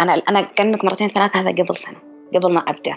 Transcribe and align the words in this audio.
أنا 0.00 0.14
أنا 0.14 0.40
كأنك 0.40 0.84
مرتين 0.84 1.08
ثلاثة 1.08 1.40
هذا 1.40 1.50
قبل 1.50 1.74
سنة 1.74 1.98
قبل 2.34 2.52
ما 2.52 2.60
أبدأ. 2.60 2.96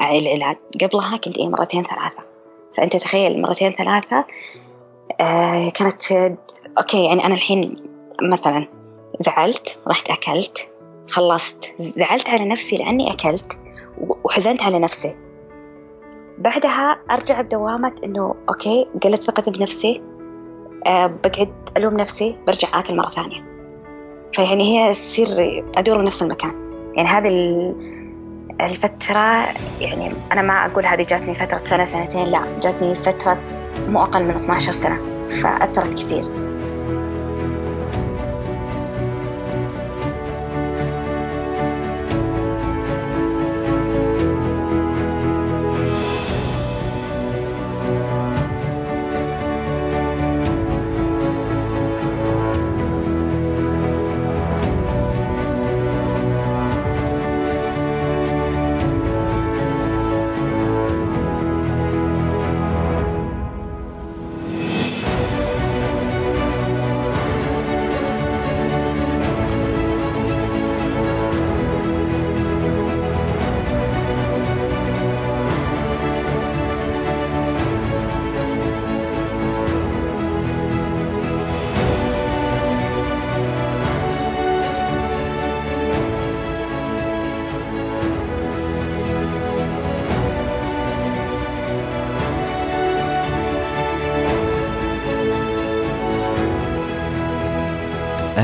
العلاج 0.00 0.56
قبلها 0.80 1.16
كنت 1.16 1.38
إيه 1.38 1.48
مرتين 1.48 1.82
ثلاثة. 1.82 2.22
فأنت 2.76 2.96
تخيل 2.96 3.42
مرتين 3.42 3.72
ثلاثة 3.72 4.24
آه 5.20 5.68
كانت 5.68 6.12
okay 6.78 7.04
يعني 7.04 7.26
أنا 7.26 7.34
الحين 7.34 7.74
مثلا 8.22 8.68
زعلت 9.18 9.78
رحت 9.88 10.10
أكلت 10.10 10.68
خلصت. 11.08 11.74
زعلت 11.78 12.28
على 12.30 12.44
نفسي 12.44 12.76
لأني 12.76 13.12
أكلت 13.12 13.58
وحزنت 14.24 14.62
على 14.62 14.78
نفسي. 14.78 15.16
بعدها 16.38 16.98
أرجع 17.10 17.40
بدوامة 17.40 17.94
إنه 18.04 18.34
okay 18.48 18.86
قلت 19.04 19.22
ثقتي 19.22 19.50
بنفسي 19.50 20.02
أه 20.86 21.06
بقعد 21.06 21.68
ألوم 21.76 21.94
نفسي 21.94 22.36
برجع 22.46 22.78
آكل 22.78 22.96
مرة 22.96 23.08
ثانية. 23.08 23.49
فيعني 24.32 24.64
هي 24.64 24.92
تصير 24.92 25.26
أدور 25.76 25.98
بنفس 25.98 26.22
المكان. 26.22 26.52
يعني 26.94 27.08
هذه 27.08 27.74
الفترة 28.60 29.46
يعني 29.80 30.12
أنا 30.32 30.42
ما 30.42 30.66
أقول 30.66 30.86
هذه 30.86 31.02
جاتني 31.02 31.34
فترة 31.34 31.64
سنة 31.64 31.84
سنتين 31.84 32.28
لا 32.28 32.58
جاتني 32.62 32.94
فترة 32.94 33.38
مو 33.88 34.02
أقل 34.02 34.24
من 34.24 34.30
12 34.30 34.72
سنة 34.72 34.98
فأثرت 35.28 35.94
كثير. 35.94 36.24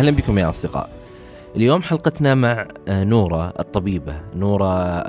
أهلا 0.06 0.16
بكم 0.16 0.38
يا 0.38 0.48
أصدقاء. 0.48 0.90
اليوم 1.56 1.82
حلقتنا 1.82 2.34
مع 2.34 2.68
آه، 2.88 3.04
نورة 3.04 3.52
الطبيبة، 3.58 4.20
نورة 4.36 5.02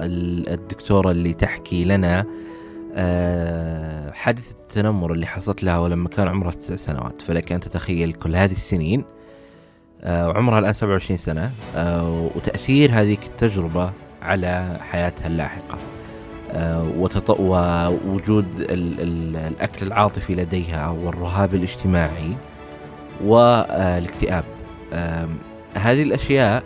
الدكتورة 0.54 1.12
اللي 1.12 1.34
تحكي 1.34 1.86
لنا 1.86 2.26
آه، 2.96 4.12
حادثة 4.12 4.56
التنمر 4.62 5.14
اللي 5.14 5.28
حصلت 5.28 5.64
لها 5.64 5.78
ولما 5.80 6.10
كان 6.10 6.28
عمرها 6.28 6.52
تسع 6.52 6.76
سنوات، 6.76 7.22
فلك 7.22 7.52
أن 7.52 7.60
تتخيل 7.60 8.14
كل 8.14 8.36
هذه 8.36 8.52
السنين 8.52 9.04
آه، 10.02 10.30
وعمرها 10.30 10.60
الآن 10.60 10.74
27 10.74 11.18
سنة 11.18 11.52
وتأثير 12.36 12.92
هذه 12.94 13.18
التجربة 13.26 13.92
على 14.22 14.78
حياتها 14.82 15.28
اللاحقة. 15.28 15.78
ووجود 17.40 18.46
الأكل 18.60 19.88
العاطفي 19.88 20.36
لديها 20.36 20.90
والرهاب 20.90 21.56
الاجتماعي 21.56 22.38
والإكتئاب 23.24 24.44
هذه 25.74 26.04
الأشياء 26.04 26.64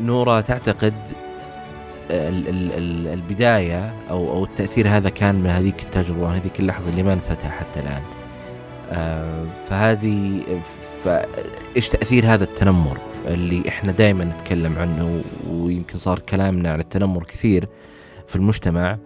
نورا 0.00 0.40
تعتقد 0.40 0.94
البداية 2.10 3.92
أو 4.10 4.30
أو 4.30 4.44
التأثير 4.44 4.88
هذا 4.88 5.08
كان 5.08 5.34
من 5.34 5.50
هذيك 5.50 5.82
التجربة 5.82 6.22
وهذيك 6.22 6.60
اللحظة 6.60 6.90
اللي 6.90 7.02
ما 7.02 7.14
نسيتها 7.14 7.50
حتى 7.50 7.80
الآن. 7.80 8.02
فهذه 9.68 10.40
فإيش 11.04 11.88
تأثير 11.88 12.26
هذا 12.26 12.44
التنمر 12.44 12.98
اللي 13.26 13.68
إحنا 13.68 13.92
دائما 13.92 14.24
نتكلم 14.24 14.78
عنه 14.78 15.22
ويمكن 15.50 15.98
صار 15.98 16.18
كلامنا 16.18 16.72
عن 16.72 16.80
التنمر 16.80 17.24
كثير 17.24 17.68
في 18.26 18.36
المجتمع؟ 18.36 18.98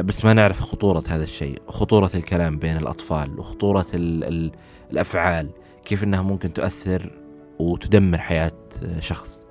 بس 0.00 0.24
ما 0.24 0.32
نعرف 0.32 0.60
خطورة 0.60 1.02
هذا 1.08 1.24
الشيء 1.24 1.62
خطورة 1.68 2.10
الكلام 2.14 2.58
بين 2.58 2.76
الأطفال 2.76 3.38
وخطورة 3.38 3.86
ال 3.94 4.24
ال 4.24 4.52
الأفعال 4.92 5.48
كيف 5.84 6.04
إنها 6.04 6.22
ممكن 6.22 6.52
تؤثر 6.52 7.10
وتدمر 7.58 8.18
حياة 8.18 8.52
شخص. 8.98 9.46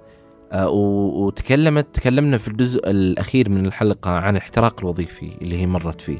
آه، 0.51 0.69
وتكلمت 0.69 1.87
تكلمنا 1.93 2.37
في 2.37 2.47
الجزء 2.47 2.89
الأخير 2.89 3.49
من 3.49 3.65
الحلقة 3.65 4.11
عن 4.11 4.35
الاحتراق 4.35 4.79
الوظيفي 4.79 5.31
اللي 5.41 5.57
هي 5.61 5.67
مرت 5.67 6.01
فيه. 6.01 6.19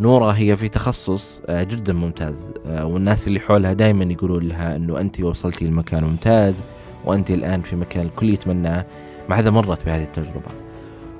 نورة 0.00 0.30
هي 0.30 0.56
في 0.56 0.68
تخصص 0.68 1.42
آه، 1.46 1.62
جدا 1.62 1.92
ممتاز. 1.92 2.50
آه، 2.66 2.86
والناس 2.86 3.28
اللي 3.28 3.40
حولها 3.40 3.72
دائما 3.72 4.04
يقولون 4.04 4.42
لها 4.42 4.76
إنه 4.76 5.00
انت 5.00 5.20
وصلتي 5.20 5.64
لمكان 5.64 6.04
ممتاز 6.04 6.60
وانت 7.04 7.30
الآن 7.30 7.62
في 7.62 7.76
مكان 7.76 8.06
الكل 8.06 8.30
يتمناه. 8.30 8.86
مع 9.28 9.38
هذا 9.38 9.50
مرت 9.50 9.84
بهذه 9.86 10.02
التجربة. 10.02 10.50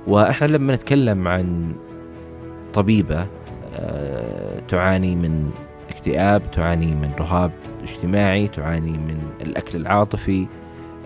وإحنا 0.06 0.46
لما 0.46 0.74
نتكلم 0.74 1.28
عن 1.28 1.74
طبيبة 2.72 3.26
تعاني 4.68 5.16
من 5.16 5.50
اكتئاب 5.90 6.50
تعاني 6.50 6.86
من 6.86 7.10
رهاب 7.20 7.50
اجتماعي 7.82 8.48
تعاني 8.48 8.90
من 8.90 9.18
الأكل 9.40 9.78
العاطفي 9.78 10.46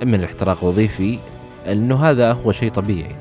من 0.03 0.15
الاحتراق 0.15 0.59
الوظيفي 0.62 1.19
أنه 1.66 2.04
هذا 2.04 2.32
هو 2.32 2.53
شيء 2.53 2.71
طبيعي. 2.71 3.16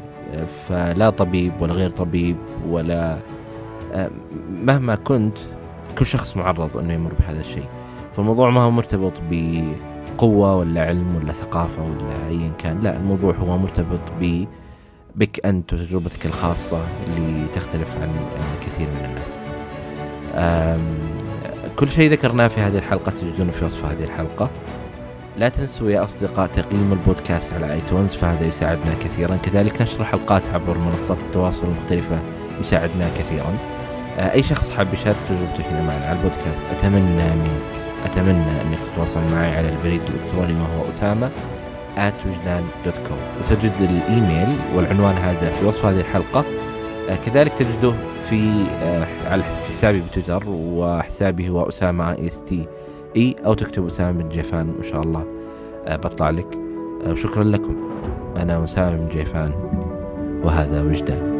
فلا 0.67 1.09
طبيب 1.09 1.61
ولا 1.61 1.73
غير 1.73 1.89
طبيب 1.89 2.35
ولا 2.69 3.17
مهما 4.63 4.95
كنت 4.95 5.37
كل 5.97 6.05
شخص 6.05 6.37
معرض 6.37 6.77
أنه 6.77 6.93
يمر 6.93 7.13
بهذا 7.19 7.39
الشيء. 7.39 7.67
فالموضوع 8.13 8.49
ما 8.49 8.61
هو 8.61 8.71
مرتبط 8.71 9.13
بقوة 9.31 10.55
ولا 10.55 10.81
علم 10.81 11.15
ولا 11.15 11.33
ثقافة 11.33 11.83
ولا 11.83 12.27
أيا 12.29 12.51
كان 12.57 12.79
لا 12.79 12.97
الموضوع 12.97 13.35
هو 13.35 13.57
مرتبط 13.57 13.99
ب 14.21 14.45
بك 15.15 15.45
أنت 15.45 15.73
وتجربتك 15.73 16.25
الخاصة 16.25 16.79
اللي 17.07 17.45
تختلف 17.55 17.95
عن 18.01 18.09
كثير 18.61 18.87
من 18.87 19.05
الناس. 19.05 19.41
كل 21.75 21.89
شيء 21.89 22.11
ذكرناه 22.11 22.47
في 22.47 22.61
هذه 22.61 22.77
الحلقة 22.77 23.11
تجدونه 23.11 23.51
في 23.51 23.65
وصف 23.65 23.85
هذه 23.85 24.03
الحلقة. 24.03 24.49
لا 25.37 25.49
تنسوا 25.49 25.89
يا 25.89 26.03
أصدقاء 26.03 26.47
تقييم 26.47 26.91
البودكاست 26.91 27.53
على 27.53 27.73
آيتونز 27.73 28.13
فهذا 28.13 28.45
يساعدنا 28.45 28.93
كثيرا. 29.03 29.35
كذلك 29.35 29.81
نشر 29.81 30.03
حلقات 30.03 30.43
عبر 30.53 30.77
منصات 30.77 31.19
التواصل 31.19 31.67
المختلفة 31.67 32.19
يساعدنا 32.59 33.09
كثيرا. 33.17 33.57
آه، 34.19 34.31
أي 34.33 34.43
شخص 34.43 34.71
حاب 34.71 34.93
يشارك 34.93 35.15
تجربته 35.29 35.71
هنا 35.71 35.81
معنا 35.81 36.05
على 36.05 36.17
البودكاست 36.19 36.65
أتمنى 36.77 37.29
منك 37.35 37.85
أتمنى 38.05 38.61
أنك 38.61 38.79
تتواصل 38.93 39.19
معي 39.31 39.57
على 39.57 39.69
البريد 39.69 40.01
الإلكتروني 40.01 40.61
وهو 40.61 40.89
أسامة. 40.89 41.31
At 41.95 42.27
وتجد 43.41 43.71
الإيميل 43.79 44.57
والعنوان 44.75 45.15
هذا 45.15 45.49
في 45.49 45.65
وصف 45.65 45.85
هذه 45.85 45.99
الحلقة. 45.99 46.45
آه، 47.09 47.15
كذلك 47.25 47.53
تجده 47.53 47.93
في 48.29 48.65
آه، 48.83 49.07
على 49.29 49.43
حسابي 49.43 50.01
بتويتر 50.11 50.43
وحسابي 50.49 51.49
هو 51.49 51.69
أسامة 51.69 52.11
A 52.11 52.27
S 52.27 52.43
T 52.43 52.67
E 53.15 53.35
أو 53.45 53.53
تكتب 53.53 53.85
أسامة 53.85 54.23
بن 54.23 54.29
جيفان 54.29 54.69
وإن 54.69 54.83
شاء 54.83 55.01
الله. 55.01 55.25
آه، 55.85 55.95
بطلع 55.95 56.29
لك. 56.29 56.57
وشكرا 57.07 57.43
لكم. 57.43 57.75
أنا 58.37 58.63
أسامة 58.63 58.95
بن 58.95 59.09
جيفان 59.09 59.51
وهذا 60.43 60.81
وجدان. 60.81 61.34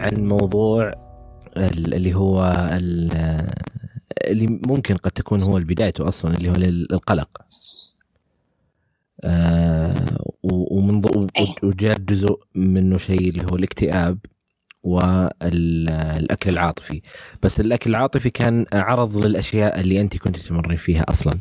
عن 0.00 0.28
موضوع 0.28 0.94
اللي 1.56 2.14
هو 2.14 2.52
اللي 4.24 4.60
ممكن 4.66 4.96
قد 4.96 5.10
تكون 5.10 5.42
هو 5.42 5.60
بدايته 5.60 6.08
أصلا 6.08 6.34
اللي 6.34 6.50
هو 6.50 6.54
القلق 6.54 7.28
آه 9.24 10.34
ومن 10.42 11.02
وجاء 11.62 11.98
جزء 11.98 12.40
منه 12.54 12.98
شيء 12.98 13.28
اللي 13.28 13.44
هو 13.52 13.56
الاكتئاب 13.56 14.18
والأكل 14.82 16.50
العاطفي. 16.50 17.02
بس 17.42 17.60
الأكل 17.60 17.90
العاطفي 17.90 18.30
كان 18.30 18.66
عرض 18.72 19.16
للأشياء 19.16 19.80
اللي 19.80 20.00
أنت 20.00 20.16
كنت 20.16 20.36
تمرين 20.36 20.76
فيها 20.76 21.04
أصلا. 21.08 21.38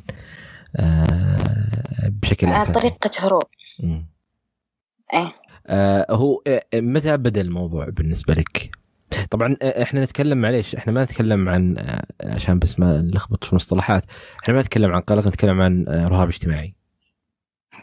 آه 0.75 2.09
بشكل 2.09 2.47
أساسي. 2.47 2.71
طريقة 2.71 3.09
هروب. 3.19 3.44
إيه. 5.13 5.35
هو 6.10 6.42
آه، 6.48 6.63
متى 6.74 7.18
بدأ 7.18 7.42
الموضوع 7.42 7.86
بالنسبة 7.89 8.33
لك؟ 8.33 8.71
طبعا 9.30 9.57
آه، 9.62 9.83
إحنا 9.83 10.04
نتكلم 10.04 10.38
معليش 10.38 10.75
إحنا 10.75 10.94
ما 10.94 11.04
نتكلم 11.04 11.50
عن 11.50 11.75
عشان 12.24 12.60
بس 12.60 12.80
ما 12.80 13.01
نلخبط 13.01 13.44
في 13.44 13.51
المصطلحات 13.51 14.04
إحنا 14.44 14.54
ما 14.54 14.62
نتكلم 14.62 14.92
عن 14.92 15.01
قلق 15.01 15.27
نتكلم 15.27 15.62
عن 15.62 15.86
رهاب 15.88 16.27
اجتماعي. 16.27 16.75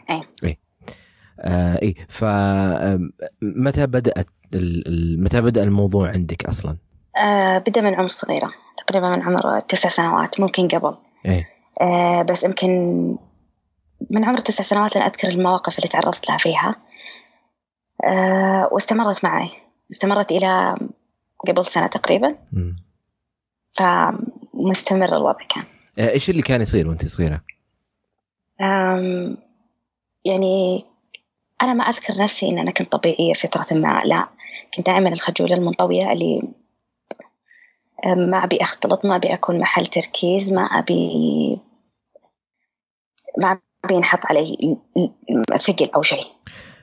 إيه. 0.09 0.21
إيه. 0.43 0.59
آه 1.39 1.81
إيه. 1.81 1.95
فمتى 2.09 3.87
بدأت 3.87 4.27
متى 5.17 5.41
بدأ 5.41 5.63
الموضوع 5.63 6.09
عندك 6.09 6.45
أصلا؟ 6.45 6.77
آه 7.17 7.57
بدأ 7.57 7.81
من 7.81 7.95
عمر 7.95 8.07
صغيرة 8.07 8.51
تقريبا 8.77 9.09
من 9.09 9.21
عمر 9.21 9.59
تسع 9.59 9.89
سنوات 9.89 10.39
ممكن 10.39 10.67
قبل. 10.67 10.97
إيه. 11.25 11.49
آه 11.81 12.21
بس 12.21 12.43
يمكن 12.43 12.69
من 14.09 14.25
عمر 14.25 14.37
تسع 14.37 14.63
سنوات 14.63 14.95
أنا 14.95 15.05
أذكر 15.05 15.27
المواقف 15.27 15.77
اللي 15.77 15.87
تعرضت 15.87 16.29
لها 16.29 16.37
فيها. 16.37 16.75
آه 18.05 18.69
واستمرت 18.71 19.23
معي. 19.23 19.49
استمرت 19.91 20.31
إلى 20.31 20.75
قبل 21.47 21.65
سنة 21.65 21.87
تقريبا. 21.87 22.35
فمستمر 23.73 25.15
الوضع 25.15 25.45
كان. 25.49 25.63
آه 25.99 26.09
إيش 26.09 26.29
اللي 26.29 26.41
كان 26.41 26.61
يصير 26.61 26.87
وأنت 26.87 27.05
صغيرة؟ 27.05 27.41
يعني 30.25 30.85
أنا 31.61 31.73
ما 31.73 31.83
أذكر 31.83 32.13
نفسي 32.23 32.49
إن 32.49 32.59
أنا 32.59 32.71
كنت 32.71 32.91
طبيعية 32.91 33.33
فترة 33.33 33.77
ما. 33.77 33.99
لا 34.05 34.27
كنت 34.75 34.85
دائما 34.85 35.09
الخجولة 35.09 35.55
المنطوية 35.55 36.11
اللي 36.11 36.41
ما 38.05 38.43
أبي 38.43 38.61
أختلط 38.61 39.05
ما 39.05 39.15
أبي 39.15 39.33
أكون 39.33 39.59
محل 39.59 39.85
تركيز 39.85 40.53
ما 40.53 40.61
أبي 40.61 41.09
ما 43.37 43.59
أبي 43.85 43.95
ينحط 43.95 44.25
علي 44.25 44.77
ثقل 45.57 45.89
أو 45.95 46.01
شيء. 46.01 46.25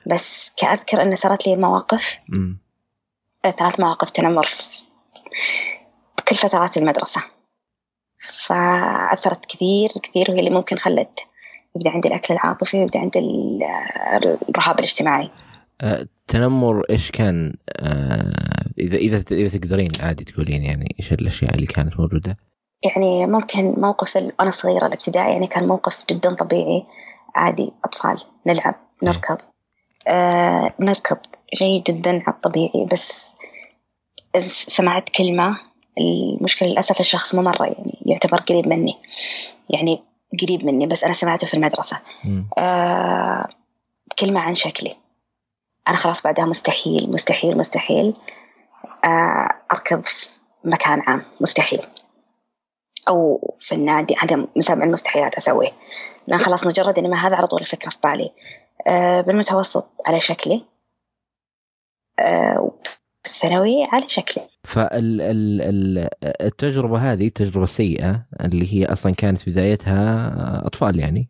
بس 0.07 0.53
كأذكر 0.57 1.01
أن 1.01 1.15
صارت 1.15 1.47
لي 1.47 1.55
مواقف. 1.55 2.17
ثلاث 3.59 3.79
مواقف 3.79 4.09
تنمر 4.09 4.47
بكل 6.17 6.35
فترات 6.35 6.77
المدرسة. 6.77 7.21
فأثرت 8.17 9.45
كثير 9.45 9.89
كثير 10.03 10.25
وهي 10.31 10.39
اللي 10.39 10.49
ممكن 10.49 10.75
خلت 10.75 11.19
يبدأ 11.75 11.89
عندي 11.89 12.07
الأكل 12.07 12.33
العاطفي 12.33 12.79
ويبدأ 12.79 12.99
عندي 12.99 13.19
الرهاب 14.49 14.79
الاجتماعي. 14.79 15.31
التنمر 15.83 16.79
أه، 16.79 16.83
إيش 16.89 17.11
كان؟ 17.11 17.57
أه، 17.69 18.65
إذا 18.79 18.95
إذا 18.95 19.23
إذا 19.31 19.57
تقدرين 19.57 19.91
عادي 19.99 20.23
تقولين 20.23 20.63
يعني 20.63 20.95
إيش 20.99 21.13
الأشياء 21.13 21.55
اللي 21.55 21.65
كانت 21.65 21.99
موجودة؟ 21.99 22.37
يعني 22.83 23.25
ممكن 23.27 23.65
موقف 23.77 24.15
وأنا 24.15 24.49
صغيرة 24.49 24.87
الابتدائي 24.87 25.33
يعني 25.33 25.47
كان 25.47 25.67
موقف 25.67 26.03
جدا 26.09 26.35
طبيعي. 26.35 26.85
عادي 27.35 27.71
أطفال 27.85 28.17
نلعب 28.47 28.75
نركض. 29.03 29.37
آه 30.07 30.73
نركض 30.79 31.17
شيء 31.53 31.83
جدا 31.83 32.23
طبيعي 32.43 32.85
بس 32.91 33.33
سمعت 34.67 35.09
كلمة 35.09 35.57
المشكلة 35.97 36.69
للأسف 36.69 36.99
الشخص 36.99 37.35
مو 37.35 37.41
مرة 37.41 37.63
يعني 37.65 38.01
يعتبر 38.05 38.37
قريب 38.37 38.67
مني 38.67 38.93
يعني 39.69 40.03
قريب 40.41 40.65
مني 40.65 40.87
بس 40.87 41.03
أنا 41.03 41.13
سمعته 41.13 41.47
في 41.47 41.53
المدرسة. 41.53 41.99
آه 42.57 43.47
كلمة 44.19 44.39
عن 44.39 44.55
شكلي. 44.55 44.97
أنا 45.87 45.97
خلاص 45.97 46.23
بعدها 46.23 46.45
مستحيل 46.45 47.11
مستحيل 47.11 47.57
مستحيل 47.57 48.13
آه 49.05 49.49
أركض 49.73 50.03
في 50.03 50.39
مكان 50.63 51.01
عام 51.07 51.25
مستحيل. 51.41 51.81
أو 53.07 53.55
في 53.59 53.75
النادي 53.75 54.15
هذا 54.19 54.35
من 54.35 54.83
المستحيلات 54.83 55.35
أسويه. 55.35 55.71
لأن 56.27 56.39
خلاص 56.39 56.67
مجرد 56.67 56.97
إني 56.97 57.07
ما 57.07 57.27
هذا 57.27 57.35
على 57.35 57.47
طول 57.47 57.61
الفكرة 57.61 57.89
في 57.89 57.97
بالي. 58.03 58.23
آه 58.23 58.64
بالمتوسط 59.21 59.87
على 60.07 60.19
شكلي. 60.19 60.65
آه 62.19 62.71
الثانوي 63.25 63.85
على 63.91 64.09
شكلي. 64.09 64.47
فالتجربة 64.63 66.97
هذه 66.97 67.27
تجربة 67.27 67.65
سيئة 67.65 68.25
اللي 68.41 68.73
هي 68.73 68.85
أصلا 68.85 69.13
كانت 69.13 69.49
بدايتها 69.49 70.67
أطفال 70.67 70.99
يعني. 70.99 71.29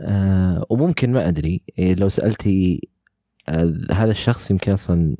آه 0.00 0.66
وممكن 0.70 1.12
ما 1.12 1.28
أدري 1.28 1.62
إيه، 1.78 1.94
لو 1.94 2.08
سألتي 2.08 2.88
آه 3.48 3.74
هذا 3.92 4.10
الشخص 4.10 4.50
يمكن 4.50 4.72
أصلا 4.72 5.16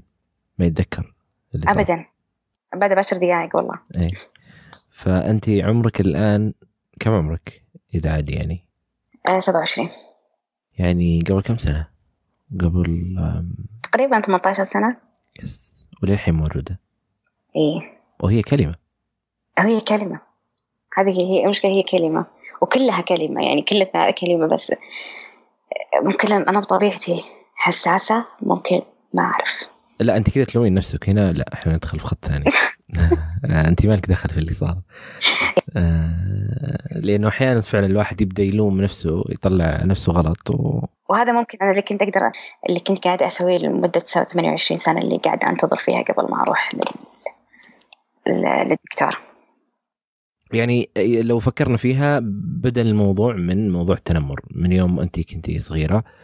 ما 0.59 0.67
يتذكر 0.67 1.15
أبدا. 1.55 2.07
بعد 2.77 2.95
بعشر 2.95 3.17
دقائق 3.17 3.57
والله. 3.57 3.81
إيه. 3.99 4.09
فأنت 4.91 5.49
عمرك 5.49 6.01
الآن 6.01 6.55
كم 7.01 7.11
عمرك 7.11 7.63
إذا 7.95 8.13
عادي 8.13 8.33
يعني؟ 8.33 8.65
آه 9.29 9.39
27 9.39 9.91
يعني 10.79 11.23
قبل 11.29 11.43
كم 11.43 11.57
سنة؟ 11.57 11.89
قبل 12.61 13.17
تقريبا 13.83 14.21
18 14.21 14.63
سنة. 14.63 14.97
يس. 15.43 15.87
وللحين 16.03 16.35
موجودة؟ 16.35 16.81
إيه. 17.57 18.01
وهي 18.21 18.43
كلمة؟ 18.43 18.75
هي 19.59 19.81
كلمة. 19.81 20.21
هذه 20.99 21.11
هي 21.11 21.45
المشكلة 21.45 21.71
هي 21.71 21.83
كلمة. 21.83 22.27
وكلها 22.63 23.01
كلمة 23.01 23.47
يعني 23.47 23.63
كلها 23.63 24.11
كلمة 24.11 24.47
بس. 24.47 24.73
ممكن 26.03 26.33
أنا 26.33 26.61
بطبيعتي 26.61 27.25
حساسة 27.55 28.25
ممكن 28.43 28.83
ما 29.15 29.23
أعرف. 29.23 29.69
لا 30.01 30.17
أنت 30.17 30.31
كذا 30.31 30.45
تلوين 30.45 30.75
نفسك 30.75 31.09
هنا. 31.09 31.33
لا 31.33 31.55
إحنا 31.55 31.75
ندخل 31.75 32.01
في 32.01 32.07
خط 32.07 32.25
ثاني. 32.25 32.45
آه، 33.45 33.69
أنت 33.69 33.87
مالك 33.87 34.09
دخل 34.09 34.29
في 34.29 34.39
اللي 34.39 34.53
صار؟ 34.53 34.79
آه، 35.77 36.99
لأنه 36.99 37.29
أحيانا 37.29 37.61
فعلا 37.61 37.87
الواحد 37.87 38.21
يبدأ 38.21 38.43
يلوم 38.43 38.81
نفسه 38.81 39.25
يطلع 39.29 39.85
نفسه 39.85 40.13
غلط 40.13 40.51
و... 40.51 40.81
وهذا 41.09 41.33
ممكن 41.33 41.59
أنا 41.63 41.71
اللي 41.71 41.83
كنت 41.83 42.03
أقدر 42.03 42.21
اللي 42.69 42.81
كنت 42.81 43.05
قاعدة 43.05 43.27
أسويه 43.27 43.59
لمدة 43.59 44.01
28 44.01 44.79
سنة 44.79 45.01
اللي 45.01 45.17
قاعدة 45.17 45.49
أنتظر 45.49 45.77
فيها 45.77 46.03
قبل 46.03 46.31
ما 46.31 46.43
أروح 46.43 46.75
لل... 46.75 46.81
للدكتور. 48.27 49.21
يعني 50.53 50.91
لو 50.97 51.39
فكرنا 51.39 51.77
فيها 51.77 52.21
بدأ 52.23 52.83
الموضوع 52.83 53.35
من 53.35 53.73
موضوع 53.73 53.97
التنمر 53.97 54.41
من 54.51 54.73
يوم 54.73 55.01
أنت 55.01 55.21
كنتي 55.21 55.59
صغيرة. 55.59 55.97
آه، 55.97 56.24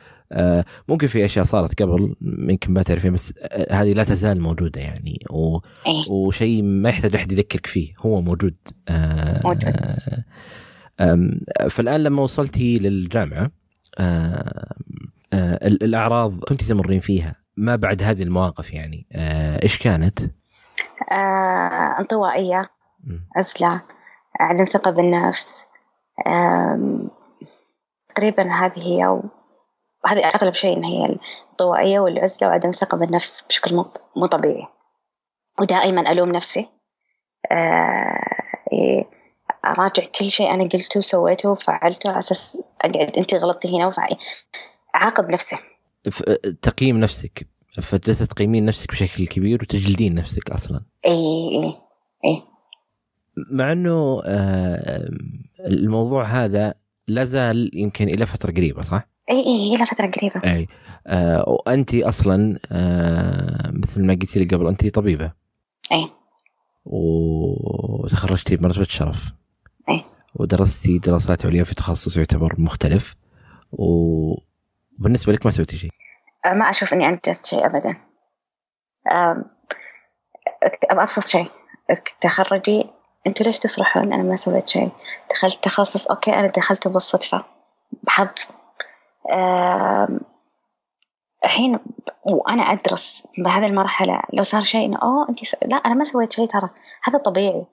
ممكن 0.89 1.07
في 1.07 1.25
أشياء 1.25 1.45
صارت 1.45 1.83
قبل 1.83 2.17
يمكن 2.23 2.73
ما 2.73 2.83
تعرفين 2.83 3.13
بس 3.13 3.35
آه، 3.39 3.75
هذه 3.75 3.93
لا 3.93 4.05
تزال 4.05 4.41
موجودة 4.41 4.81
يعني 4.81 5.25
و... 5.31 5.59
إيه. 5.87 6.11
وشيء 6.11 6.63
ما 6.63 6.89
يحتاج 6.89 7.17
أحد 7.17 7.33
يذكرك 7.33 7.67
فيه 7.67 7.95
هو 7.99 8.21
موجود 8.21 8.55
آه، 8.89 9.41
موجود 9.45 9.75
فالآن 11.71 12.03
لما 12.03 12.23
وصلتي 12.23 12.79
للجامعة 12.79 13.51
الأعراض 15.33 16.43
كنت 16.49 16.63
تمرين 16.63 17.01
فيها 17.01 17.37
ما 17.57 17.77
بعد 17.77 18.03
هذه 18.03 18.23
المواقف 18.23 18.73
يعني 18.73 19.07
إيش 19.63 19.79
كانت؟ 19.79 20.19
انطوائية 21.99 22.71
عزله 23.37 23.83
عدم 24.41 24.65
ثقة 24.65 24.91
بالنفس 24.91 25.65
تقريبا 28.15 28.53
هذه 28.53 28.79
هي 28.79 29.21
وهذه 30.05 30.27
أغلب 30.27 30.55
شيء 30.55 30.77
إن 30.77 30.85
هي 30.85 31.05
الانطوائية 31.07 32.01
والعزلة 32.01 32.49
وعدم 32.49 32.71
الثقة 32.71 32.99
بالنفس 32.99 33.47
بشكل 33.49 33.85
مو 34.17 34.27
طبيعي. 34.27 34.67
ودائما 35.61 36.13
ألوم 36.13 36.33
نفسي. 36.33 36.69
آه 37.53 38.21
إيه، 38.73 39.11
أراجع 39.67 40.03
كل 40.19 40.25
شيء 40.25 40.55
أنا 40.55 40.63
قلته 40.63 40.99
وسويته 40.99 41.51
وفعلته 41.51 42.11
على 42.11 42.19
أساس 42.19 42.59
أقعد 42.81 43.17
أنت 43.19 43.35
غلطتي 43.35 43.77
هنا 43.77 43.87
وفعلي 43.87 44.17
أعاقب 44.95 45.31
نفسي. 45.31 45.57
تقييم 46.63 46.97
نفسك. 46.97 47.49
فجلست 47.83 48.23
تقيمين 48.23 48.65
نفسك 48.65 48.91
بشكل 48.91 49.27
كبير 49.27 49.63
وتجلدين 49.63 50.15
نفسك 50.15 50.51
أصلا. 50.51 50.81
إي 51.07 51.13
إي 51.53 51.77
إي. 52.25 52.43
مع 53.53 53.73
أنه 53.73 54.23
آه 54.25 55.09
الموضوع 55.61 56.25
هذا 56.25 56.75
لا 57.09 57.25
زال 57.25 57.71
يمكن 57.75 58.09
إلى 58.09 58.27
فترة 58.27 58.51
قريبة 58.53 58.83
صح؟ 58.83 59.10
اي 59.31 59.47
اي 59.47 59.77
إلى 59.77 59.87
فترة 59.87 60.07
قريبة. 60.07 60.41
أي 60.45 60.69
آه 61.07 61.45
وانت 61.49 61.95
أصلا 61.95 62.59
آه 62.73 63.71
مثل 63.73 64.05
ما 64.07 64.15
قلتي 64.15 64.39
لي 64.39 64.45
قبل 64.45 64.67
انت 64.67 64.87
طبيبة. 64.95 65.33
اي 65.93 66.11
وتخرجتي 66.85 68.57
بمرتبة 68.57 68.85
شرف. 68.85 69.25
اي 69.89 70.05
ودرستي 70.35 70.99
دراسات 70.99 71.47
عليا 71.47 71.65
في 71.65 71.75
تخصص 71.75 72.17
يعتبر 72.17 72.55
مختلف. 72.59 73.17
وبالنسبه 73.73 75.33
لك 75.33 75.47
ما 75.47 75.53
سويتي 75.53 75.77
شيء؟ 75.77 75.91
ما 76.47 76.71
أشوف 76.71 76.95
إني 76.95 77.07
انجزت 77.07 77.47
شيء 77.47 77.67
ابدا. 77.67 77.97
آم، 79.13 79.45
أبسط 80.91 81.27
شيء. 81.27 81.47
تخرجي 82.21 82.87
أنتوا 83.27 83.47
ليش 83.47 83.59
تفرحون 83.59 84.13
أنا 84.13 84.23
ما 84.23 84.37
سويت 84.37 84.67
شيء؟ 84.69 84.91
دخلت 85.31 85.65
تخصص 85.65 86.07
أوكي 86.07 86.35
أنا 86.35 86.47
دخلته 86.47 86.91
بالصدفة. 86.91 87.45
بحظ. 88.03 88.29
الحين 91.45 91.79
وأنا 92.25 92.63
أدرس 92.63 93.27
بهذه 93.39 93.67
المرحلة 93.67 94.21
لو 94.33 94.43
صار 94.43 94.63
شيء 94.63 94.87
إنه 94.87 94.99
أوه 95.03 95.29
أنت 95.29 95.45
س... 95.45 95.57
لا 95.67 95.77
أنا 95.77 95.95
ما 95.95 96.05
سويت 96.05 96.33
شيء 96.33 96.47
ترى 96.47 96.71
هذا 97.05 97.19
طبيعي 97.19 97.65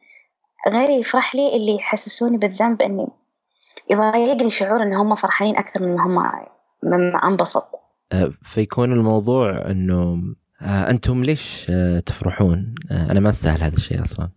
غيري 0.70 0.94
يفرح 0.94 1.36
لي 1.36 1.56
اللي 1.56 1.76
يحسسوني 1.76 2.38
بالذنب 2.38 2.82
إني 2.82 3.08
يضايقني 3.90 4.50
شعور 4.50 4.84
إن 4.84 4.94
هم 4.94 5.16
فرحانين 5.16 5.58
أكثر 5.58 5.86
من 5.86 6.00
هم 6.00 6.32
مما 6.84 7.28
أنبسط 7.28 7.78
آه، 8.12 8.32
فيكون 8.44 8.92
الموضوع 8.92 9.72
إنه 9.72 10.22
آه، 10.62 10.90
أنتم 10.90 11.24
ليش 11.24 11.68
آه، 11.70 12.00
تفرحون؟ 12.00 12.76
أنا 12.92 13.20
ما 13.20 13.30
أستاهل 13.30 13.62
هذا 13.62 13.76
الشيء 13.76 14.02
أصلا. 14.02 14.30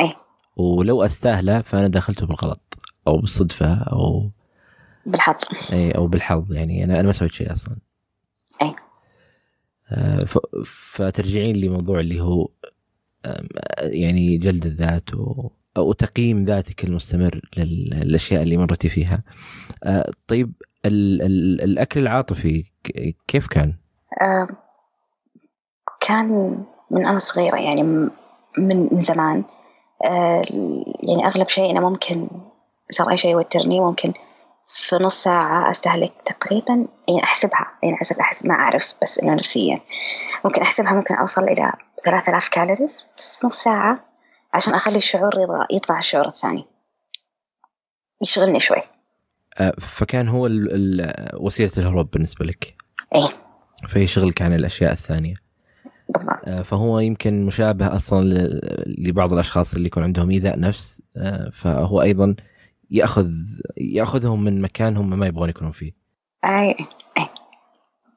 إيه. 0.00 0.14
ولو 0.56 1.02
أستاهله 1.02 1.62
فأنا 1.62 1.88
دخلته 1.88 2.26
بالغلط 2.26 2.78
أو 3.06 3.18
بالصدفة 3.18 3.74
أو 3.74 4.30
بالحظ 5.06 5.36
إي 5.72 5.90
أو 5.92 6.06
بالحظ 6.06 6.52
يعني 6.52 6.84
أنا 6.84 6.94
أنا 6.94 7.02
ما 7.02 7.12
سويت 7.12 7.32
شيء 7.32 7.52
أصلا. 7.52 7.76
إيه. 8.62 8.74
آه، 9.90 10.18
فترجعين 10.64 11.56
لموضوع 11.56 12.00
اللي 12.00 12.20
هو 12.20 12.48
يعني 13.80 14.38
جلد 14.38 14.66
الذات 14.66 15.14
و 15.14 15.50
أو 15.76 15.92
تقييم 15.92 16.44
ذاتك 16.44 16.84
المستمر 16.84 17.40
لل- 17.56 17.90
للأشياء 17.94 18.42
اللي 18.42 18.56
مرتي 18.56 18.88
فيها. 18.88 19.22
آه، 19.84 20.10
طيب 20.26 20.52
ال 20.86 21.22
ال 21.22 21.60
الأكل 21.62 22.00
العاطفي 22.00 22.64
كيف 23.28 23.46
كان؟ 23.46 23.74
آم، 24.22 24.48
كان 26.00 26.28
من 26.90 27.06
أنا 27.06 27.18
صغيرة 27.18 27.56
يعني 27.56 27.82
من 28.58 28.88
زمان 28.98 29.44
آه، 30.04 30.42
يعني 31.08 31.26
أغلب 31.26 31.48
شيء 31.48 31.70
أنا 31.70 31.80
ممكن 31.80 32.28
صار 32.90 33.10
أي 33.10 33.16
شيء 33.16 33.30
يوترني 33.30 33.80
ممكن 33.80 34.12
في 34.70 34.96
نص 34.96 35.22
ساعة 35.22 35.70
أستهلك 35.70 36.12
تقريبا 36.24 36.86
يعني 37.08 37.24
أحسبها 37.24 37.66
يعني 37.82 37.96
أساس 38.02 38.18
أحسب 38.18 38.46
ما 38.46 38.54
أعرف 38.54 38.94
بس 39.02 39.18
إنه 39.18 39.34
نفسيا. 39.34 39.80
ممكن 40.44 40.62
أحسبها 40.62 40.92
ممكن 40.92 41.14
أوصل 41.14 41.44
إلى 41.44 41.72
3000 42.04 42.48
كالوريز 42.48 43.08
بس 43.18 43.44
نص 43.44 43.62
ساعة 43.62 44.04
عشان 44.54 44.74
أخلي 44.74 44.96
الشعور 44.96 45.30
يطلع, 45.40 45.66
يطلع 45.72 45.98
الشعور 45.98 46.26
الثاني. 46.28 46.64
يشغلني 48.22 48.60
شوي. 48.60 48.82
آه، 49.58 49.72
فكان 49.80 50.28
هو 50.28 50.46
ال 50.46 50.68
ال 51.00 51.30
وسيلة 51.40 51.70
الهروب 51.78 52.10
بالنسبة 52.10 52.44
لك. 52.44 52.74
إيه. 53.14 53.28
فيشغلك 53.88 54.42
عن 54.42 54.54
الأشياء 54.54 54.92
الثانية. 54.92 55.34
بالضبط. 56.08 56.38
آه، 56.48 56.56
فهو 56.62 56.98
يمكن 57.00 57.46
مشابه 57.46 57.96
أصلا 57.96 58.24
ل- 58.24 58.94
لبعض 59.08 59.32
الأشخاص 59.32 59.74
اللي 59.74 59.86
يكون 59.86 60.02
عندهم 60.02 60.30
إيذاء 60.30 60.60
نفس. 60.60 61.02
آه، 61.16 61.50
فهو 61.52 62.02
أيضا 62.02 62.34
ياخذ 62.90 63.30
ياخذهم 63.76 64.44
من 64.44 64.60
مكان 64.60 64.96
هم 64.96 65.18
ما 65.18 65.26
يبغون 65.26 65.48
يكونوا 65.48 65.72
فيه. 65.72 65.92
أي 66.44 66.74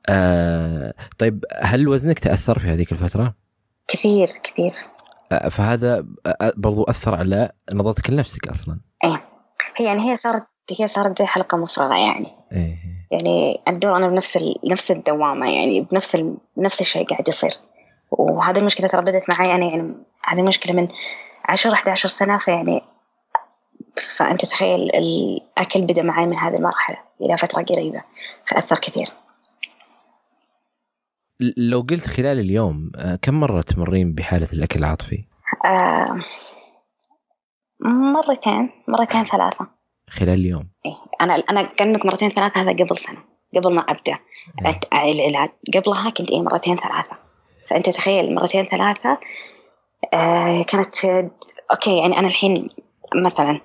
آه، 0.10 0.94
طيب 1.18 1.46
هل 1.62 1.88
وزنك 1.88 2.20
تأثر 2.20 2.60
في 2.60 2.68
هذيك 2.68 2.92
الفترة؟ 2.92 3.36
كثير 3.88 4.28
كثير 4.44 4.74
آه، 5.32 5.50
فهذا 5.50 6.06
آه، 6.26 6.54
برضو 6.58 6.84
أثر 6.84 7.16
على 7.16 7.52
نظرتك 7.74 8.10
لنفسك 8.10 8.48
أصلا. 8.48 8.80
هي 9.04 9.20
يعني 9.86 10.12
هي 10.12 10.16
صارت 10.16 10.44
هي 10.80 10.88
صارت 10.88 11.20
زي 11.20 11.26
حلقة 11.26 11.58
مفرغة 11.58 11.96
يعني 11.96 12.28
إيه 12.52 12.78
يعني 13.12 13.62
الدور 13.68 13.98
أنا 13.98 14.08
بنفس 14.08 14.38
ال... 14.38 14.56
نفس 14.72 14.92
الدوامة 14.92 15.56
يعني 15.56 15.82
بنفس 15.82 16.16
ال... 16.16 16.38
نفس 16.58 16.82
الشيء 16.82 17.06
قاعد 17.06 17.28
يصير 17.28 17.52
وهذه 18.12 18.58
المشكلة 18.58 18.88
ترى 18.88 19.02
بدت 19.02 19.30
معي 19.30 19.56
أنا 19.56 19.66
يعني 19.66 19.94
هذه 20.24 20.42
مشكلة 20.42 20.74
من 20.74 20.88
10 21.46 21.74
11 21.74 22.10
سنة 22.10 22.38
فيعني 22.38 22.82
فأنت 24.18 24.46
تخيل 24.46 24.90
الأكل 24.96 25.82
بدأ 25.82 26.02
معي 26.02 26.26
من 26.26 26.38
هذه 26.38 26.56
المرحلة 26.56 26.98
إلى 27.22 27.38
فترة 27.38 27.64
قريبة 27.64 28.04
فأثر 28.46 28.76
كثير 28.76 29.08
لو 31.58 31.82
قلت 31.90 32.08
خلال 32.08 32.40
اليوم 32.40 32.92
آه، 32.96 33.16
كم 33.16 33.40
مرة 33.40 33.62
تمرين 33.62 34.14
بحالة 34.14 34.48
الأكل 34.54 34.80
العاطفي؟ 34.80 35.24
آه 35.66 36.20
مرتين 37.86 38.70
مرتين 38.88 39.24
ثلاثة 39.24 39.68
خلال 40.10 40.40
اليوم. 40.40 40.70
إيه. 40.86 40.98
أنا 41.22 41.36
أنا 41.50 41.62
أكلمك 41.62 42.06
مرتين 42.06 42.30
ثلاثة 42.30 42.62
هذا 42.62 42.72
قبل 42.72 42.98
سنة 42.98 43.18
قبل 43.56 43.74
ما 43.74 43.82
أبدأ 43.82 44.18
إيه. 44.66 45.12
العلاج 45.12 45.50
قبلها 45.76 46.10
كنت 46.10 46.32
إيه 46.32 46.42
مرتين 46.42 46.76
ثلاثة 46.76 47.18
فأنت 47.68 47.90
تخيل 47.90 48.36
مرتين 48.36 48.66
ثلاثة 48.66 49.18
آه 50.14 50.64
كانت 50.64 51.06
أوكي 51.72 51.98
يعني 51.98 52.20
أنا 52.20 52.28
الحين 52.28 52.68
مثلا 53.16 53.62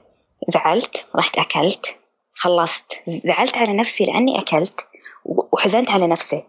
زعلت 0.49 1.07
رحت 1.17 1.39
أكلت 1.39 1.97
خلصت. 2.35 3.03
زعلت 3.07 3.57
على 3.59 3.73
نفسي 3.73 4.05
لأني 4.05 4.39
أكلت 4.39 4.89
وحزنت 5.25 5.91
على 5.91 6.07
نفسي. 6.07 6.45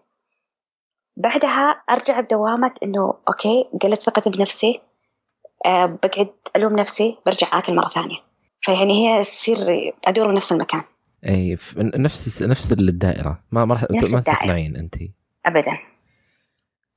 بعدها 1.17 1.81
أرجع 1.89 2.19
بدوامة 2.19 2.73
إنه 2.83 3.13
أوكي 3.27 3.69
قلت 3.81 4.01
ثقتي 4.01 4.29
بنفسي 4.29 4.81
آه 5.65 5.85
بقعد 5.85 6.33
ألوم 6.55 6.73
نفسي 6.75 7.17
برجع 7.25 7.47
آكل 7.53 7.75
مرة 7.75 7.87
ثانية. 7.87 8.17
فيعني 8.61 8.93
هي 9.07 9.23
تصير 9.23 9.57
أدور 10.05 10.27
بنفس 10.27 10.51
المكان. 10.51 10.81
إي 11.25 11.57
نفس 11.77 12.41
نفس 12.41 12.71
الدائرة. 12.71 13.43
ما 13.51 13.65
ما 13.65 13.73
راح 13.75 13.85
ما. 13.89 14.19
تطلعين 14.21 14.75
أنت. 14.75 14.95
ابدا. 15.45 15.77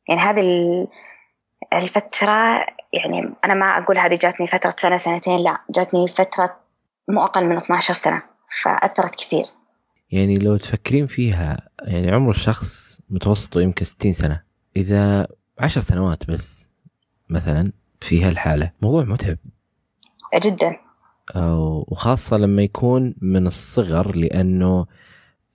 يعني 0.09 0.21
هذه 0.21 0.41
ال- 0.41 0.89
الفترة 1.73 2.67
يعني 2.93 3.35
أنا 3.45 3.55
ما 3.55 3.67
أقول 3.79 3.99
هذه 3.99 4.19
جاتني 4.23 4.47
فترة 4.47 4.75
سنة 4.79 4.97
سنتين 4.97 5.39
لا. 5.41 5.59
جاتني 5.71 6.09
فترة 6.09 6.61
مو 7.09 7.23
أقل 7.23 7.47
من 7.47 7.57
12 7.57 7.95
سنة 7.95 8.23
فأثرت 8.63 9.15
كثير. 9.15 9.45
يعني 10.11 10.39
لو 10.39 10.57
تفكرين 10.57 11.07
فيها 11.07 11.69
يعني 11.83 12.11
عمر 12.11 12.31
الشخص 12.31 13.01
متوسطه 13.11 13.61
يمكن 13.61 13.85
60 13.85 14.13
سنة. 14.13 14.43
إذا 14.77 15.27
عشر 15.59 15.81
سنوات 15.81 16.31
بس 16.31 16.69
مثلا 17.29 17.73
في 18.01 18.25
هالحالة 18.25 18.73
موضوع 18.83 19.05
متعب. 19.05 19.39
جدا. 20.45 20.77
وخاصة 21.37 22.37
لما 22.37 22.63
يكون 22.63 23.15
من 23.21 23.47
الصغر 23.47 24.17
لأنه 24.17 24.87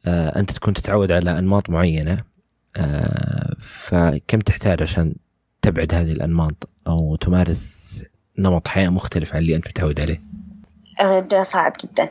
آه، 0.06 0.40
أنت 0.40 0.52
تكون 0.52 0.74
تتعود 0.74 1.12
على 1.12 1.40
أنماط 1.40 1.70
معينة 1.70 2.24
آه، 2.76 3.56
فكم 3.60 4.40
تحتاج 4.40 4.82
عشان 4.82 5.16
تبعد 5.62 5.94
هذه 5.94 6.12
الأنماط 6.12 6.70
أو 6.88 7.16
تمارس 7.16 8.04
نمط 8.40 8.68
حياة 8.68 8.90
مختلف 8.90 9.34
عن 9.34 9.42
اللي 9.42 9.56
أنت 9.56 9.68
متعود 9.68 10.00
عليه؟ 10.00 10.24
ده 11.02 11.44
صعب 11.44 11.74
جدا. 11.84 12.10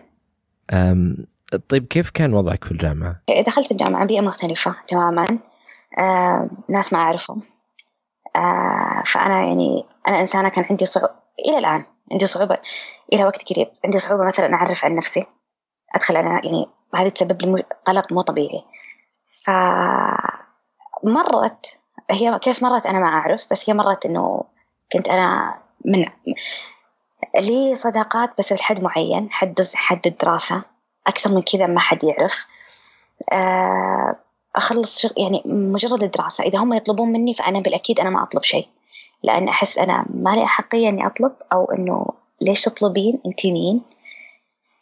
أم، 0.73 1.27
طيب 1.69 1.87
كيف 1.87 2.11
كان 2.11 2.35
وضعك 2.35 2.65
في 2.65 2.73
الجامعة؟ 2.73 3.21
دخلت 3.47 3.71
الجامعة 3.71 4.07
بيئة 4.07 4.21
مختلفة 4.21 4.77
تماما. 4.87 5.27
آه، 5.99 6.51
ناس 6.69 6.93
ما 6.93 6.99
أعرفهم. 6.99 7.43
آه، 8.37 9.03
فأنا 9.07 9.41
يعني 9.41 9.87
أنا 10.09 10.21
إنسانة 10.21 10.49
كان 10.49 10.65
عندي 10.71 10.87
صعوبة 10.87 11.15
إلى 11.47 11.59
الآن 11.59 11.85
عندي 12.13 12.27
صعوبة 12.27 12.59
إلى 13.13 13.25
وقت 13.25 13.53
قريب. 13.53 13.69
عندي 13.85 13.99
صعوبة 13.99 14.25
مثلا 14.25 14.55
أعرف 14.55 14.85
عن 14.85 14.95
نفسي. 14.95 15.27
أدخل 15.95 16.17
أنا 16.17 16.31
يعني 16.45 16.67
هذه 16.95 17.09
تسبب 17.09 17.43
لي 17.43 17.65
قلق 17.85 18.13
مو 18.13 18.23
طبيعي. 18.23 18.65
ف 19.45 19.51
مرت 21.05 21.67
هي 22.11 22.39
كيف 22.39 22.63
مرت 22.63 22.87
أنا 22.87 22.99
ما 22.99 23.07
أعرف 23.07 23.41
بس 23.51 23.71
هي 23.71 23.75
مرت 23.75 24.07
إنه 24.07 24.45
كنت 24.93 25.09
أنا 25.09 25.59
من 25.85 26.07
لي 27.41 27.75
صداقات 27.75 28.31
بس 28.39 28.53
لحد 28.53 28.83
معين 28.83 29.31
حد 29.31 29.67
حد 29.75 30.07
الدراسة 30.07 30.63
أكثر 31.07 31.31
من 31.31 31.43
كذا 31.43 31.67
ما 31.67 31.81
حد 31.81 32.05
يعرف. 32.05 32.47
آه، 33.33 34.17
أخلص 34.57 34.99
شغ... 35.01 35.11
يعني 35.17 35.43
مجرد 35.47 36.03
الدراسة. 36.03 36.45
إذا 36.45 36.59
هم 36.59 36.73
يطلبون 36.73 37.13
مني 37.13 37.35
فأنا 37.35 37.61
بالأكيد 37.61 38.01
أنا 38.01 38.11
ما 38.11 38.23
أطلب 38.23 38.43
شيء. 38.45 38.69
لأن 39.23 39.49
أحس 39.49 39.79
أنا 39.79 40.05
ما 40.15 40.31
لي 40.31 40.45
أحقية 40.45 40.89
إني 40.89 41.07
أطلب 41.07 41.33
أو 41.53 41.65
إنه 41.65 42.07
ليش 42.41 42.63
تطلبين؟ 42.63 43.21
أنت 43.27 43.47
مين؟ 43.47 43.83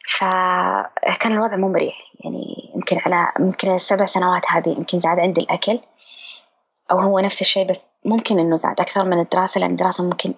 فكان 0.06 1.32
الوضع 1.32 1.56
مو 1.56 1.68
مريح. 1.68 1.94
يعني 2.25 2.71
يمكن 2.75 2.99
على 3.06 3.32
يمكن 3.40 3.75
السبع 3.75 4.06
سنوات 4.06 4.42
هذه 4.49 4.68
يمكن 4.68 4.99
زاد 4.99 5.18
عندي 5.18 5.40
الأكل 5.40 5.80
أو 6.90 6.99
هو 6.99 7.18
نفس 7.18 7.40
الشيء 7.40 7.66
بس 7.66 7.87
ممكن 8.04 8.38
إنه 8.38 8.56
زاد 8.56 8.80
أكثر 8.80 9.04
من 9.04 9.18
الدراسة 9.21 9.61
لأن 9.61 9.71
الدراسة 9.71 10.04
ممكن 10.04 10.35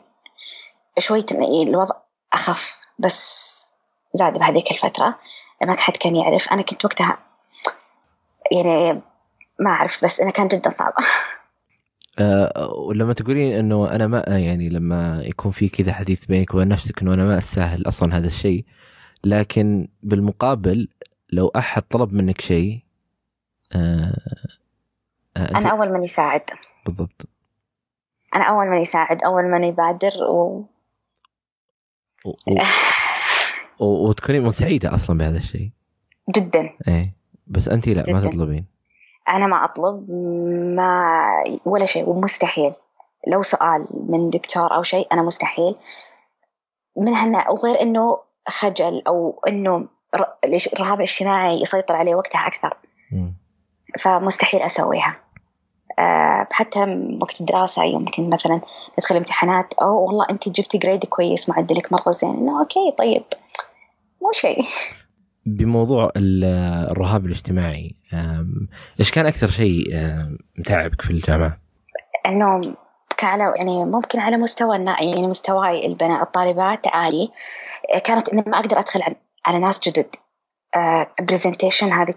شوي 0.98 1.22
تن- 1.22 1.42
الوضع 1.68 1.94
أخف 2.34 2.86
بس 2.98 3.70
زاد 4.14 4.38
بهذيك 4.38 4.70
الفترة 4.70 5.18
ما 5.62 5.76
حد 5.76 5.96
كان 5.96 6.16
يعرف. 6.16 6.52
أنا 6.52 6.62
كنت 6.62 6.84
وقتها 6.84 7.18
يعني 8.52 9.02
ما 9.60 9.70
أعرف 9.70 10.04
بس 10.04 10.20
أنا 10.20 10.30
كان 10.30 10.48
جدا 10.48 10.70
صعبة. 10.70 10.94
أه 12.18 12.72
ولما 12.88 13.12
تقولين 13.12 13.52
إنه 13.52 13.90
أنا 13.90 14.06
ما 14.06 14.24
يعني 14.26 14.68
لما 14.68 15.22
يكون 15.22 15.52
في 15.52 15.68
كذا 15.68 15.92
حديث 15.92 16.26
بينك 16.26 16.54
وبين 16.54 16.68
نفسك 16.68 17.02
إنه 17.02 17.14
أنا 17.14 17.24
ما 17.24 17.38
أستاهل 17.38 17.88
أصلا 17.88 18.16
هذا 18.16 18.26
الشيء 18.26 18.64
لكن 19.24 19.88
بالمقابل 20.02 20.88
لو 21.32 21.48
أحد 21.48 21.82
طلب 21.82 22.12
منك 22.12 22.40
شيء 22.40 22.82
أه 23.72 24.16
أه 25.36 25.58
أنا 25.58 25.70
أول 25.70 25.92
من 25.92 26.02
يساعد. 26.02 26.42
بالضبط. 26.86 27.28
أنا 28.34 28.44
أول 28.44 28.66
من 28.66 28.78
يساعد 28.78 29.22
أول 29.22 29.44
من 29.44 29.64
يبادر 29.64 30.12
و... 30.30 30.66
و... 32.24 32.30
و... 33.80 34.08
وتكونين 34.08 34.50
سعيده 34.50 34.94
أصلا 34.94 35.18
بهذا 35.18 35.36
الشيء. 35.36 35.70
جدا. 36.36 36.70
إيه. 36.88 37.02
بس 37.46 37.68
انت 37.68 37.88
لا 37.88 38.04
ما 38.12 38.20
جداً. 38.20 38.30
تطلبين. 38.30 38.66
أنا 39.28 39.46
ما 39.46 39.64
أطلب 39.64 40.10
ما 40.76 41.14
ولا 41.64 41.84
شيء 41.84 42.08
ومستحيل. 42.08 42.72
لو 43.32 43.42
سؤال 43.42 43.86
من 44.08 44.30
دكتور 44.30 44.74
أو 44.74 44.82
شيء 44.82 45.06
أنا 45.12 45.22
مستحيل. 45.22 45.74
من 46.96 47.08
هنا 47.14 47.50
وغير 47.50 47.80
إنه 47.80 48.18
خجل 48.48 49.02
ر- 50.16 50.24
الإش- 50.46 50.72
الرهاب 50.72 50.94
الاجتماعي 50.98 51.60
يسيطر 51.62 51.96
عليه 51.96 52.14
وقتها 52.14 52.46
أكثر. 52.46 52.76
مم. 53.12 53.34
فمستحيل 54.00 54.62
أسويها. 54.62 55.16
أه 55.16 55.23
حتى 56.50 56.80
وقت 57.20 57.40
الدراسة 57.40 57.84
يمكن 57.84 58.30
مثلا 58.30 58.60
ندخل 58.98 59.16
امتحانات. 59.16 59.74
أو 59.74 60.04
والله 60.06 60.26
أنت 60.30 60.48
جبتي 60.48 60.78
grade 60.78 61.04
كويس 61.04 61.48
معدلك 61.48 61.92
مرة 61.92 62.12
زين. 62.12 62.30
إنه 62.30 62.60
أوكي 62.60 62.92
طيب. 62.98 63.24
مو 64.22 64.32
شيء. 64.32 64.64
بموضوع 65.46 66.10
ال- 66.16 66.44
الرهاب 66.90 67.26
الاجتماعي 67.26 67.96
إيش 69.00 69.10
كان 69.10 69.26
أكثر 69.26 69.46
شيء 69.48 69.84
متعبك 70.58 71.02
في 71.02 71.10
الجامعة؟ 71.10 71.58
إنه 72.26 72.60
كعلى 73.16 73.52
يعني 73.56 73.84
ممكن 73.84 74.18
على 74.20 74.36
مستوى 74.36 74.76
يعني 74.76 75.26
مستواي 75.26 75.86
البنات 75.86 76.22
الطالبات 76.22 76.86
عالي. 76.86 77.30
كانت 78.04 78.28
اني 78.28 78.44
ما 78.46 78.58
أقدر 78.58 78.78
أدخل 78.78 79.02
على, 79.02 79.16
على 79.46 79.58
ناس 79.58 79.88
جدد. 79.88 80.06
presentation 81.20 81.92
هذه 81.92 82.14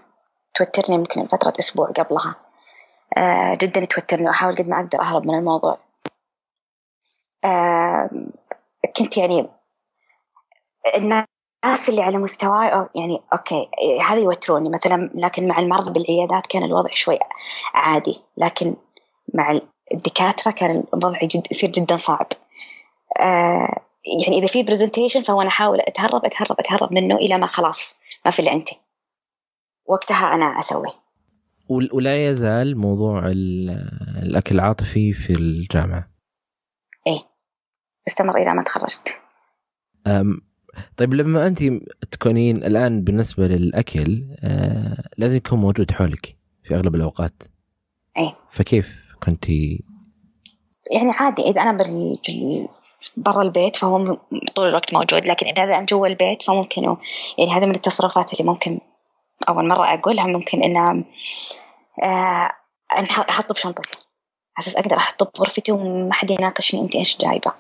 توترني 0.53 0.96
يمكن 0.96 1.25
فترة 1.25 1.53
أسبوع 1.60 1.88
قبلها. 1.88 2.29
آه، 2.29 2.47
جدا 3.62 3.86
توترني 3.86 4.28
واحاول 4.28 4.56
قد 4.56 4.70
ما 4.70 4.80
أقدر 4.80 5.02
أهرب 5.02 5.28
من 5.28 5.38
الموضوع. 5.38 5.78
آه، 7.46 8.10
كنت 8.98 9.18
يعني 9.18 9.48
الناس 10.96 11.90
اللي 11.90 12.02
على 12.02 12.18
مستواي 12.18 12.70
أو- 12.72 12.90
يعني 12.96 13.22
أوكي 13.34 13.70
هذا 14.10 14.20
يوتروني 14.20 14.70
مثلا 14.70 15.12
لكن 15.16 15.48
مع 15.48 15.60
المرضى 15.60 15.92
بالعيادات 15.92 16.48
كان 16.48 16.64
الوضع 16.64 16.90
شوي 16.94 17.20
عادي 17.74 18.22
لكن 18.38 18.76
مع 19.34 19.60
الدكاترة 19.94 20.52
كان 20.52 20.84
الوضع 20.94 21.20
جد 21.24 21.48
يصير 21.52 21.72
جدا 21.72 21.98
صعب. 21.98 22.28
آه 23.20 23.82
يعني 24.26 24.38
إذا 24.38 24.48
في 24.48 24.64
برزنتيشن 24.64 25.22
فهو 25.22 25.42
أنا 25.42 25.50
أحاول 25.50 25.82
أتهرب 25.82 26.26
أتهرب 26.26 26.56
أتهرب 26.60 26.94
منه 26.94 27.16
إلى 27.16 27.38
ما 27.38 27.48
خلاص 27.48 28.00
ما 28.26 28.32
في 28.32 28.40
اللي 28.40 28.52
عندي. 28.52 28.80
وقتها 29.86 30.34
أنا 30.34 30.60
أسوي 30.60 30.90
ولا 31.69 32.29
يزال 32.29 32.77
موضوع 32.77 33.27
ال- 33.27 33.69
الأكل 34.24 34.55
العاطفي 34.55 35.13
في 35.13 35.33
الجامعة. 35.33 36.12
استمر 38.07 38.38
إلى 38.38 38.53
ما 38.53 38.62
تخرجت. 38.62 39.19
أم، 40.07 40.41
طيب 40.97 41.13
لما 41.13 41.47
أنت 41.47 41.63
تكونين 42.12 42.57
الآن 42.57 43.03
بالنسبة 43.03 43.47
للأكل 43.47 44.24
آه، 44.39 45.03
لازم 45.17 45.38
يكون 45.38 45.59
موجود 45.59 45.91
حولك 45.91 46.38
في 46.63 46.75
أغلب 46.75 46.95
الأوقات. 46.95 47.43
إيه. 48.17 48.36
فكيف 48.51 49.05
كنتي 49.24 49.83
يعني 50.91 51.12
عادي 51.12 51.41
إذا 51.41 51.62
أنا 51.62 51.71
بال... 51.77 52.17
بال... 52.27 52.67
برا 53.17 53.41
البيت 53.43 53.75
فهو 53.75 54.17
طول 54.55 54.67
الوقت 54.67 54.93
موجود 54.93 55.27
لكن 55.27 55.47
إذا 55.47 55.63
أنا 55.63 55.86
جوا 55.86 56.08
البيت 56.08 56.41
فممكن 56.41 56.84
يعني 57.38 57.51
هذا 57.51 57.65
من 57.65 57.75
التصرفات 57.75 58.34
اللي 58.34 58.51
ممكن 58.51 58.80
أول 59.50 59.67
مرة 59.67 59.93
أقولها 59.93 60.28
ممكن 60.28 60.63
إن 60.63 61.04
آه 62.04 62.52
أحطه 63.30 63.54
بشنطتي. 63.54 64.00
على 64.58 64.67
أساس 64.67 64.76
أقدر 64.76 64.97
أحطه 64.97 65.32
بغرفتي 65.36 65.71
وما 65.71 66.13
حد 66.13 66.32
يناقشني 66.32 66.82
أنت 66.82 66.95
إيش 66.95 67.17
جايبة. 67.17 67.52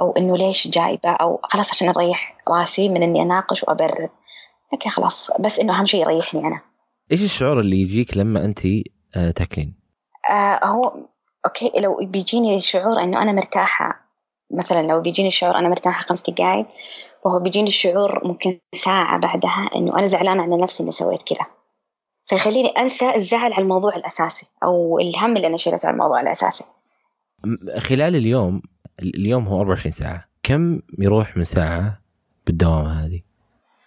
أو 0.00 0.12
إنه 0.12 0.36
ليش 0.36 0.68
جايبة 0.68 1.10
أو 1.10 1.40
خلاص 1.42 1.70
عشان 1.70 1.88
أريح 1.88 2.36
راسي 2.48 2.88
من 2.88 3.02
إني 3.02 3.22
أناقش 3.22 3.62
وأبرر. 3.62 4.08
أوكي 4.72 4.88
خلاص. 4.88 5.30
بس 5.40 5.58
إنه 5.58 5.78
أهم 5.78 5.86
شيء 5.86 6.10
يريحني 6.10 6.40
أنا. 6.40 6.60
إيش 7.12 7.22
الشعور 7.22 7.60
اللي 7.60 7.76
يجيك 7.82 8.16
لما 8.16 8.44
انت 8.44 8.66
آه، 9.16 9.30
تاكلين؟ 9.30 9.74
آه 10.30 10.64
هو 10.64 11.08
أوكي 11.46 11.72
لو 11.80 11.98
بيجيني 12.02 12.60
شعور 12.60 13.02
إنه 13.02 13.22
أنا 13.22 13.32
مرتاحة 13.32 14.08
مثلا 14.50 14.86
لو 14.86 15.00
بيجيني 15.00 15.30
شعور 15.30 15.56
أنا 15.56 15.68
مرتاحة 15.68 16.00
خمس 16.00 16.30
دقائق 16.30 16.66
وهو 17.24 17.40
بيجيني 17.40 17.70
شعور 17.70 18.26
ممكن 18.28 18.58
ساعة 18.74 19.20
بعدها 19.20 19.70
إنه 19.76 19.98
أنا 19.98 20.04
زعلانة 20.06 20.42
على 20.42 20.56
نفسي 20.56 20.82
إني 20.82 20.92
سويت 20.92 21.22
كذا 21.22 21.46
فيخليني 22.26 22.68
أنسى 22.68 23.14
الزعل 23.14 23.52
على 23.52 23.62
الموضوع 23.62 23.96
الأساسي 23.96 24.46
أو 24.64 24.98
الهم 24.98 25.36
اللي 25.36 25.46
أنا 25.46 25.56
شيلته 25.56 25.86
على 25.86 25.94
الموضوع 25.94 26.20
الأساسي. 26.20 26.64
م- 27.44 27.78
خلال 27.80 28.16
اليوم 28.16 28.62
ال- 29.02 29.16
اليوم 29.16 29.44
هو 29.48 29.60
24 29.60 29.92
ساعة. 29.92 30.24
كم 30.42 30.80
يروح 30.98 31.36
من 31.36 31.44
ساعة 31.44 32.00
بالدوامه 32.46 33.06
هذه؟ 33.06 33.20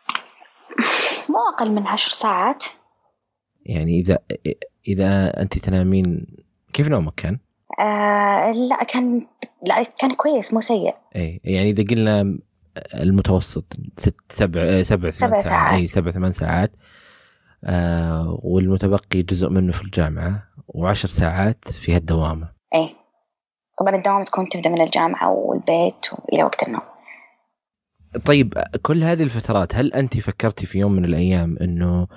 مو 1.29 1.37
أقل 1.53 1.71
من 1.71 1.87
عشر 1.87 2.11
ساعات. 2.11 2.63
يعني 3.65 3.99
إذا 3.99 4.19
إذا 4.87 5.41
أنت 5.41 5.57
تنامين 5.57 6.27
كيف 6.73 6.87
نومك 6.89 7.13
كان؟ 7.15 7.39
آه 7.79 8.51
لا 8.51 8.83
كان 8.83 9.25
لا 9.67 9.83
كان 9.83 10.11
كويس 10.13 10.53
مو 10.53 10.59
سيء. 10.59 10.95
اي 11.15 11.41
يعني 11.43 11.69
إذا 11.69 11.83
قلنا 11.83 12.39
المتوسط 12.93 13.73
ست 13.97 14.15
سبع 14.29 14.61
آه، 14.61 14.81
سبع 14.81 15.09
سبع 15.09 15.29
ثمان 15.29 15.41
ساعات. 15.41 15.73
إي 15.73 15.87
سبع 15.87 16.11
ثمان 16.11 16.31
ساعات. 16.31 16.71
آه 17.63 18.39
والمتبقي 18.43 19.21
جزء 19.21 19.49
منه 19.49 19.71
في 19.71 19.81
الجامعة 19.83 20.43
وعشر 20.67 21.07
ساعات 21.07 21.71
في 21.71 21.95
هالدوامه 21.95 22.49
إيه. 22.75 22.89
طبعا 23.79 23.95
الدوام 23.95 24.23
تكون 24.23 24.49
تبدأ 24.49 24.69
من 24.69 24.81
الجامعة 24.81 25.31
والبيت 25.31 26.05
وإلى 26.13 26.43
وقت 26.43 26.67
النوم. 26.67 26.81
طيب 28.25 28.53
كل 28.81 29.03
هذه 29.03 29.23
الفترات 29.23 29.75
هل 29.75 29.93
أنت 29.93 30.19
فكرتي 30.19 30.65
في 30.65 30.79
يوم 30.79 30.91
من 30.91 31.05
الأيام 31.05 31.57
إنه 31.61 32.07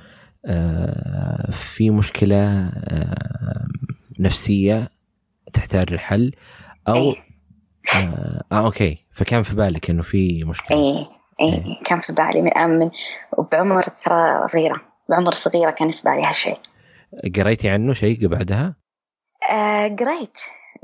آه 0.47 1.51
في 1.51 1.90
مشكلة 1.90 2.69
آه 2.69 3.67
نفسية 4.21 4.88
تحتاج 5.53 5.93
الحل 5.93 6.33
أو 6.88 6.95
إيه. 6.95 7.14
آه, 7.94 8.44
آه 8.53 8.64
أوكي. 8.64 8.99
فكان 9.12 9.42
في 9.42 9.57
بالك 9.57 9.90
إنه 9.90 10.03
في 10.03 10.44
مشكلة. 10.44 10.79
إيه 10.79 11.07
إيه 11.40 11.83
كان 11.85 11.99
في 12.01 12.12
بالي 12.12 12.42
من 12.42 12.79
من 12.79 12.90
وبعمر 13.38 13.83
ترى 13.83 14.47
صغيرة. 14.47 14.81
بعمر 15.09 15.33
صغيرة 15.33 15.70
كان 15.70 15.90
في 15.90 16.03
بالي 16.05 16.25
هالشيء. 16.25 16.59
قريتي 17.37 17.68
عنه 17.68 17.92
شيء 17.92 18.27
بعدها؟ 18.27 18.77
آه 19.51 19.88
قريت. 19.88 20.38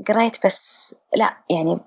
قريت 0.07 0.45
بس 0.45 0.95
لا 1.15 1.37
يعني 1.49 1.79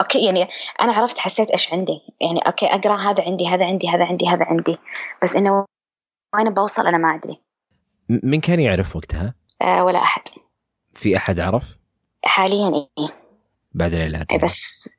أوكي 0.00 0.24
يعني 0.24 0.48
أنا 0.80 0.92
عرفت 0.92 1.18
حسيت 1.18 1.50
إيش 1.50 1.72
عندي. 1.72 2.00
يعني 2.20 2.40
أوكي 2.46 2.66
أقرأ 2.66 2.96
هذا 2.96 3.24
عندي 3.24 3.48
هذا 3.48 3.64
عندي 3.66 3.88
هذا 3.88 4.04
عندي 4.04 4.28
هذا 4.28 4.44
عندي. 4.44 4.76
بس 5.22 5.36
إنه 5.36 5.64
وين 6.34 6.50
بوصل 6.50 6.86
أنا 6.86 6.98
ما 6.98 7.14
أدري. 7.14 7.40
من 8.08 8.40
كان 8.40 8.60
يعرف 8.60 8.96
وقتها؟ 8.96 9.34
آه 9.62 9.84
ولا 9.84 9.98
أحد. 9.98 10.22
في 10.94 11.16
أحد 11.16 11.40
عرف؟ 11.40 11.76
حاليا 12.24 12.68
إيه. 12.68 13.25
بعد 13.76 13.94
العلاج؟ 13.94 14.26
إيه 14.30 14.38
بس 14.38 14.90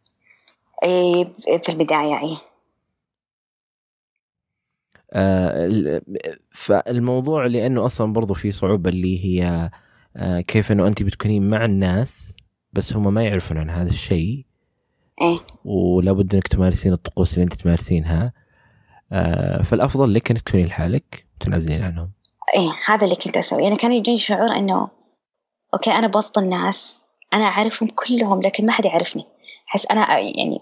إيه 0.84 1.26
في 1.64 1.70
البداية 1.70 2.18
إيه. 2.24 2.38
آه 5.14 5.66
ال- 5.66 6.02
فالموضوع 6.52 7.46
لأنه 7.46 7.86
أصلا 7.86 8.14
برضو 8.14 8.34
في 8.34 8.52
صعوبة 8.52 8.90
اللي 8.90 9.26
هي 9.26 9.70
آه 10.18 10.42
كيف 10.42 10.72
إنه 10.72 10.88
انت 10.88 11.04
بتكونين 11.04 11.50
مع 11.50 11.66
الناس 11.66 12.36
بس 12.74 12.94
هم 12.94 13.14
ما 13.14 13.24
يعرفون 13.24 13.58
عن 13.58 13.70
هذا 13.70 13.90
الشيء. 13.90 14.46
إيه. 15.22 15.40
ولا 15.66 16.12
بد 16.12 16.34
إنك 16.36 16.48
تمارسين 16.48 16.94
الطقوس 16.94 17.34
اللي 17.34 17.44
انت 17.44 17.54
تمارسينها. 17.54 18.34
آه 19.12 19.64
فالأفضل 19.64 20.14
لك 20.14 20.32
إنك 20.32 20.42
تكونين 20.42 20.66
لحالك 20.68 21.28
تنعزلين 21.40 21.84
عنهم. 21.84 22.12
إيه 22.56 22.72
هذا 22.88 23.06
اللي 23.06 23.16
كنت 23.16 23.38
أسوي 23.38 23.64
يعني 23.64 23.76
كان 23.76 23.92
يجيني 23.92 24.18
شعور 24.18 24.56
إنه 24.56 24.90
أوكي 25.74 25.92
أنا 25.92 26.08
بوسط 26.08 26.38
الناس. 26.38 27.02
أنا 27.34 27.44
أعرفهم 27.46 27.90
كلهم 27.90 28.42
لكن 28.42 28.66
ما 28.66 28.72
حد 28.72 28.86
يعرفني. 28.86 29.26
أحس 29.70 29.86
أنا 29.86 30.20
يعني 30.20 30.60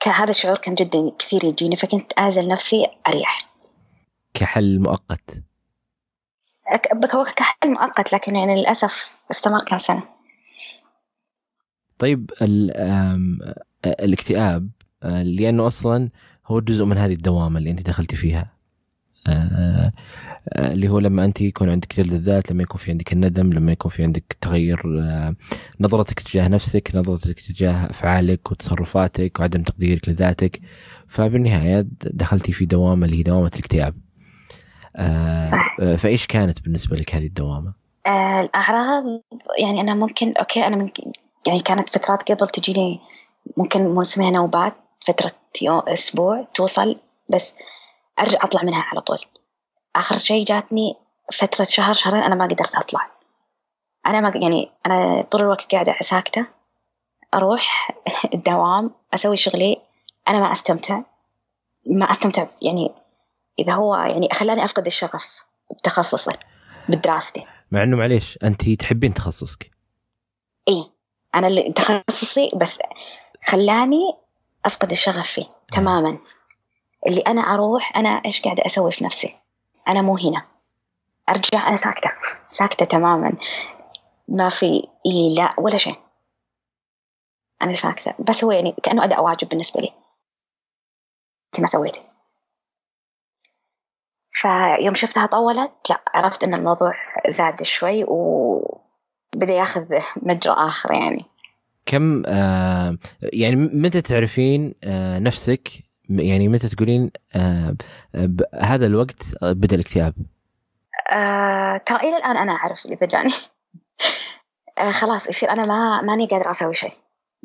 ك- 0.00 0.08
هذا 0.08 0.30
الشعور 0.30 0.56
كان 0.58 0.74
جدا 0.74 1.10
كثير 1.18 1.44
يجيني 1.44 1.76
فكنت 1.76 2.18
أعزل 2.18 2.48
نفسي 2.48 2.86
أريح. 3.08 3.38
كحل 4.34 4.78
مؤقت. 4.80 5.30
كحل 7.36 7.70
مؤقت 7.70 8.12
لكن 8.12 8.36
يعني 8.36 8.56
للأسف 8.60 9.16
استمر 9.30 9.64
كم 9.64 9.78
سنة. 9.78 10.02
طيب 11.98 12.30
الاكتئاب 13.86 14.70
لأنه 15.04 15.66
أصلا 15.66 16.10
هو 16.46 16.60
جزء 16.60 16.84
من 16.84 16.98
هذه 16.98 17.12
الدوامة 17.12 17.58
اللي 17.58 17.70
أنت 17.70 17.80
دخلتي 17.86 18.16
فيها. 18.16 18.53
اللي 20.56 20.88
هو 20.88 20.98
لما 20.98 21.24
أنت 21.24 21.40
يكون 21.40 21.70
عندك 21.70 21.96
جلد 21.96 22.12
الذات 22.12 22.50
لما 22.50 22.62
يكون 22.62 22.80
في 22.80 22.90
عندك 22.90 23.12
الندم 23.12 23.52
لما 23.52 23.72
يكون 23.72 23.90
في 23.90 24.02
عندك 24.02 24.36
تغير 24.40 24.82
آه، 25.00 25.34
نظرتك 25.80 26.20
تجاه 26.20 26.48
نفسك 26.48 26.90
نظرتك 26.94 27.40
تجاه 27.40 27.90
أفعالك 27.90 28.50
وتصرفاتك 28.50 29.40
وعدم 29.40 29.62
تقديرك 29.62 30.08
لذاتك 30.08 30.60
فبالنهاية 31.08 31.86
دخلتي 32.00 32.52
في 32.52 32.64
دوامة 32.66 33.06
اللي 33.06 33.18
هي 33.18 33.22
دوامة 33.22 33.50
الاكتئاب 33.54 33.94
آه، 34.96 35.42
صح. 35.42 35.76
آه، 35.80 35.96
فإيش 35.96 36.26
كانت 36.26 36.60
بالنسبة 36.60 36.96
لك 36.96 37.14
هذه 37.14 37.26
الدوامة؟ 37.26 37.72
آه 38.06 38.40
الأعراض 38.40 39.04
يعني 39.58 39.80
أنا 39.80 39.94
ممكن 39.94 40.32
أوكي 40.32 40.66
أنا 40.66 40.76
من 40.76 40.90
يعني 41.46 41.60
كانت 41.60 41.98
فترات 41.98 42.32
قبل 42.32 42.48
تجيني 42.48 43.00
ممكن 43.56 43.88
موسمها 43.88 44.30
نوبات 44.30 44.74
فترة 45.06 45.30
يوم 45.62 45.82
أسبوع 45.88 46.48
توصل 46.54 46.96
بس 47.28 47.54
أرجع 48.18 48.38
أطلع 48.42 48.62
منها 48.62 48.82
على 48.82 49.00
طول. 49.00 49.18
آخر 49.96 50.18
شيء 50.18 50.44
جاتني 50.44 50.96
فترة 51.32 51.64
شهر 51.64 51.92
شهرين 51.92 52.22
أنا 52.22 52.34
ما 52.34 52.44
قدرت 52.44 52.74
أطلع. 52.74 53.10
أنا 54.06 54.20
ما 54.20 54.32
يعني 54.34 54.70
أنا 54.86 55.22
طول 55.22 55.40
الوقت 55.40 55.72
قاعدة 55.74 55.96
ساكتة. 56.00 56.46
أروح 57.34 57.90
الدوام 58.34 58.90
أسوي 59.14 59.36
شغلي. 59.36 59.82
أنا 60.28 60.38
ما 60.38 60.52
أستمتع. 60.52 61.00
ما 61.86 62.10
أستمتع 62.10 62.46
يعني 62.62 62.94
إذا 63.58 63.72
هو 63.72 63.94
يعني 63.96 64.28
خلاني 64.32 64.64
أفقد 64.64 64.86
الشغف 64.86 65.44
بتخصصي 65.78 66.36
بدراستي. 66.88 67.46
مع 67.70 67.82
إنه 67.82 67.96
معليش 67.96 68.38
أنت 68.42 68.70
تحبين 68.70 69.14
تخصصك. 69.14 69.70
إي. 70.68 70.84
أنا 71.34 71.46
اللي 71.46 71.72
تخصصي 71.72 72.50
بس 72.56 72.78
خلاني 73.44 74.14
أفقد 74.64 74.90
الشغف 74.90 75.30
فيه 75.30 75.46
تماما. 75.72 76.18
اللي 77.06 77.20
أنا 77.20 77.40
أروح 77.40 77.96
أنا 77.96 78.08
إيش 78.08 78.42
قاعدة 78.42 78.66
أسوي 78.66 78.92
في 78.92 79.04
نفسي؟ 79.04 79.34
أنا 79.88 80.02
مو 80.02 80.16
هنا. 80.16 80.46
أرجع 81.28 81.68
أنا 81.68 81.76
ساكتة. 81.76 82.10
ساكتة 82.48 82.84
تماما. 82.84 83.32
ما 84.28 84.48
في 84.48 84.88
إي 85.06 85.34
لا 85.34 85.50
ولا 85.58 85.76
شيء. 85.76 85.96
أنا 87.62 87.74
ساكتة. 87.74 88.14
بس 88.18 88.44
هو 88.44 88.52
يعني 88.52 88.74
كأنه 88.82 89.04
أداء 89.04 89.24
واجب 89.24 89.48
بالنسبة 89.48 89.80
لي. 89.80 89.92
انت 91.46 91.60
ما 91.60 91.66
سويتي. 91.66 92.02
فيوم 94.32 94.94
شفتها 94.94 95.26
طولت 95.26 95.72
لا 95.90 96.02
عرفت 96.14 96.44
إن 96.44 96.54
الموضوع 96.54 96.94
زاد 97.28 97.62
شوي 97.62 98.04
وبدا 98.08 99.54
ياخذ 99.54 100.00
مجرى 100.16 100.54
آخر 100.54 100.92
يعني. 100.92 101.24
كم 101.86 102.22
آه 102.26 102.98
يعني 103.22 103.56
متى 103.56 104.02
تعرفين 104.02 104.74
آه 104.84 105.18
نفسك؟ 105.18 105.68
يعني 106.08 106.48
متى 106.48 106.68
تقولين 106.68 107.10
آه 107.36 107.76
هذا 108.54 108.86
الوقت 108.86 109.22
بدأ 109.42 109.74
الاكتئاب؟ 109.74 110.14
آه 111.10 111.76
ترى 111.76 111.98
إلى 111.98 112.16
الآن 112.16 112.36
أنا 112.36 112.52
أعرف 112.52 112.86
اذا 112.86 113.06
جاني 113.06 113.32
آه 114.78 114.90
خلاص 114.90 115.28
يصير 115.28 115.50
أنا 115.50 115.62
ما 115.62 116.02
ماني 116.02 116.26
قادرة 116.26 116.50
أسوي 116.50 116.74
شيء. 116.74 116.92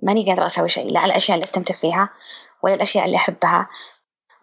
ماني 0.04 0.26
قادرة 0.26 0.46
أسوي 0.46 0.70
شيء 0.70 0.92
لا 0.92 1.06
الأشياء 1.06 1.36
اللي 1.36 1.44
أستمتع 1.44 1.76
فيها 1.76 2.10
ولا 2.64 2.74
الأشياء 2.74 3.06
اللي 3.06 3.18
أحبها 3.18 3.70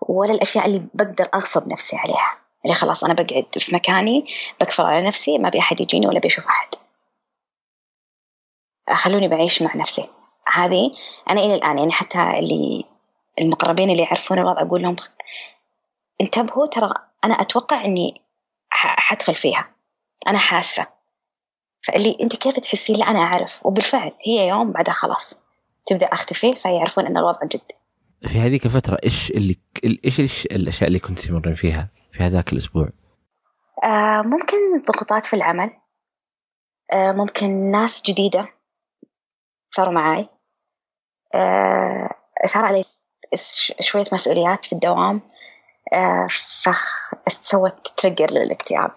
ولا 0.00 0.32
الأشياء 0.32 0.66
اللي 0.66 0.86
بقدر 0.94 1.28
أغصب 1.34 1.68
نفسي 1.68 1.96
عليها. 1.96 2.38
اللي 2.64 2.74
خلاص 2.74 3.04
أنا 3.04 3.14
بقعد 3.14 3.46
في 3.58 3.74
مكاني 3.74 4.26
بكفر 4.60 4.86
على 4.86 5.06
نفسي 5.06 5.38
ما 5.38 5.48
ابي 5.48 5.58
أحد 5.58 5.80
يجيني 5.80 6.06
ولا 6.06 6.20
بيشوف 6.20 6.46
أحد. 6.46 6.68
خلوني 8.92 9.28
بعيش 9.28 9.62
مع 9.62 9.76
نفسي. 9.76 10.08
هذه 10.52 10.90
أنا 11.30 11.40
إلى 11.40 11.54
الآن 11.54 11.78
يعني 11.78 11.92
حتى 11.92 12.18
اللي 12.38 12.84
المقربين 13.38 13.90
اللي 13.90 14.02
يعرفون 14.02 14.38
الوضع 14.38 14.62
أقول 14.62 14.82
لهم 14.82 14.96
انتبهوا 16.20 16.66
ترى 16.66 16.94
أنا 17.24 17.34
أتوقع 17.34 17.84
إني 17.84 18.22
حدخل 18.70 19.34
فيها. 19.34 19.68
أنا 20.28 20.38
حاسة. 20.38 20.86
فاللي 21.82 22.16
أنت 22.20 22.36
كيف 22.36 22.58
تحسين؟ 22.58 22.96
لا 22.96 23.10
أنا 23.10 23.18
أعرف. 23.18 23.66
وبالفعل 23.66 24.12
هي 24.26 24.48
يوم 24.48 24.72
بعدها 24.72 24.94
خلاص. 24.94 25.34
تبدأ 25.86 26.06
اختفي 26.06 26.52
فيعرفون 26.52 27.06
إن 27.06 27.16
الوضع 27.16 27.40
جد. 27.44 27.72
في 28.26 28.38
هذيك 28.38 28.66
الفترة 28.66 28.98
إيش 29.04 29.30
اللي 29.30 29.56
إيش 30.04 30.20
إيش 30.20 30.46
الأشياء 30.46 30.88
اللي 30.88 30.98
كنت 30.98 31.18
تمرين 31.18 31.54
فيها 31.54 31.88
في 32.12 32.22
هذاك 32.22 32.52
الأسبوع؟ 32.52 32.88
آه 33.84 34.22
ممكن 34.22 34.82
ضغوطات 34.92 35.24
في 35.24 35.36
العمل. 35.36 35.70
آه 36.92 37.12
ممكن 37.12 37.70
ناس 37.70 38.02
جديدة 38.02 38.48
صاروا 39.70 39.92
معاي. 39.92 40.28
آه 41.34 42.10
صار 42.46 42.64
علي 42.64 42.84
شوية 43.80 44.04
مسؤوليات 44.12 44.64
في 44.64 44.72
الدوام 44.72 45.20
آه 45.92 46.26
فسوت 47.26 47.92
تريجر 47.96 48.30
للاكتئاب 48.30 48.92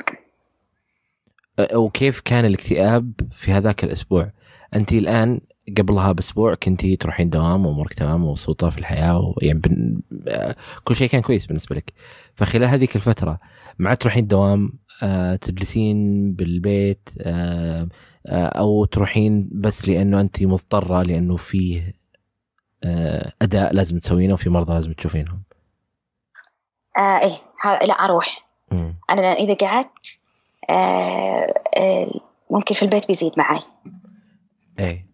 وكيف 1.74 2.20
كان 2.20 2.46
الاكتئاب 2.46 3.14
في 3.32 3.52
هذاك 3.52 3.84
الأسبوع؟ 3.84 4.32
أنت 4.76 4.94
الآن 4.94 5.40
قبلها 5.78 6.12
بأسبوع 6.12 6.56
كنتي 6.56 6.96
تروحين 6.96 7.30
دوام 7.30 7.66
وأمورك 7.66 7.94
تمام 7.94 8.26
ومبسوطة 8.26 8.70
في 8.70 8.78
الحياة 8.78 9.34
ويعني 9.38 9.60
بن... 9.60 10.02
كل 10.84 10.96
شيء 10.96 11.10
كان 11.10 11.22
كويس 11.22 11.46
بالنسبة 11.46 11.76
لك 11.76 11.94
فخلال 12.36 12.68
هذيك 12.68 12.96
الفترة 12.96 13.40
ما 13.80 13.90
عاد 13.90 13.98
تروحين 13.98 14.28
دوام 14.28 14.74
آه، 15.04 15.36
تجلسين 15.36 16.32
بالبيت 16.34 17.10
آه، 17.22 17.88
آه، 18.28 18.46
أو 18.46 18.86
تروحين 18.86 19.50
بس 19.52 19.88
لأنه 19.88 20.22
أنت 20.22 20.44
مضطرة 20.44 21.02
لأنه 21.04 21.38
فيه 21.38 21.94
أداء 23.42 23.74
لازم 23.74 24.00
تسوينه 24.00 24.34
وفي 24.34 24.50
مرضى 24.50 24.74
لازم 24.74 24.94
تشوفينهم. 24.94 25.44
آه 26.98 27.20
إيه 27.20 27.42
لا 27.88 27.94
أروح. 27.94 28.50
م. 28.72 28.92
أنا 29.10 29.34
إذا 29.34 29.54
قعدت 29.54 30.20
آه 30.70 31.54
آه 31.78 32.12
ممكن 32.50 32.76
في 32.76 32.84
البيت 32.84 33.08
بيزيد 33.08 33.32
معي 33.38 33.60
إيه. 34.80 35.10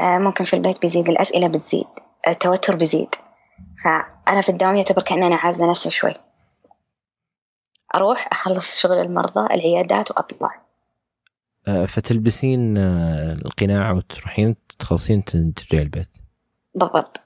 آه، 0.00 0.18
ممكن 0.18 0.44
في 0.44 0.54
البيت 0.54 0.82
بيزيد 0.82 1.08
الأسئلة 1.08 1.48
بتزيد 1.48 1.86
التوتر 2.28 2.76
بيزيد. 2.76 3.08
فأنا 3.84 4.40
في 4.40 4.48
الدوام 4.48 4.76
يعتبر 4.76 5.02
كأني 5.02 5.26
أنا 5.26 5.36
عازلة 5.36 5.70
نفسي 5.70 5.90
شوي. 5.90 6.12
أروح 7.94 8.28
أخلص 8.32 8.80
شغل 8.80 8.98
المرضى 8.98 9.54
العيادات 9.54 10.10
وأطلع. 10.10 10.64
آه، 11.68 11.86
فتلبسين 11.86 12.78
آه، 12.78 13.32
القناع 13.32 13.92
وتروحين 13.92 14.56
تخلصين 14.78 15.24
ترجعي 15.24 15.82
البيت. 15.82 16.23
بالضبط. 16.74 17.20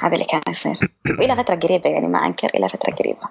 هذا 0.00 0.14
اللي 0.14 0.24
كان 0.24 0.40
يصير. 0.48 0.74
وإلى 1.18 1.36
فترة 1.36 1.54
قريبة 1.54 1.90
يعني 1.90 2.08
ما 2.08 2.26
أنكر 2.26 2.48
إلى 2.54 2.68
فترة 2.68 2.94
قريبة. 2.94 3.28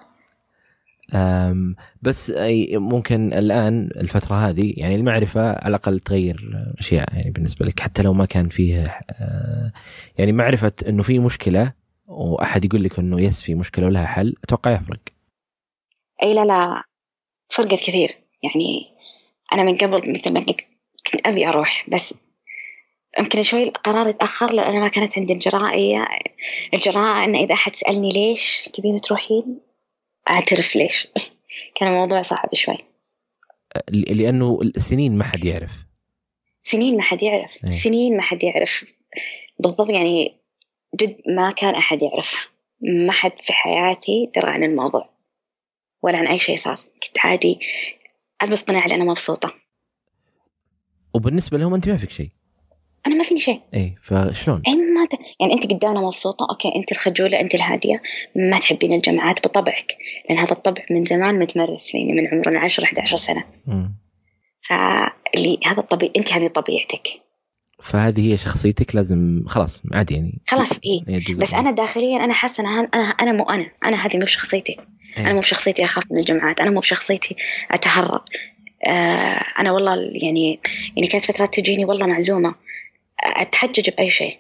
بس 2.01 2.33
ممكن 2.71 3.33
الآن 3.33 3.89
الفترة 3.95 4.49
هذه 4.49 4.73
يعني 4.77 4.95
المعرفة 4.95 5.49
على 5.49 5.67
الأقل 5.67 5.99
تغير 5.99 6.65
أشياء 6.79 7.13
يعني 7.13 7.31
بالنسبة 7.31 7.65
لك 7.65 7.79
حتى 7.79 8.01
لو 8.01 8.13
ما 8.13 8.25
كان 8.25 8.49
فيه 8.49 8.83
آه، 9.11 9.71
يعني 10.17 10.31
معرفة 10.31 10.71
إنه 10.87 11.03
في 11.03 11.19
مشكلة 11.19 11.73
وأحد 12.07 12.65
يقول 12.65 12.83
لك 12.83 12.99
إنه 12.99 13.21
يس 13.21 13.41
في 13.41 13.55
مشكلة 13.55 13.85
ولها 13.85 14.05
حل 14.05 14.35
أتوقع 14.43 14.71
يفرق. 14.71 14.99
أي 16.23 16.33
لا 16.33 16.45
لا 16.45 16.83
فرقت 17.49 17.73
كثير. 17.73 18.09
يعني 18.43 18.97
أنا 19.53 19.63
من 19.63 19.77
قبل 19.77 20.11
مثل 20.11 20.33
ما 20.33 20.39
قلت 20.39 20.67
كنت 21.11 21.27
أبي 21.27 21.47
أروح 21.47 21.85
بس 21.89 22.15
يمكن 23.19 23.43
شوي 23.43 23.63
القرار 23.63 24.07
يتأخر 24.07 24.53
لأن 24.53 24.79
ما 24.79 24.87
كانت 24.87 25.17
عندي 25.17 25.33
الجرائية. 25.33 26.07
الجراءه 26.73 27.25
إن 27.25 27.35
إذا 27.35 27.53
أحد 27.53 27.75
سألني 27.75 28.09
ليش 28.09 28.69
تبين 28.73 29.01
تروحين؟ 29.01 29.59
أعترف 30.29 30.75
ليش. 30.75 31.07
كان 31.75 31.89
الموضوع 31.89 32.21
صعب 32.21 32.49
شوي. 32.53 32.77
لأنه 33.89 34.59
السنين 34.61 35.17
ما 35.17 35.23
حد 35.23 35.45
يعرف. 35.45 35.71
سنين 36.63 36.97
ما 36.97 37.01
حد 37.01 37.23
يعرف. 37.23 37.65
أي. 37.65 37.71
سنين 37.71 38.17
ما 38.17 38.21
حد 38.21 38.43
يعرف. 38.43 38.85
بالضبط 39.59 39.89
يعني 39.89 40.37
جد 40.95 41.15
ما 41.27 41.51
كان 41.51 41.75
أحد 41.75 42.01
يعرف. 42.01 42.49
ما 42.81 43.11
حد 43.11 43.31
في 43.41 43.53
حياتي 43.53 44.31
درى 44.35 44.51
عن 44.51 44.63
الموضوع. 44.63 45.09
ولا 46.01 46.17
عن 46.17 46.27
أي 46.27 46.39
شيء 46.39 46.55
صار. 46.55 46.75
كنت 46.75 47.19
عادي 47.19 47.59
ألبس 48.43 48.63
قناع 48.63 48.85
لأنا 48.85 49.03
مبسوطة. 49.03 49.55
وبالنسبة 51.13 51.57
لهم 51.57 51.73
أنت 51.73 51.89
ما 51.89 51.97
فيك 51.97 52.11
شيء. 52.11 52.29
أنا 53.07 53.15
ما 53.15 53.23
فيني 53.23 53.39
شيء. 53.39 53.61
اي 53.73 53.95
فشلون؟ 54.01 54.61
اي 54.67 54.75
ما 54.75 55.05
ت... 55.05 55.13
يعني 55.39 55.53
أنت 55.53 55.73
قدامنا 55.73 56.01
مبسوطة 56.01 56.47
أوكي 56.49 56.71
أنت 56.75 56.91
الخجولة 56.91 57.39
أنت 57.39 57.55
الهادية. 57.55 58.01
ما 58.35 58.57
تحبين 58.57 58.93
الجامعات 58.93 59.47
بطبعك 59.47 59.97
لأن 60.29 60.39
هذا 60.39 60.51
الطبع 60.51 60.83
من 60.91 61.03
زمان 61.03 61.39
متمرس 61.39 61.91
فيني 61.91 62.13
من 62.13 62.27
عمرنا 62.27 62.59
10 62.59 62.83
11 62.83 63.17
سنة. 63.17 63.43
فاللي 64.69 65.59
هذا 65.65 65.79
الطبيعي 65.79 66.13
أنت 66.17 66.33
هذه 66.33 66.47
طبيعتك. 66.47 67.07
فهذه 67.83 68.31
هي 68.31 68.37
شخصيتك 68.37 68.95
لازم 68.95 69.43
خلاص 69.47 69.81
عادي 69.93 70.13
يعني. 70.13 70.41
خلاص 70.47 70.79
اي 70.85 71.03
بس 71.37 71.53
أنا 71.53 71.71
داخليا 71.71 72.17
أنا 72.17 72.33
حاسة 72.33 72.61
أنا 72.61 72.89
أنا 72.93 73.03
أنا 73.03 73.31
مو 73.31 73.43
أنا. 73.43 73.71
أنا 73.85 74.05
هذه 74.05 74.17
مو 74.17 74.23
بشخصيتي 74.23 74.77
إيه. 75.17 75.23
أنا 75.25 75.33
مو 75.33 75.39
بشخصيتي 75.39 75.83
أخاف 75.83 76.11
من 76.11 76.19
الجامعات. 76.19 76.59
أنا 76.59 76.69
مو 76.69 76.79
بشخصيتي 76.79 77.35
أتهرب. 77.71 78.21
آه 78.87 79.43
أنا 79.59 79.71
والله 79.71 79.95
يعني 80.23 80.59
يعني 80.95 81.07
كانت 81.07 81.25
فترات 81.25 81.59
تجيني 81.59 81.85
والله 81.85 82.07
معزومة. 82.07 82.55
أتحجج 83.19 83.89
بأي 83.89 84.09
شيء. 84.09 84.37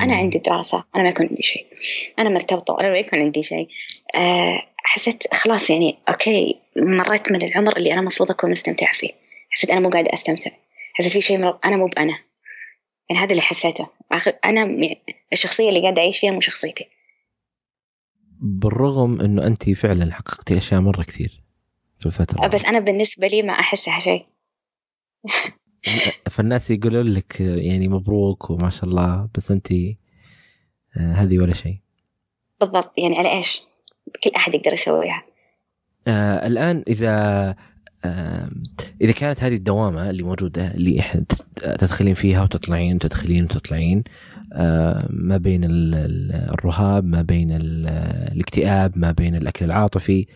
أنا 0.00 0.16
عندي 0.16 0.38
دراسة 0.38 0.84
أنا 0.94 1.02
ما 1.02 1.08
يكون 1.08 1.26
عندي 1.26 1.42
شيء. 1.42 1.66
أنا 2.18 2.28
مرتبطة 2.28 2.74
وأنا 2.74 2.90
ما 2.90 2.98
يكون 2.98 3.22
عندي 3.22 3.42
شيء 3.42 3.68
أه 4.14 4.62
حسيت 4.76 5.34
خلاص 5.34 5.70
يعني 5.70 5.98
أوكي 6.08 6.60
مريت 6.76 7.32
من 7.32 7.42
العمر 7.42 7.76
اللي 7.76 7.92
أنا 7.92 8.00
المفروض 8.00 8.30
أكون 8.30 8.50
مستمتعة 8.50 8.92
فيه. 8.92 9.10
حسيت 9.50 9.70
أنا 9.70 9.80
مو 9.80 9.88
قاعدة 9.88 10.14
أستمتع. 10.14 10.50
حسيت 10.94 11.12
في 11.12 11.20
شيء 11.20 11.36
أنا 11.64 11.76
مو 11.76 11.86
بأنا. 11.86 12.18
يعني 13.10 13.22
هذا 13.22 13.30
اللي 13.30 13.42
حسيته. 13.42 13.88
اخر 14.12 14.32
أنا 14.44 14.78
الشخصية 15.32 15.68
اللي 15.68 15.82
قاعدة 15.82 16.02
أعيش 16.02 16.18
فيها 16.18 16.30
مو 16.30 16.40
شخصيتي. 16.40 16.88
بالرغم 18.40 19.20
إنه 19.20 19.46
انت 19.46 19.70
فعلا 19.70 20.14
حققتي 20.14 20.58
أشياء 20.58 20.80
مرة 20.80 21.02
كثير 21.02 21.42
في 22.00 22.06
الفترة 22.06 22.46
بس 22.46 22.64
أنا 22.64 22.78
بالنسبة 22.78 23.26
لي 23.26 23.42
ما 23.42 23.52
أحسها 23.52 24.00
شيء. 24.00 24.26
فالناس 26.30 26.70
يقولون 26.70 27.06
لك 27.06 27.40
يعني 27.40 27.88
مبروك 27.88 28.50
وما 28.50 28.70
شاء 28.70 28.84
الله 28.84 29.28
بس 29.34 29.50
أنت 29.50 29.72
آه، 30.96 31.12
هذه 31.12 31.38
ولا 31.38 31.54
شيء. 31.54 31.78
بالضبط. 32.60 32.98
يعني 32.98 33.14
على 33.18 33.32
إيش؟ 33.32 33.62
كل 34.24 34.30
أحد 34.36 34.54
يقدر 34.54 34.72
يسويها. 34.72 35.22
آه 36.08 36.46
الآن 36.46 36.84
إذا 36.88 37.14
آه 38.04 38.50
إذا 39.00 39.12
كانت 39.12 39.44
هذه 39.44 39.54
الدوامة 39.54 40.10
اللي 40.10 40.22
موجودة 40.22 40.74
اللي 40.74 41.24
تدخلين 41.56 42.14
فيها 42.14 42.42
وتطلعين 42.42 42.94
وتدخلين 42.96 43.44
وتطلعين 43.44 44.04
آه 44.52 45.06
ما 45.10 45.36
بين 45.36 45.60
الرهاب 45.64 47.04
ما 47.04 47.22
بين 47.22 47.48
الاكتئاب 47.52 48.98
ما 48.98 49.12
بين 49.12 49.36
الأكل 49.36 49.64
العاطفي 49.64 50.26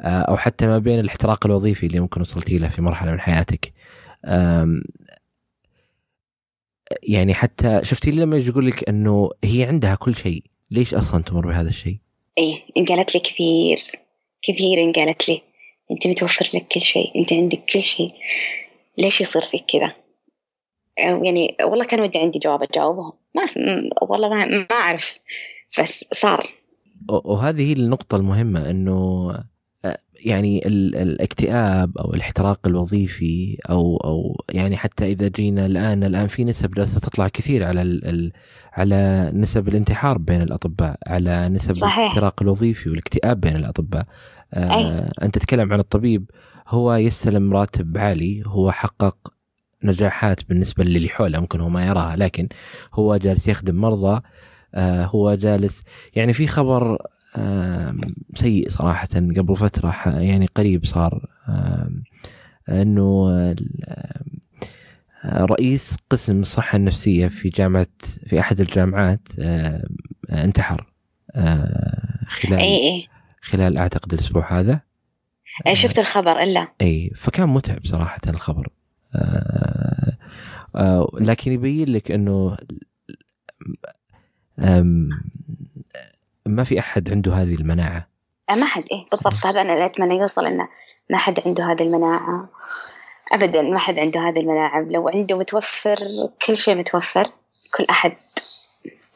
آه 0.00 0.20
أو 0.20 0.36
حتى 0.36 0.66
ما 0.66 0.78
بين 0.78 1.00
الاحتراق 1.00 1.46
الوظيفي 1.46 1.86
اللي 1.86 2.00
ممكن 2.00 2.20
وصلتي 2.20 2.58
له 2.58 2.68
في 2.68 2.82
مرحلة 2.82 3.12
من 3.12 3.20
حياتك. 3.20 3.72
يعني 7.02 7.34
حتى 7.34 7.80
شفتي 7.82 8.10
لما 8.10 8.38
يقول 8.38 8.66
لك 8.66 8.88
إنه 8.88 9.30
هي 9.44 9.64
عندها 9.64 9.94
كل 9.94 10.14
شيء 10.14 10.44
ليش 10.70 10.94
أصلا 10.94 11.22
تمر 11.22 11.46
بهذا 11.46 11.68
الشيء؟ 11.68 11.98
إيه 12.38 12.62
انقالت 12.76 13.14
لي 13.14 13.20
كثير 13.20 13.78
كثير 14.42 14.82
انقالت 14.82 15.28
لي 15.28 15.42
أنت 15.90 16.06
متوفر 16.06 16.50
لك 16.54 16.66
كل 16.68 16.80
شيء 16.80 17.20
أنت 17.20 17.32
عندك 17.32 17.64
كل 17.72 17.80
شيء 17.80 18.12
ليش 18.98 19.20
يصير 19.20 19.42
فيك 19.42 19.64
كذا؟ 19.72 19.94
يعني 20.98 21.56
والله 21.62 21.84
كان 21.84 22.00
ودي 22.00 22.18
عندي 22.18 22.38
جواب 22.38 22.62
اجاوبهم 22.62 23.12
ما 23.34 23.42
والله 24.02 24.28
ما, 24.28 24.46
ما 24.46 24.66
أعرف 24.72 25.18
بس 25.80 26.04
صار 26.12 26.42
وهذه 27.08 27.68
هي 27.68 27.72
النقطة 27.72 28.16
المهمة 28.16 28.70
إنه 28.70 29.30
يعني 30.24 30.66
الاكتئاب 30.66 31.98
أو 31.98 32.14
الاحتراق 32.14 32.60
الوظيفي 32.66 33.58
أو 33.70 33.96
أو 33.96 34.44
يعني 34.52 34.76
حتى 34.76 35.06
إذا 35.12 35.28
جينا 35.28 35.66
الآن 35.66 36.04
الآن 36.04 36.26
في 36.26 36.44
نسب 36.44 36.70
جالسه 36.70 37.00
تطلع 37.00 37.28
كثير 37.28 37.66
على 37.66 37.82
ال 37.82 38.32
على 38.72 39.30
نسب 39.34 39.68
الانتحار 39.68 40.18
بين 40.18 40.42
الأطباء 40.42 40.98
على 41.06 41.48
نسب 41.48 41.72
صحيح. 41.72 41.98
الاحتراق 41.98 42.42
الوظيفي 42.42 42.90
والاكتئاب 42.90 43.40
بين 43.40 43.56
الأطباء 43.56 44.06
آه 44.54 45.12
أنت 45.22 45.38
تتكلم 45.38 45.72
عن 45.72 45.80
الطبيب 45.80 46.30
هو 46.68 46.94
يستلم 46.94 47.52
راتب 47.52 47.98
عالي 47.98 48.42
هو 48.46 48.72
حقق 48.72 49.16
نجاحات 49.84 50.48
بالنسبة 50.48 50.84
للي 50.84 51.08
حوله 51.08 51.40
ممكن 51.40 51.60
هو 51.60 51.68
ما 51.68 51.86
يراها 51.86 52.16
لكن 52.16 52.48
هو 52.94 53.16
جالس 53.16 53.48
يخدم 53.48 53.74
مرضى 53.74 54.20
آه 54.74 55.04
هو 55.04 55.34
جالس 55.34 55.84
يعني 56.14 56.32
في 56.32 56.46
خبر 56.46 56.98
سيء 58.34 58.68
صراحة. 58.68 59.08
قبل 59.14 59.56
فترة 59.56 59.94
يعني 60.06 60.46
قريب 60.46 60.84
صار 60.84 61.26
إنه 62.68 63.30
رئيس 65.26 65.96
قسم 66.10 66.40
الصحة 66.40 66.76
النفسية 66.76 67.28
في 67.28 67.48
جامعة 67.48 67.86
في 68.26 68.40
أحد 68.40 68.60
الجامعات 68.60 69.28
انتحر 70.32 70.92
خلال 72.26 72.58
أي 72.58 72.76
أي. 72.76 73.06
خلال 73.40 73.78
أعتقد 73.78 74.12
الأسبوع 74.12 74.60
هذا. 74.60 74.80
أي 75.66 75.74
شفت 75.74 75.98
الخبر 75.98 76.38
إلا. 76.38 76.68
أي 76.80 77.10
فكان 77.16 77.48
متعب 77.48 77.86
صراحة 77.86 78.20
الخبر. 78.28 78.68
لكن 81.20 81.52
يبين 81.52 81.88
لك 81.88 82.10
أنه 82.10 82.56
ما 86.46 86.64
في 86.64 86.78
أحد 86.78 87.10
عنده 87.10 87.32
هذه 87.34 87.54
المناعة. 87.54 88.08
أه، 88.50 88.54
ما 88.54 88.66
حد 88.66 88.84
إيه 88.92 89.06
بالضبط 89.10 89.46
هذا 89.46 89.62
أنا 89.62 89.86
أتمنى 89.86 90.14
يوصل 90.14 90.46
إنه 90.46 90.68
ما 91.10 91.18
حد 91.18 91.40
عنده 91.46 91.64
هذه 91.64 91.82
المناعة. 91.82 92.48
أبدا 93.32 93.62
ما 93.62 93.78
حد 93.78 93.98
عنده 93.98 94.20
هذه 94.20 94.40
المناعة. 94.40 94.82
لو 94.82 95.08
عنده 95.08 95.38
متوفر 95.38 95.98
كل 96.46 96.56
شيء 96.56 96.74
متوفر 96.74 97.32
كل 97.76 97.84
أحد 97.90 98.12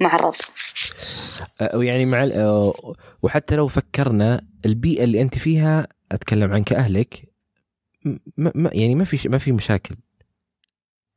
معرض. 0.00 0.34
ويعني 1.74 2.04
مع 2.04 2.26
وحتى 3.22 3.56
لو 3.56 3.66
فكرنا 3.66 4.40
البيئة 4.66 5.04
اللي 5.04 5.22
أنت 5.22 5.38
فيها 5.38 5.88
أتكلم 6.12 6.52
عن 6.52 6.64
كأهلك 6.64 7.28
ما 8.36 8.70
يعني 8.72 8.94
ما 8.94 9.04
في 9.04 9.28
ما 9.28 9.38
في 9.38 9.52
مشاكل. 9.52 9.96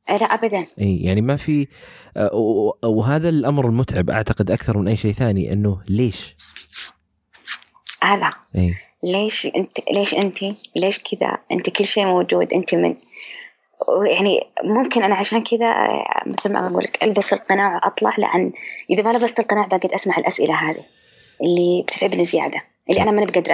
لا 0.08 0.34
ابدا. 0.34 0.66
إي 0.80 0.96
يعني 0.96 1.20
ما 1.20 1.36
في 1.36 1.68
آه، 2.16 2.76
وهذا 2.84 3.28
الأمر 3.28 3.66
المتعب 3.66 4.10
أعتقد 4.10 4.50
أكثر 4.50 4.78
من 4.78 4.88
أي 4.88 4.96
شيء 4.96 5.12
ثاني 5.12 5.52
إنه 5.52 5.80
ليش؟ 5.88 6.34
هذا. 8.02 8.30
إيه؟ 8.54 8.72
ليش 9.04 9.46
أنت 9.46 9.90
ليش 9.92 10.14
أنت 10.14 10.38
ليش 10.76 10.98
كذا؟ 10.98 11.38
أنت 11.52 11.70
كل 11.70 11.84
شيء 11.84 12.04
موجود 12.04 12.52
أنت 12.52 12.74
من 12.74 12.96
يعني 14.06 14.46
ممكن 14.64 15.02
أنا 15.02 15.14
عشان 15.14 15.42
كذا 15.42 15.66
آه، 15.66 16.22
مثل 16.26 16.52
ما 16.52 16.66
أقول 16.66 16.84
لك 16.84 17.04
ألبس 17.04 17.32
القناع 17.32 17.74
وأطلع 17.74 18.14
لأن 18.18 18.52
إذا 18.90 19.02
ما 19.02 19.18
لبست 19.18 19.40
القناع 19.40 19.66
بقعد 19.66 19.92
أسمع 19.92 20.18
الأسئلة 20.18 20.54
هذه 20.54 20.84
اللي 21.42 21.82
بتتعبني 21.82 22.24
زياده 22.24 22.62
اللي 22.90 23.02
أنا 23.02 23.10
ماني 23.10 23.26
بقدر 23.26 23.50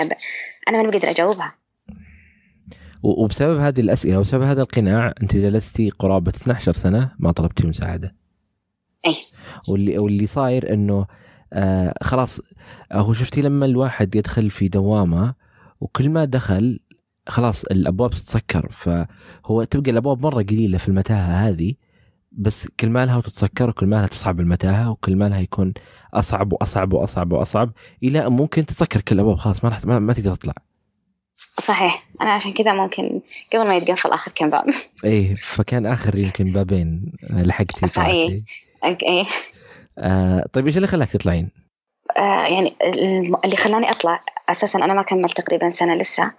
أنا 0.69 0.77
ماني 0.83 0.91
بقدر 0.91 1.11
أجاوبها. 1.11 1.55
وبسبب 3.03 3.59
هذه 3.59 3.81
الأسئلة 3.81 4.19
وبسبب 4.19 4.43
هذا 4.43 4.63
القناع 4.63 5.15
أنت 5.23 5.37
جلستي 5.37 5.91
قرابة 5.91 6.33
12 6.37 6.73
سنة 6.73 7.11
ما 7.19 7.33
طلبتي 7.33 7.67
مساعده. 7.67 8.15
أي 9.07 9.15
واللي 9.69 9.99
واللي 9.99 10.27
صاير 10.27 10.75
إنه 10.75 11.07
آه 11.53 11.95
خلاص 12.03 12.41
هو 12.93 13.13
شفتي 13.13 13.41
لما 13.43 13.67
الواحد 13.67 14.15
يدخل 14.15 14.51
في 14.51 14.69
دوامة 14.69 15.35
وكل 15.81 16.11
ما 16.11 16.25
دخل 16.25 16.81
خلاص 17.29 17.65
الأبواب 17.65 18.11
تتسكر 18.11 18.69
فهو 18.71 19.65
تبقى 19.65 19.91
الأبواب 19.91 20.23
مرة 20.23 20.43
قليلة 20.43 20.79
في 20.79 20.89
المتاهة 20.89 21.49
هذه 21.49 21.75
بس 22.33 22.69
كل 22.81 22.91
ما 22.91 23.07
لها 23.07 23.17
وتتسكر 23.17 23.69
وكل 23.69 23.87
ما 23.87 23.97
لها 23.97 24.07
تصعب 24.07 24.41
المتاهة 24.41 24.91
وكل 24.91 25.17
ما 25.17 25.29
لها 25.29 25.41
يكون 25.41 25.73
أصعب 26.15 26.53
وأصعب 26.53 26.93
وأصعب 26.93 27.33
وأصعب 27.33 27.73
إلى 28.03 28.31
ممكن 28.31 28.67
تتسكر 28.67 29.01
كل 29.01 29.15
الأبواب 29.15 29.37
خلاص 29.37 29.65
ما 29.65 29.79
ما, 29.85 29.99
ما 29.99 30.13
تقدر 30.13 30.35
تطلع. 30.35 30.55
صحيح. 31.61 31.99
أنا 32.21 32.33
عشان 32.33 32.53
كذا 32.53 32.73
ممكن 32.73 33.21
قبل 33.53 33.69
ما 33.69 33.75
يتقفل 33.75 34.11
آخر 34.11 34.33
كم 34.35 34.49
باب. 34.49 34.65
إيه 35.05 35.35
فكان 35.35 35.87
آخر 35.87 36.19
يمكن 36.19 36.53
بابين 36.53 37.13
لحقتي 37.31 38.07
إيه 38.07 38.43
إيه 38.85 39.25
آه 39.99 40.45
طيب 40.53 40.67
إيش 40.67 40.77
اللي 40.77 40.87
خلاك 40.87 41.11
تطلعين؟ 41.11 41.51
آه 42.17 42.47
يعني 42.47 42.75
اللي 43.45 43.57
خلاني 43.57 43.91
أطلع 43.91 44.19
أساسا 44.49 44.79
أنا 44.79 44.95
ما 44.95 45.03
كملت 45.03 45.41
تقريبا 45.41 45.69
سنة 45.69 45.95
لسه. 45.95 46.33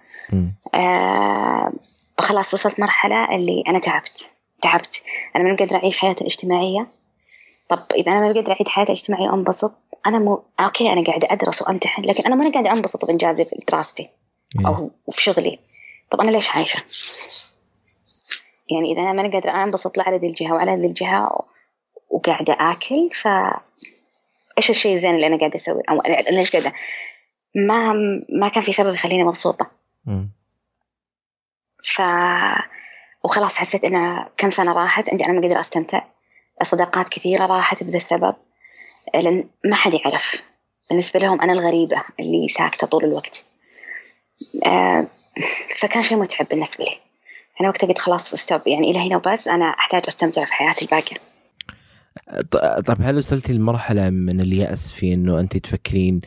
آه 0.74 1.72
خلاص 2.18 2.54
وصلت 2.54 2.80
مرحلة 2.80 3.34
اللي 3.34 3.64
أنا 3.68 3.78
تعبت. 3.78 4.28
تعبت. 4.62 5.02
أنا 5.36 5.44
ما 5.44 5.56
قادرة 5.56 5.76
أعيش 5.76 5.98
حياتي 5.98 6.20
الاجتماعية. 6.20 6.88
طب 7.70 7.78
إذا 7.94 8.12
أنا 8.12 8.20
ما 8.20 8.32
قادرة 8.32 8.52
اعيش 8.52 8.68
حياتي 8.68 8.92
الاجتماعية 8.92 9.30
وانبسط 9.30 9.72
أنا 10.06 10.18
مو 10.18 10.42
أوكي 10.60 10.92
أنا 10.92 11.04
قاعدة 11.04 11.28
أدرس 11.30 11.62
وأمتحن 11.62 12.02
لكن 12.02 12.24
أنا 12.24 12.34
ما 12.34 12.50
قاعدة 12.50 12.70
أنبسط 12.70 13.04
بإنجازي 13.04 13.44
في 13.44 13.56
دراستي. 13.70 14.10
أو 14.66 14.90
في 15.10 15.22
شغلي. 15.22 15.58
طب 16.10 16.20
أنا 16.20 16.30
ليش 16.30 16.50
عايشة؟ 16.50 16.82
يعني 18.70 18.92
إذا 18.92 19.02
أنا 19.02 19.12
ماني 19.12 19.28
قادرة 19.32 19.50
انبسط 19.50 19.98
لا 19.98 20.04
على 20.04 20.16
ذي 20.18 20.26
الجهة 20.26 20.52
وعلى 20.52 20.74
ذي 20.74 20.86
الجهة 20.86 21.46
وقاعدة 22.10 22.56
آكل 22.60 23.10
ف 23.12 23.28
إيش 24.58 24.70
الشيء 24.70 24.94
الزين 24.94 25.14
اللي 25.14 25.26
أنا 25.26 25.38
قاعدة 25.38 25.56
اسويه 25.56 25.82
أو 25.90 26.00
ليش 26.30 26.56
قاعدة؟ 26.56 26.72
ما 27.54 27.92
ما 28.28 28.48
كان 28.48 28.62
في 28.62 28.72
سبب 28.72 28.94
يخليني 28.94 29.24
مبسوطة. 29.24 29.70
ف 31.84 32.02
وخلاص 33.24 33.56
حسيت 33.56 33.84
إنه 33.84 34.28
كم 34.36 34.50
سنة 34.50 34.82
راحت 34.82 35.10
عندي 35.10 35.24
أنا 35.24 35.32
ما 35.32 35.40
قادر 35.40 35.60
أستمتع. 35.60 36.02
صداقات 36.62 37.08
كثيرة 37.08 37.46
راحت 37.46 37.82
بهذا 37.82 37.96
السبب 37.96 38.34
لأن 39.14 39.48
ما 39.64 39.76
حد 39.76 39.94
يعرف. 39.94 40.42
بالنسبة 40.90 41.20
لهم 41.20 41.40
أنا 41.40 41.52
الغريبة 41.52 42.02
اللي 42.20 42.48
ساكتة 42.48 42.86
طول 42.86 43.04
الوقت. 43.04 43.49
فكان 45.76 46.02
شيء 46.02 46.18
متعب 46.18 46.46
بالنسبة 46.50 46.84
لي. 46.84 47.00
أنا 47.60 47.68
وقتها 47.68 47.86
قلت 47.86 47.98
خلاص 47.98 48.32
استوب 48.32 48.60
يعني 48.66 48.90
إلى 48.90 48.98
هنا 49.08 49.16
وبس. 49.16 49.48
أنا 49.48 49.64
أحتاج 49.64 50.02
أستمتع 50.08 50.44
في 50.44 50.52
حياتي 50.52 50.84
الباقية. 50.84 51.16
طيب 52.86 52.96
هل 53.02 53.18
وصلتي 53.18 53.52
لمرحلة 53.52 54.10
من 54.10 54.40
اليأس 54.40 54.90
في 54.90 55.14
أنه 55.14 55.40
أنت 55.40 55.56
تفكرين 55.56 56.20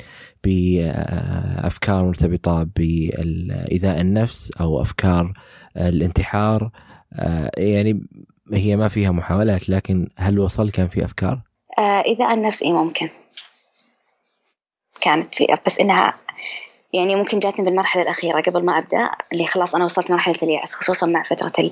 بأفكار 0.43 2.03
مرتبطة 2.03 2.63
بإيذاء 2.75 4.01
النفس 4.01 4.51
أو 4.59 4.81
أفكار 4.81 5.33
الانتحار؟ 5.77 6.71
آه، 7.13 7.51
يعني 7.57 8.07
هي 8.53 8.75
ما 8.75 8.87
فيها 8.87 9.11
محاولات 9.11 9.69
لكن 9.69 10.09
هل 10.17 10.39
وصل 10.39 10.71
كان 10.71 10.87
في 10.87 11.05
أفكار؟ 11.05 11.41
آه، 11.77 12.03
إيذاء 12.07 12.33
النفس 12.33 12.63
إيه 12.63 12.73
ممكن. 12.73 13.09
كانت 15.01 15.35
في 15.35 15.47
بس 15.65 15.79
إنها 15.79 16.13
يعني 16.93 17.15
ممكن 17.15 17.39
جاتني 17.39 17.65
بالمرحلة 17.65 18.03
الأخيرة 18.03 18.41
قبل 18.41 18.65
ما 18.65 18.79
أبدأ 18.79 19.09
اللي 19.33 19.47
خلاص 19.47 19.75
أنا 19.75 19.85
وصلت 19.85 20.11
مرحلة 20.11 20.35
اليأس 20.43 20.73
خصوصا 20.73 21.07
مع 21.07 21.23
فترة 21.23 21.51
ال... 21.59 21.71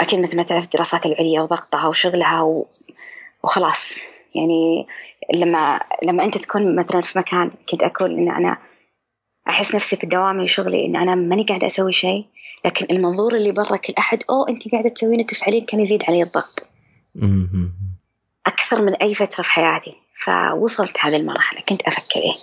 أكيد 0.00 0.20
مثل 0.20 0.36
ما 0.36 0.42
تعرف 0.42 0.64
الدراسات 0.64 1.06
العليا 1.06 1.40
وضغطها 1.40 1.86
وشغلها 1.86 2.42
و... 2.42 2.66
وخلاص. 3.44 3.98
يعني 4.34 4.86
لما 5.34 5.80
لما 6.04 6.24
أنت 6.24 6.38
تكون 6.38 6.76
مثلا 6.76 7.00
في 7.00 7.18
مكان 7.18 7.50
كنت 7.70 7.82
أقول 7.82 8.18
إن 8.18 8.30
أنا 8.30 8.58
أحس 9.48 9.74
نفسي 9.74 9.96
في 9.96 10.06
دوامي 10.06 10.42
وشغلي 10.42 10.84
إن 10.84 10.96
أنا 10.96 11.14
ماني 11.14 11.42
قاعدة 11.42 11.66
أسوي 11.66 11.92
شيء 11.92 12.24
لكن 12.64 12.86
المنظور 12.90 13.36
اللي 13.36 13.52
برا 13.52 13.76
كل 13.76 13.94
أحد 13.98 14.18
أوه 14.30 14.48
أنت 14.48 14.68
قاعدة 14.72 14.88
تسوين 14.88 15.20
وتفعلين 15.20 15.64
كان 15.64 15.80
يزيد 15.80 16.04
علي 16.08 16.22
الضغط. 16.22 16.68
أكثر 18.46 18.82
من 18.82 18.94
أي 18.94 19.14
فترة 19.14 19.42
في 19.42 19.50
حياتي. 19.50 19.92
فوصلت 20.24 20.98
هذه 21.00 21.16
المرحلة 21.16 21.60
كنت 21.60 21.82
أفكر 21.82 22.20
إيه. 22.20 22.34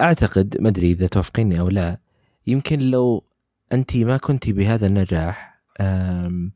أعتقد 0.00 0.56
ما 0.60 0.68
أدري 0.68 0.90
إذا 0.90 1.06
توافقيني 1.06 1.60
أو 1.60 1.68
لا 1.68 1.98
يمكن 2.46 2.78
لو 2.78 3.24
انت 3.72 3.96
ما 3.96 4.16
كنتي 4.16 4.52
بهذا 4.52 4.86
النجاح 4.86 5.60
أم 5.80 6.52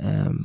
أم 0.00 0.40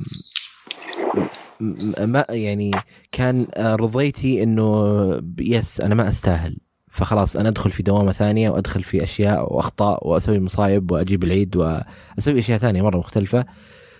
ما 1.98 2.24
يعني 2.30 2.70
كان 3.12 3.46
آه، 3.54 3.74
رضيتي 3.74 4.42
إنه 4.42 5.22
يس 5.40 5.80
أنا 5.80 5.94
ما 5.94 6.08
أستاهل. 6.08 6.56
فخلاص 6.90 7.36
أنا 7.36 7.48
أدخل 7.48 7.70
في 7.70 7.82
دوامة 7.82 8.12
ثانية 8.12 8.50
وأدخل 8.50 8.82
في 8.82 9.02
أشياء 9.02 9.54
وأخطاء 9.54 10.08
وأسوي 10.08 10.40
مصايب 10.40 10.90
وأجيب 10.90 11.24
العيد 11.24 11.56
واسوي 11.56 12.38
أشياء 12.38 12.58
ثانية 12.58 12.82
مرة 12.82 12.98
مختلفة. 12.98 13.46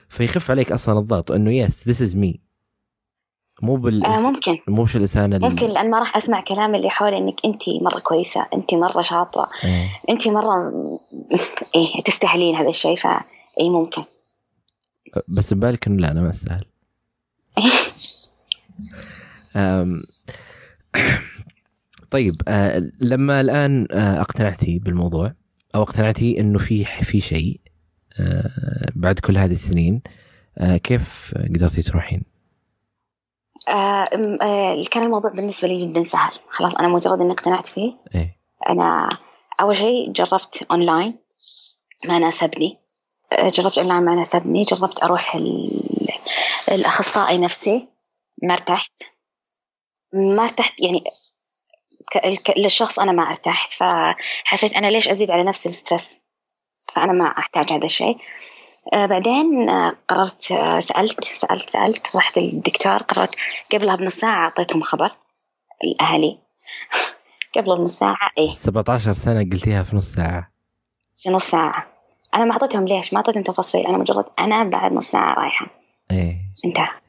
فيخف 0.09 0.51
عليك 0.51 0.73
أصلا 0.73 0.99
الضغط 0.99 1.33
إنه 1.33 1.53
يس 1.53 1.89
ذيس 1.89 2.03
از 2.03 2.17
مي 2.17 2.41
مو 3.63 3.77
بال 3.77 4.05
آه 4.05 4.21
ممكن 4.21 4.59
مو 4.69 4.83
بش 4.85 4.97
الانسان 4.97 5.33
ال- 5.33 5.41
ممكن 5.43 5.69
لأن 5.69 5.91
ما 5.91 5.99
راح 5.99 6.17
أسمع 6.17 6.41
كلام 6.41 6.75
اللي 6.75 6.91
حولي 6.91 7.17
إنك 7.19 7.35
انت 7.45 7.63
مرة 7.83 8.01
كويسة 8.01 8.47
انت 8.55 8.75
مرة 8.75 9.03
شاطرة 9.03 9.47
إيه. 9.65 9.89
انت 10.11 10.29
مرة 10.29 10.73
إيه 11.77 12.03
تستاهلين 12.05 12.57
هذا 12.57 12.69
الشيء 12.69 12.95
ف 12.97 13.07
اي 13.61 13.71
ممكن 13.71 14.03
بس 15.39 15.55
ببالك 15.55 15.87
إنه 15.87 15.97
لا 16.01 16.11
أنا 16.11 16.23
ما 16.23 16.31
أستاهل 16.31 16.65
أم، 19.57 19.97
طيب 22.11 22.43
آه، 22.49 22.91
لما 23.01 23.41
الآن 23.41 23.87
آه، 23.91 24.21
اقتنعتي 24.21 24.79
بالموضوع 24.79 25.33
أو 25.75 25.83
اقتنعتي 25.83 26.41
إنه 26.41 26.59
في 26.59 26.85
في 26.85 27.21
شيء 27.21 27.61
آه، 28.21 28.51
بعد 28.95 29.19
كل 29.19 29.39
هذه 29.39 29.53
السنين 29.53 30.03
آه، 30.59 30.77
كيف 30.77 31.35
قدرتي 31.55 31.83
تروحين؟ 31.83 32.23
آه 33.69 34.09
آه 34.43 34.83
كان 34.91 35.03
الموضوع 35.03 35.31
بالنسبة 35.31 35.69
لي 35.69 35.87
جدا 35.87 36.03
سهل. 36.03 36.33
خلاص 36.49 36.75
أنا 36.77 36.89
مجرد 36.89 37.21
إني 37.21 37.33
اقتنعت 37.33 37.67
فيه. 37.67 37.93
إيه. 38.15 38.37
أنا 38.69 39.09
أول 39.61 39.77
شيء 39.77 40.13
جربت 40.13 40.67
اونلاين 40.71 41.19
ما 42.09 42.19
ناسبني 42.19 42.79
جربت 43.43 43.79
اونلاين 43.79 44.03
ما 44.03 44.15
ناسبني 44.15 44.63
جربت 44.63 45.03
أروح 45.03 45.35
ال- 45.35 45.69
الأخصائي 46.71 47.39
نفسي. 47.39 47.89
ما 48.43 48.53
ارتحت. 48.55 48.93
ما 50.13 50.43
ارتحت 50.45 50.75
يعني 50.81 51.05
للشخص 52.57 52.99
أنا 52.99 53.13
ما 53.13 53.23
ارتحت. 53.23 53.73
فحسيت 53.73 54.73
أنا 54.75 54.87
ليش 54.87 55.09
أزيد 55.09 55.31
على 55.31 55.43
نفسي 55.45 55.69
الستريس؟ 55.69 56.19
فأنا 56.95 57.13
ما 57.13 57.27
أحتاج 57.39 57.73
هذا 57.73 57.85
الشيء. 57.85 58.17
آه 58.17 58.21
بعدين 58.93 59.69
آه 59.69 59.97
قررت 60.09 60.53
آه 60.53 60.81
سألت 60.81 61.25
سألت 61.25 61.71
سألت 61.71 62.17
رحت 62.17 62.39
للدكتور 62.39 62.97
قررت 62.97 63.37
قبلها 63.73 63.97
بنص 63.97 64.15
ساعة 64.15 64.45
أعطيتهم 64.45 64.83
خبر 64.83 65.17
الأهلي. 65.85 66.39
قبل 67.57 67.77
بنص 67.79 67.99
ساعة 67.99 68.31
إيه. 68.39 68.51
17 68.51 69.13
سنة 69.13 69.51
قلتيها 69.53 69.83
في 69.83 69.97
نص 69.97 70.13
ساعة. 70.15 70.51
في 71.19 71.31
نص 71.31 71.45
ساعة. 71.51 71.87
أنا 72.35 72.45
ما 72.45 72.53
أعطيتهم 72.53 72.89
ليش؟ 72.89 73.13
ما 73.13 73.17
أعطيتهم 73.19 73.43
تفاصيل. 73.43 73.87
أنا 73.87 73.99
مجرد 73.99 74.25
أنا 74.41 74.63
بعد 74.63 74.93
نص 74.93 75.11
ساعة 75.11 75.35
رايحة. 75.35 75.67
إيه. 76.11 76.37
انتهى. 76.65 77.01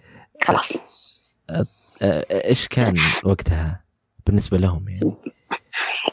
خلاص. 0.43 0.77
آه، 1.49 2.25
إيش 2.31 2.67
كان 2.67 2.95
وقتها 3.23 3.83
بالنسبة 4.27 4.57
لهم 4.57 4.89
يعني؟ 4.89 5.15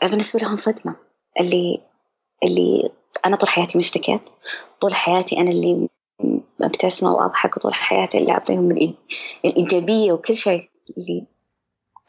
بالنسبة 0.11 0.41
لهم 0.41 0.57
صدمة. 0.57 0.97
اللي 1.41 1.83
اللي 2.45 2.91
أنا 3.27 3.37
طول 3.37 3.49
حياتي 3.49 3.79
مشتكيت 3.79 4.21
طول 4.81 4.95
حياتي 4.95 5.39
أنا 5.41 5.51
اللي 5.51 5.89
مبتسمة 6.61 7.13
وأضحك 7.13 7.57
وطول 7.57 7.75
حياتي 7.75 8.19
اللي 8.19 8.33
أعطيهم 8.33 8.75
الإي- 8.75 8.95
الإيجابية 9.45 10.13
وكل 10.13 10.37
شيء. 10.37 10.71
اللي 10.99 11.27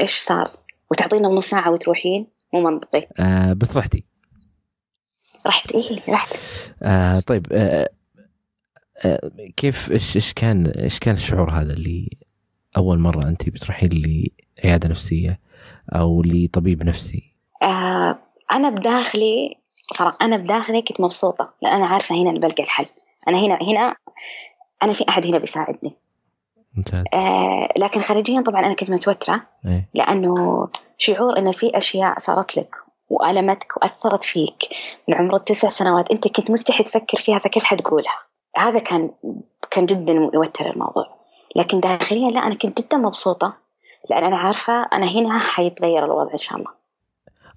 إيش 0.02 0.18
صار؟ 0.20 0.48
وتعطينا 0.92 1.28
نص 1.28 1.46
ساعة 1.50 1.72
وتروحين؟ 1.72 2.28
مو 2.54 2.62
منطقي. 2.62 3.08
آه 3.20 3.54
بس 3.54 3.78
رحتي. 3.78 4.04
رحت 5.48 5.72
إيه 5.72 6.00
رحت. 6.10 6.36
آه 6.84 7.20
طيب 7.20 7.48
آه 7.52 7.90
آه 9.06 9.32
كيف 9.58 9.92
إيش 9.92 10.16
إيش 10.16 10.34
كان 10.34 10.66
إيش 10.68 11.00
كان 11.00 11.16
الشعور 11.16 11.52
هذا 11.52 11.74
اللي 11.74 12.10
أول 12.78 13.00
مرة 13.00 13.28
انت 13.28 13.50
بتروحين 13.50 13.90
لعيادة 14.64 14.90
نفسية 14.90 15.40
أو 15.96 16.22
لطبيب 16.26 16.84
نفسي؟ 16.84 17.36
آه 17.64 18.20
أنا 18.52 18.70
بداخلي 18.70 19.56
أنا 20.22 20.38
بداخلي 20.38 20.82
كنت 20.82 21.02
مبسوطة 21.02 21.54
لأن 21.62 21.76
أنا 21.76 21.86
عارفة 21.86 22.16
هنا 22.16 22.30
اللي 22.30 22.40
بلقى 22.40 22.64
الحل. 22.64 22.86
أنا 23.28 23.40
هنا 23.40 23.58
هنا 23.62 23.96
أنا 24.84 24.94
في 24.94 25.06
أحد 25.10 25.26
هنا 25.26 25.38
بيساعدني. 25.38 25.98
ممتاز. 26.78 27.04
آه 27.14 27.70
لكن 27.78 28.02
خارجيا 28.02 28.42
طبعا 28.42 28.60
أنا 28.60 28.74
كنت 28.74 28.90
متوترة 28.90 29.42
إيه. 29.66 29.90
لأنه 29.94 30.68
شعور 30.98 31.38
إن 31.38 31.52
في 31.52 31.78
أشياء 31.78 32.20
صارت 32.20 32.58
لك 32.58 32.76
وألمتك 33.10 33.78
وأثرت 33.78 34.24
فيك 34.24 34.64
من 35.08 35.16
عمر 35.16 35.36
التسع 35.36 35.68
سنوات 35.68 36.12
أنت 36.12 36.28
كنت 36.28 36.52
مستحي 36.52 36.84
تفكر 36.84 37.18
فيها 37.18 37.40
فكيف 37.40 37.64
حتقولها؟ 37.64 38.20
هذا 38.58 38.80
كان 38.80 39.12
كان 39.72 39.86
جدا 39.86 40.14
يوتر 40.34 40.70
الموضوع. 40.70 41.20
لكن 41.56 41.80
داخليا 41.80 42.30
لا 42.30 42.40
أنا 42.40 42.56
كنت 42.56 42.82
جدا 42.82 42.98
مبسوطة 42.98 43.54
لأن 44.10 44.24
أنا 44.24 44.38
عارفة 44.38 44.84
أنا 44.84 45.06
هنا 45.06 45.40
حيتغير 45.40 46.06
الوضع 46.06 46.32
إن 46.34 46.38
شاء 46.38 46.58
الله. 46.58 46.79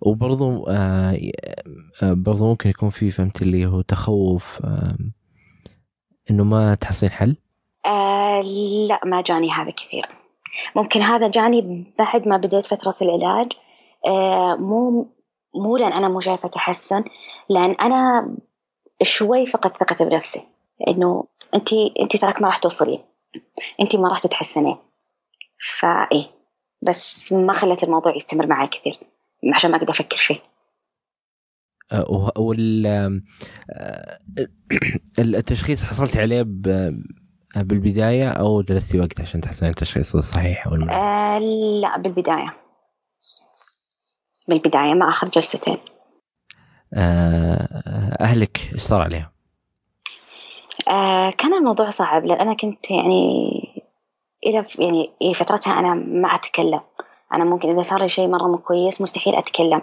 وبرضو 0.03 0.65
آه 0.69 1.19
آه، 2.03 2.13
برضو 2.13 2.49
ممكن 2.49 2.71
يكون 2.71 2.91
في 2.91 3.11
فهمت 3.11 3.43
اللي 3.43 3.67
هو 3.67 3.81
تخوف 3.81 4.61
آه 4.65 4.97
إنه 6.31 6.45
ما 6.45 6.75
تحصلين 6.75 7.13
حل؟ 7.13 7.37
آه 7.87 8.41
لا 8.89 9.01
ما 9.05 9.23
جاني 9.23 9.51
هذا 9.51 9.71
كثير. 9.71 10.05
ممكن 10.77 11.01
هذا 11.01 11.29
جاني 11.29 11.87
بعد 11.99 12.29
ما 12.29 12.37
بديت 12.37 12.67
فترة 12.67 12.95
العلاج. 13.03 13.53
آه 14.07 14.57
مو 14.57 15.07
مو 15.55 15.77
لأن 15.77 15.93
أنا 15.93 16.09
مو 16.09 16.21
شايفة 16.21 16.49
تحسن 16.49 17.05
لأن 17.51 17.71
أنا 17.81 18.31
شوي 19.03 19.47
فقدت 19.47 19.77
ثقتي 19.77 20.05
بنفسي. 20.05 20.43
إنه 20.89 21.25
أنت 21.55 21.69
أنت 22.01 22.17
تراك 22.17 22.43
ما 22.43 22.49
راح 22.49 22.59
توصلين. 22.59 23.01
أنت 23.81 23.97
ما 23.97 24.09
راح 24.09 24.21
تتحسنين. 24.21 24.77
فإيه 25.79 26.25
بس 26.83 27.33
ما 27.33 27.53
خلت 27.53 27.85
الموضوع 27.85 28.17
يستمر 28.17 28.47
معي 28.47 28.67
كثير. 28.67 29.12
عشان 29.55 29.71
ما 29.71 29.77
أقدر 29.77 29.91
أفكر 29.91 30.17
فيه 30.17 30.37
آه 31.93 32.33
وال 32.37 32.87
آه، 33.71 34.19
التشخيص 35.19 35.85
حصلت 35.85 36.17
عليه 36.17 36.43
ب- 36.43 37.03
بالبداية 37.57 38.31
أو 38.31 38.63
جلستي 38.63 39.01
وقت 39.01 39.21
عشان 39.21 39.41
تحصلين 39.41 39.71
التشخيص 39.71 40.17
الصحيح 40.17 40.67
المناسب؟ 40.67 40.91
آه 40.93 41.39
لا 41.83 41.99
بالبداية 41.99 42.57
بالبداية 44.49 44.95
ما 44.95 45.09
أخذ 45.09 45.31
جلستين 45.31 45.77
آه، 46.95 48.17
أهلك 48.21 48.71
إيش 48.73 48.83
صار 48.83 49.03
عليهم؟ 49.03 49.29
آه 50.89 51.31
كان 51.39 51.55
الموضوع 51.55 51.89
صعب 51.89 52.25
لأن 52.25 52.41
أنا 52.41 52.55
كنت 52.55 52.91
يعني 52.91 53.63
إلى 54.47 54.63
يعني 54.79 55.35
فترتها 55.35 55.73
أنا 55.79 55.95
ما 55.95 56.29
أتكلم 56.29 56.81
أنا 57.35 57.45
ممكن 57.45 57.69
إذا 57.69 57.83
صار 57.83 58.03
لي 58.03 58.09
شيء 58.09 58.29
مرة 58.29 58.47
مو 58.49 58.59
كويس 58.59 59.01
مستحيل 59.01 59.35
أتكلم. 59.35 59.83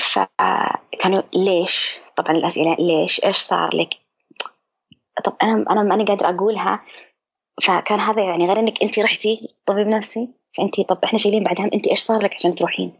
فكانوا 0.00 1.22
ليش؟ 1.34 1.98
طبعا 2.16 2.36
الأسئلة 2.36 2.76
ليش؟ 2.78 3.24
إيش 3.24 3.36
صار 3.36 3.76
لك؟ 3.76 3.94
طب 5.24 5.32
أنا 5.42 5.64
أنا 5.70 5.82
ماني 5.82 6.04
قادرة 6.04 6.28
أقولها. 6.28 6.82
فكان 7.62 8.00
هذا 8.00 8.22
يعني 8.22 8.46
غير 8.46 8.58
إنك 8.58 8.82
أنت 8.82 8.98
رحتي 8.98 9.48
طبيب 9.66 9.86
نفسي. 9.86 10.28
فأنت 10.56 10.80
طب 10.80 10.98
إحنا 11.04 11.18
شايلين 11.18 11.42
بعدها 11.42 11.64
أنت 11.74 11.86
إيش 11.86 12.00
صار 12.00 12.22
لك 12.24 12.34
عشان 12.34 12.50
تروحين؟ 12.50 12.92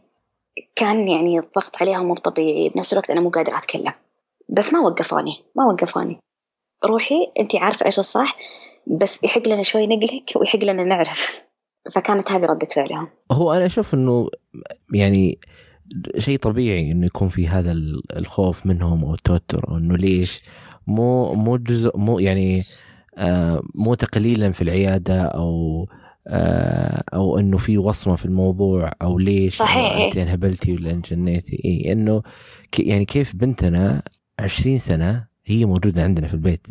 كان 0.75 1.07
يعني 1.07 1.39
الضغط 1.39 1.81
عليهم 1.81 2.05
مو 2.05 2.15
طبيعي. 2.15 2.69
بنفس 2.69 2.93
الوقت 2.93 3.09
أنا 3.09 3.21
مو 3.21 3.29
قادرة 3.29 3.57
أتكلم. 3.57 3.93
بس 4.49 4.73
ما 4.73 4.79
وقفوني 4.79 5.43
ما 5.55 5.65
وقفوني. 5.65 6.19
روحي 6.85 7.31
انت 7.39 7.55
عارفة 7.55 7.85
إيش 7.85 7.99
الصح 7.99 8.37
بس 8.87 9.23
يحق 9.23 9.47
لنا 9.47 9.63
شوي 9.63 9.87
نقلك 9.87 10.31
ويحق 10.35 10.59
لنا 10.63 10.83
نعرف. 10.83 11.46
فكانت 11.95 12.31
هذه 12.31 12.45
ردة 12.45 12.67
فعلهم 12.75 13.07
هو 13.31 13.53
أنا 13.53 13.65
أشوف 13.65 13.93
إنه 13.93 14.29
يعني 14.93 15.39
شيء 16.17 16.39
طبيعي 16.39 16.91
إنه 16.91 17.05
يكون 17.05 17.29
في 17.29 17.47
هذا 17.47 17.71
ال- 17.71 18.17
الخوف 18.17 18.65
منهم 18.65 19.03
أو 19.05 19.13
التوتر 19.13 19.69
أو 19.69 19.77
إنه 19.77 19.97
ليش 19.97 20.43
مو 20.87 21.33
مو 21.33 21.57
جزء 21.57 21.97
مو 21.97 22.19
يعني 22.19 22.61
آه 23.17 23.61
مو 23.75 23.93
تقليلا 23.93 24.51
في 24.51 24.61
العيادة 24.61 25.21
أو 25.21 25.85
آه 26.27 27.03
أو 27.13 27.39
إنه 27.39 27.57
في 27.57 27.77
وصمة 27.77 28.15
في 28.15 28.25
الموضوع 28.25 28.91
أو 29.01 29.17
ليش 29.19 29.57
صحيح. 29.57 29.91
أو 29.93 30.05
انت 30.05 30.17
انهبلتي 30.17 30.73
ولا 30.73 30.91
انجنيتي 30.91 31.61
إي 31.65 31.91
إنه 31.91 32.21
يعني 32.79 33.05
كيف 33.05 33.35
بنتنا 33.35 34.01
20 34.39 34.79
سنة 34.79 35.25
هي 35.45 35.65
موجودة 35.65 36.03
عندنا 36.03 36.27
في 36.27 36.33
البيت. 36.33 36.67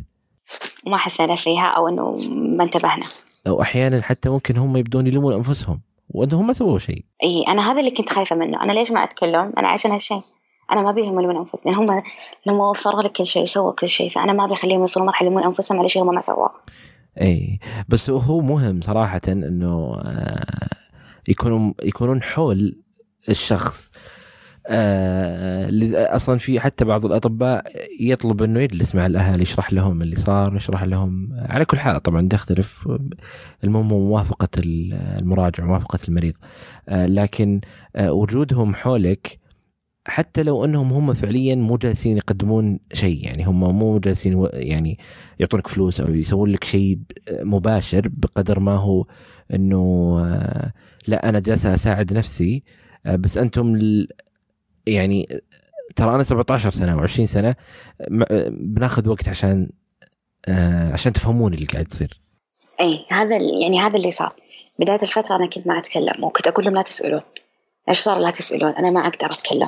وما 0.86 0.96
حسينا 0.96 1.36
فيها 1.36 1.66
أو 1.66 1.88
إنه 1.88 2.14
ما 2.30 2.64
انتبهنا. 2.64 3.04
أو 3.46 3.62
أحيانا 3.62 4.02
حتى 4.02 4.28
ممكن 4.28 4.56
هم 4.56 4.76
يبدون 4.76 5.06
يلومون 5.06 5.34
أنفسهم 5.34 5.80
وإنهم 6.10 6.46
ما 6.46 6.52
سووا 6.52 6.78
شيء. 6.78 7.04
إي 7.22 7.44
أنا 7.48 7.72
هذا 7.72 7.80
اللي 7.80 7.90
كنت 7.90 8.08
خايفة 8.08 8.36
منه. 8.36 8.62
أنا 8.62 8.72
ليش 8.72 8.90
ما 8.90 9.04
أتكلم؟ 9.04 9.52
أنا 9.58 9.68
عشان 9.68 9.90
هالشيء 9.90 10.20
أنا 10.72 10.82
ما 10.82 10.92
بيهم 10.92 11.20
يلومون 11.20 11.36
انفسهم 11.36 11.72
يعني 11.72 11.84
هم 11.84 12.02
لما 12.46 12.70
وفروا 12.70 13.02
لك 13.02 13.12
كل 13.12 13.26
شيء 13.26 13.44
سووا 13.44 13.72
كل 13.72 13.88
شيء. 13.88 14.08
فأنا 14.08 14.32
ما 14.32 14.46
بخليهم 14.46 14.80
يوصلوا 14.80 15.06
مرحله 15.06 15.28
يلومون 15.28 15.44
أنفسهم 15.44 15.78
على 15.78 15.88
شيء 15.88 16.02
هم 16.02 16.14
ما 16.14 16.20
سووه. 16.20 16.50
إي 17.20 17.60
بس 17.88 18.10
هو 18.10 18.40
مهم 18.40 18.80
صراحة 18.80 19.20
إنه 19.28 19.96
آه، 20.04 20.68
يكونوا 21.28 21.72
يكونون 21.82 22.22
حول 22.22 22.82
الشخص. 23.28 23.92
أصلا 25.94 26.38
في 26.38 26.60
حتى 26.60 26.84
بعض 26.84 27.06
الأطباء 27.06 27.64
يطلب 28.00 28.42
إنه 28.42 28.60
يجلس 28.60 28.94
مع 28.94 29.06
الاهل 29.06 29.42
يشرح 29.42 29.72
لهم 29.72 30.02
اللي 30.02 30.16
صار 30.16 30.56
يشرح 30.56 30.82
لهم 30.82 31.28
على 31.32 31.64
كل 31.64 31.78
حال 31.78 32.02
طبعا 32.02 32.28
تختلف 32.28 32.88
المهم 33.64 33.88
موافقة 33.88 34.48
المراجع 34.58 35.64
موافقة 35.64 35.98
المريض. 36.08 36.34
آه 36.88 37.06
لكن 37.06 37.60
آه 37.96 38.12
وجودهم 38.12 38.74
حولك 38.74 39.38
حتى 40.06 40.42
لو 40.42 40.64
إنهم 40.64 40.92
هم 40.92 41.14
فعليا 41.14 41.54
مو 41.54 41.76
جالسين 41.76 42.16
يقدمون 42.16 42.78
شيء 42.92 43.24
يعني 43.24 43.44
هم 43.44 43.78
مو 43.78 43.98
جالسين 43.98 44.48
يعني 44.52 44.98
يعطونك 45.38 45.66
فلوس 45.66 46.00
أو 46.00 46.14
يسوون 46.14 46.50
لك 46.50 46.64
شيء 46.64 46.98
مباشر 47.30 48.08
بقدر 48.08 48.60
ما 48.60 48.76
هو 48.76 49.06
إنه 49.54 50.16
آه، 50.24 50.72
لا 51.06 51.28
أنا 51.28 51.40
جالس 51.40 51.66
أساعد 51.66 52.12
نفسي 52.12 52.62
آه، 53.06 53.16
بس 53.16 53.38
أنتم 53.38 53.76
يعني 54.86 55.42
ترى 55.96 56.14
أنا 56.14 56.22
17 56.22 56.70
سنة 56.70 57.06
و20 57.06 57.24
سنة 57.24 57.54
بناخذ 58.50 59.08
وقت 59.08 59.28
عشان 59.28 59.70
آه 60.48 60.92
عشان 60.92 61.12
تفهمون 61.12 61.54
اللي 61.54 61.66
قاعد 61.66 61.92
يصير. 61.92 62.20
أي 62.80 63.04
هذا 63.10 63.36
يعني 63.36 63.80
هذا 63.80 63.96
اللي 63.96 64.10
صار. 64.10 64.34
بداية 64.78 65.02
الفترة 65.02 65.36
أنا 65.36 65.46
كنت 65.46 65.66
ما 65.66 65.78
أتكلم 65.78 66.24
وكنت 66.24 66.46
أقول 66.46 66.64
لهم 66.64 66.74
لا 66.74 66.82
تسألون. 66.82 67.20
إيش 67.88 67.98
صار؟ 67.98 68.18
لا 68.18 68.30
تسألون. 68.30 68.70
أنا 68.70 68.90
ما 68.90 69.00
أقدر 69.00 69.26
أتكلم. 69.26 69.66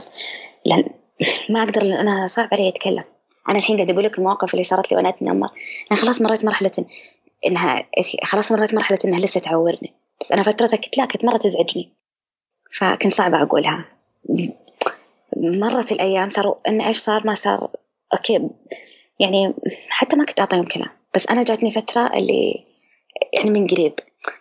لأن 0.66 0.84
ما 1.52 1.62
أقدر 1.62 1.82
لأن 1.82 2.08
أنا 2.08 2.26
صعب 2.26 2.48
علي 2.52 2.68
أتكلم. 2.68 3.04
أنا 3.48 3.58
الحين 3.58 3.76
قاعد 3.76 3.90
أقول 3.90 4.04
لك 4.04 4.18
المواقف 4.18 4.54
اللي 4.54 4.64
صارت 4.64 4.90
لي 4.90 4.96
وأنا 4.96 5.08
أتنمر. 5.08 5.48
أنا 5.92 6.00
خلاص 6.00 6.22
مريت 6.22 6.44
مرحلة 6.44 6.72
إنها 7.46 7.82
خلاص 8.24 8.52
مريت 8.52 8.74
مرحلة 8.74 8.98
إنها 9.04 9.20
لسه 9.20 9.40
تعورني. 9.40 9.94
بس 10.20 10.32
أنا 10.32 10.42
فترتها 10.42 10.76
كنت 10.76 10.98
لا 10.98 11.04
كنت 11.04 11.24
مرة 11.24 11.36
تزعجني. 11.36 11.92
فكنت 12.70 13.14
صعبة 13.14 13.42
أقولها. 13.42 13.84
مرت 15.36 15.92
الأيام 15.92 16.28
صاروا 16.28 16.54
ان 16.68 16.80
إيش 16.80 16.96
صار 16.98 17.26
ما 17.26 17.34
صار. 17.34 17.70
أوكي 18.14 18.50
يعني 19.20 19.54
حتى 19.88 20.16
ما 20.16 20.24
كنت 20.24 20.40
اعطيهم 20.40 20.64
كلام 20.64 20.88
بس 21.14 21.26
أنا 21.26 21.42
جاتني 21.42 21.70
فترة 21.70 22.06
اللي 22.14 22.64
يعني 23.32 23.50
من 23.50 23.66
قريب 23.66 23.92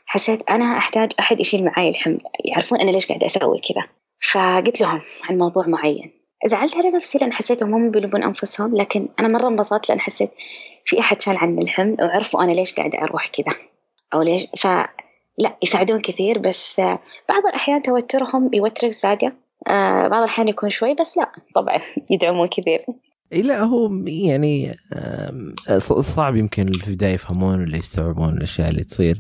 حسيت 0.06 0.50
أنا 0.50 0.78
أحتاج 0.78 1.12
أحد 1.20 1.40
يشيل 1.40 1.66
معي 1.66 1.90
الحمل 1.90 2.22
يعرفون 2.46 2.82
أنا 2.82 2.92
ليش 2.92 3.08
قاعدة 3.08 3.26
أسوي 3.26 3.60
كذا. 3.60 3.84
فقلت 4.32 4.82
لهم 4.82 5.02
عن 5.24 5.38
موضوع 5.38 5.68
معين. 5.68 6.12
زعلت 6.46 6.78
على 6.78 6.90
نفسي 6.90 7.18
لأن 7.18 7.34
حسيتهم 7.34 7.74
هم 7.74 7.92
بيلومون 7.92 8.24
أنفسهم 8.24 8.76
لكن 8.76 9.08
أنا 9.20 9.28
مرة 9.28 9.48
انبسطت 9.48 9.90
لأن 9.90 10.00
حسيت 10.00 10.32
في 10.86 11.00
أحد 11.00 11.22
شال 11.22 11.38
عني 11.38 11.62
الحمل 11.62 11.98
وعرفوا 12.00 12.44
أنا 12.44 12.52
ليش 12.52 12.74
قاعدة 12.74 13.02
أروح 13.02 13.28
كذا. 13.28 13.56
أو 14.14 14.22
ليش؟ 14.22 14.48
ف 14.58 14.68
لا 15.38 15.56
يساعدون 15.64 16.00
كثير 16.00 16.40
بس 16.40 16.80
بعض 17.30 17.46
الأحيان 17.48 17.82
توترهم 17.82 18.54
يوترك 18.54 18.92
زاده 18.92 19.34
آه 19.68 20.08
بعض 20.08 20.22
الأحيان 20.22 20.48
يكون 20.48 20.70
شوي 20.70 20.96
بس 21.00 21.18
لا 21.18 21.32
طبعا 21.56 21.80
يدعمون 22.12 22.48
كثير. 22.48 22.80
لا 23.32 23.64
هو 23.64 23.92
يعني 24.06 24.76
صعب 26.00 26.36
يمكن 26.36 26.72
في 26.72 26.88
البداية 26.88 27.14
يفهمون 27.14 27.62
ولا 27.62 27.78
يستوعبون 27.78 28.30
الأشياء 28.30 28.70
اللي 28.70 28.84
تصير. 28.84 29.20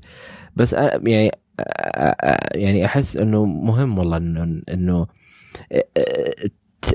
بس 0.55 0.73
يعني 0.73 1.31
يعني 2.55 2.85
أحس 2.85 3.17
إنه 3.17 3.45
مهم 3.45 3.97
والله 3.97 4.17
إنه 4.17 4.61
إنه 4.69 5.07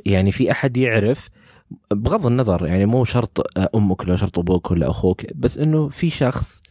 يعني 0.07 0.32
في 0.32 0.51
أحد 0.51 0.76
يعرف 0.76 1.28
بغض 1.90 2.26
النظر 2.26 2.66
يعني 2.66 2.86
مو 2.86 3.05
شرط 3.05 3.59
أمك 3.74 4.01
ولا 4.01 4.16
شرط 4.16 4.38
أبوك 4.38 4.70
ولا 4.70 4.90
أخوك 4.90 5.32
بس 5.34 5.59
إنه 5.59 5.88
في 5.88 6.11
شخص 6.11 6.62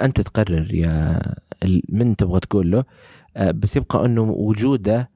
أنت 0.00 0.20
تقرر 0.20 0.74
يا 0.74 1.20
من 1.88 2.16
تبغى 2.16 2.40
تقول 2.40 2.70
له 2.70 2.78
آه، 2.78 2.84
بس 3.36 3.76
يبقى 3.76 4.04
إنه 4.06 4.22
وجوده 4.22 5.10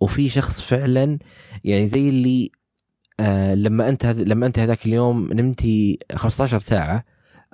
وفي 0.00 0.28
شخص 0.28 0.60
فعلا 0.60 1.18
يعني 1.64 1.86
زي 1.86 2.08
اللي 2.08 2.50
آه 3.20 3.54
لما 3.54 3.88
أنت. 3.88 4.06
لما 4.06 4.46
أنت 4.46 4.58
هذاك 4.58 4.86
اليوم 4.86 5.32
نمتي 5.32 5.98
15 6.14 6.58
ساعة 6.58 7.04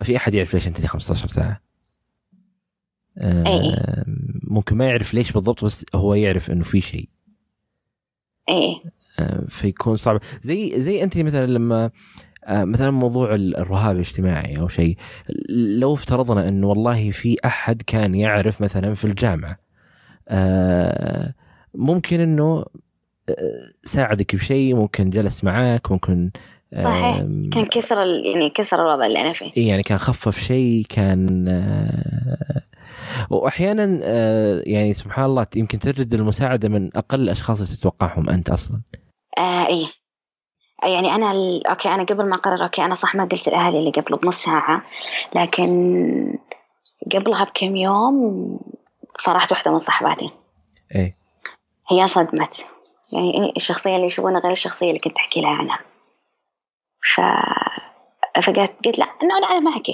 في 0.03 0.17
أحد 0.17 0.35
يعرف 0.35 0.55
ليش 0.55 0.67
أنت 0.69 0.87
15 0.87 1.29
ساعة؟ 1.29 1.61
آه 3.19 4.05
ممكن 4.43 4.77
ما 4.77 4.85
يعرف 4.87 5.15
ليش 5.15 5.33
بالضبط 5.33 5.65
بس 5.65 5.87
هو 5.95 6.15
يعرف 6.15 6.51
إنه 6.51 6.65
في 6.65 6.81
شيء. 6.81 7.09
إيه. 8.49 8.75
آه 9.19 9.45
فيكون 9.49 9.97
صعب. 9.97 10.21
زي 10.43 10.81
زي 10.81 11.03
أنت 11.03 11.19
مثلا 11.19 11.47
لما 11.47 11.91
آه 12.45 12.65
مثلا 12.65 12.91
موضوع 12.91 13.35
الرهاب 13.35 13.95
الاجتماعي 13.95 14.59
أو 14.61 14.69
شيء 14.69 14.97
لو 15.79 15.95
افترضنا 15.95 16.49
إنه 16.49 16.67
والله 16.67 17.11
في 17.11 17.37
أحد 17.45 17.83
كان 17.83 18.15
يعرف 18.15 18.63
مثلا 18.63 18.95
في 18.95 19.05
الجامعة 19.05 19.51
آه 19.51 19.70
ممكن 21.75 22.21
إنه 22.21 22.65
آه، 23.29 23.69
ساعدك 23.85 24.37
بشيء 24.37 24.75
ممكن 24.75 25.11
جلس 25.11 25.45
معاك 25.45 25.91
ممكن 25.93 26.31
صحيح. 26.79 27.17
كان 27.53 27.67
كسر 27.71 28.07
يعني 28.07 28.51
كسر 28.51 28.83
الوضع 28.83 29.07
اللي 29.07 29.21
أنا 29.21 29.33
فيه. 29.33 29.69
يعني 29.69 29.83
كان 29.83 29.99
خفف 29.99 30.39
شيء 30.39 30.85
كان 30.89 31.49
آه، 31.49 32.63
واحيانا 33.31 34.01
آه، 34.03 34.63
يعني 34.67 34.95
سبحان 34.95 35.25
الله 35.25 35.47
يمكن 35.57 35.79
تجد 35.79 36.15
المساعدة 36.15 36.69
من 36.69 36.97
أقل 36.97 37.21
الأشخاص 37.21 37.61
اللي 37.61 37.77
تتوقعهم 37.77 38.31
أنت 38.31 38.51
أصلا. 38.51 38.81
آه 39.39 39.67
إيه 39.67 39.87
يعني 40.85 41.15
أنا 41.15 41.33
ال... 41.33 41.67
أوكي 41.67 41.89
أنا 41.89 42.03
قبل 42.03 42.29
ما 42.29 42.35
أقرر 42.35 42.65
أوكي 42.65 42.85
أنا 42.85 42.95
صح 42.95 43.15
ما 43.15 43.25
قلت 43.25 43.49
لأهلي 43.49 43.79
اللي 43.79 43.91
قبله 43.91 44.17
بنص 44.17 44.45
ساعة 44.45 44.83
لكن 45.37 45.69
قبلها 47.13 47.45
بكم 47.45 47.77
يوم 47.77 48.59
صرحت 49.21 49.53
واحدة 49.53 49.71
من 49.71 49.79
صاحباتي 49.79 50.31
إيه. 50.95 51.17
هي 51.91 52.07
صدمت. 52.07 52.67
يعني 53.13 53.53
الشخصية 53.57 53.95
اللي 53.95 54.07
يشوفونها 54.07 54.41
غير 54.41 54.53
الشخصية 54.53 54.87
اللي 54.87 54.99
كنت 54.99 55.19
أحكي 55.19 55.41
لها 55.41 55.51
عنها. 55.51 55.79
ف 57.03 57.21
فقالت 58.43 58.87
قلت 58.87 58.99
لا 58.99 59.07
إنه 59.23 59.39
أنا 59.39 59.61
معك 59.61 59.87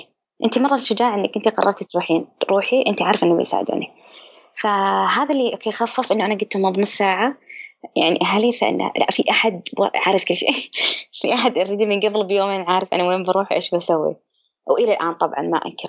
أنت 0.44 0.58
مرة 0.58 0.76
شجاعة 0.76 1.14
إنك 1.14 1.36
أنت 1.36 1.48
قررتي 1.48 1.84
تروحين 1.84 2.28
روحي 2.50 2.84
أنت 2.86 3.02
عارفة 3.02 3.26
إنه 3.26 3.36
بيساعدوني. 3.36 3.92
فهذا 4.54 5.30
اللي 5.30 5.52
أوكي 5.52 5.72
خفف 5.72 6.12
إنه 6.12 6.24
أنا 6.24 6.34
قلت 6.34 6.56
لهم 6.56 6.72
بنص 6.72 6.96
ساعه 6.96 7.36
يعني 7.96 8.18
أهلي 8.22 8.52
فانه 8.52 8.92
لا 8.96 9.06
في 9.10 9.24
أحد 9.30 9.62
عارف 10.06 10.24
كل 10.24 10.34
شيء. 10.34 10.50
في 11.20 11.34
أحد 11.34 11.58
اوريدي 11.58 11.86
من 11.86 12.00
قبل 12.00 12.26
بيومين 12.26 12.62
عارف 12.62 12.94
أنا 12.94 13.04
وين 13.04 13.22
بروح 13.22 13.52
وإيش 13.52 13.74
بسوي. 13.74 14.16
وإلى 14.66 14.92
الآن 14.92 15.14
طبعا 15.14 15.42
ما 15.42 15.60
أنكر. 15.66 15.88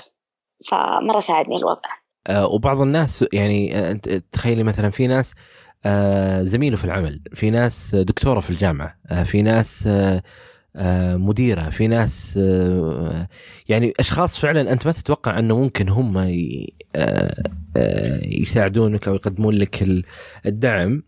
فمرة 0.67 1.19
ساعدني 1.19 1.57
الوضع. 1.57 1.89
وبعض 2.29 2.81
الناس 2.81 3.25
يعني 3.33 3.79
آه، 3.79 3.91
أنت 3.91 4.09
تخيلي 4.09 4.63
مثلا 4.63 4.89
في 4.89 5.07
ناس 5.07 5.33
آه، 5.85 6.43
زميله 6.43 6.77
في 6.77 6.85
العمل 6.85 7.21
في 7.33 7.49
ناس 7.49 7.95
دكتورة 7.95 8.39
في 8.39 8.49
الجامعة 8.49 8.97
آه، 9.07 9.23
في 9.23 9.41
ناس 9.41 9.87
آه، 9.87 11.15
مديرة 11.15 11.69
في 11.69 11.87
ناس 11.87 12.39
يعني 13.69 13.93
أشخاص 13.99 14.39
فعلا 14.39 14.73
أنت 14.73 14.85
ما 14.85 14.91
تتوقع 14.91 15.39
أنه 15.39 15.57
ممكن 15.57 15.89
هم 15.89 16.17
يساعدونك 18.25 19.07
أو 19.07 19.15
يقدمون 19.15 19.53
لك 19.53 20.05
الدعم. 20.45 21.03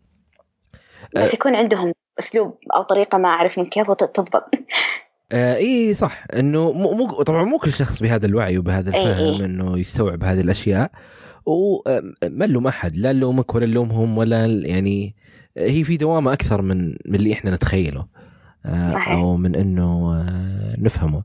بس 1.16 1.34
يكون 1.34 1.56
عندهم 1.56 1.94
أسلوب 2.20 2.58
أو 2.76 2.84
طريقة 2.84 3.18
ما 3.18 3.30
أعرف 3.30 3.60
من 3.60 3.66
كيف 3.66 3.92
تضبط. 3.92 4.56
آه 5.32 5.56
اي 5.56 5.94
صح. 5.94 6.24
إنه 6.34 6.72
مو 6.72 6.94
مو 6.94 7.24
طبعا 7.24 7.44
مو 7.44 7.58
كل 7.58 7.74
شخص 7.74 8.02
بهذا 8.02 8.26
الوعي 8.26 8.58
وبهذا 8.58 8.90
الفهم 8.90 9.40
إيه. 9.40 9.46
إنه 9.46 9.80
يستوعب 9.80 10.24
هذه 10.24 10.42
الأشياء. 10.42 10.92
وما 11.46 12.46
نلوم 12.46 12.68
أحد. 12.68 12.96
لا 12.96 13.14
نلومك 13.14 13.56
ولا 13.56 13.66
نلومهم 13.66 14.18
ولا 14.18 14.46
يعني 14.46 15.16
هي 15.58 15.84
في 15.84 15.98
دوامة 15.98 16.34
أكثر 16.34 16.62
من 16.62 16.88
من 17.06 17.16
اللي 17.16 17.34
إحنا 17.34 17.52
نتخيله. 17.56 18.06
آه، 18.66 18.86
صحيح. 18.86 19.10
أو 19.10 19.38
من 19.38 19.56
إنه 19.56 20.14
آه، 20.14 20.76
نفهمه. 20.80 21.24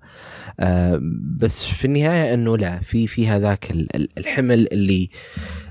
آه، 0.61 1.01
بس 1.39 1.65
في 1.65 1.85
النهاية 1.85 2.35
إنه 2.35 2.57
لا 2.57 2.79
في 2.81 3.07
في 3.07 3.29
هذاك 3.29 3.71
الحمل 4.19 4.69
اللي 4.73 5.11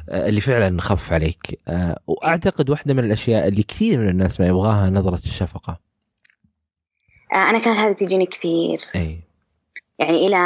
اللي 0.09 0.41
فعلا 0.41 0.81
خف 0.81 1.13
عليك. 1.13 1.59
وأعتقد 2.07 2.69
واحدة 2.69 2.93
من 2.93 3.03
الأشياء 3.03 3.47
اللي 3.47 3.63
كثير 3.63 3.99
من 3.99 4.09
الناس 4.09 4.39
ما 4.39 4.47
يبغاها 4.47 4.89
نظرة 4.89 5.19
الشفقة. 5.25 5.79
أنا 7.34 7.59
كانت 7.59 7.77
هذه 7.77 7.93
تجيني 7.93 8.25
كثير. 8.25 8.79
إي. 8.95 9.19
يعني 9.99 10.27
إلى 10.27 10.38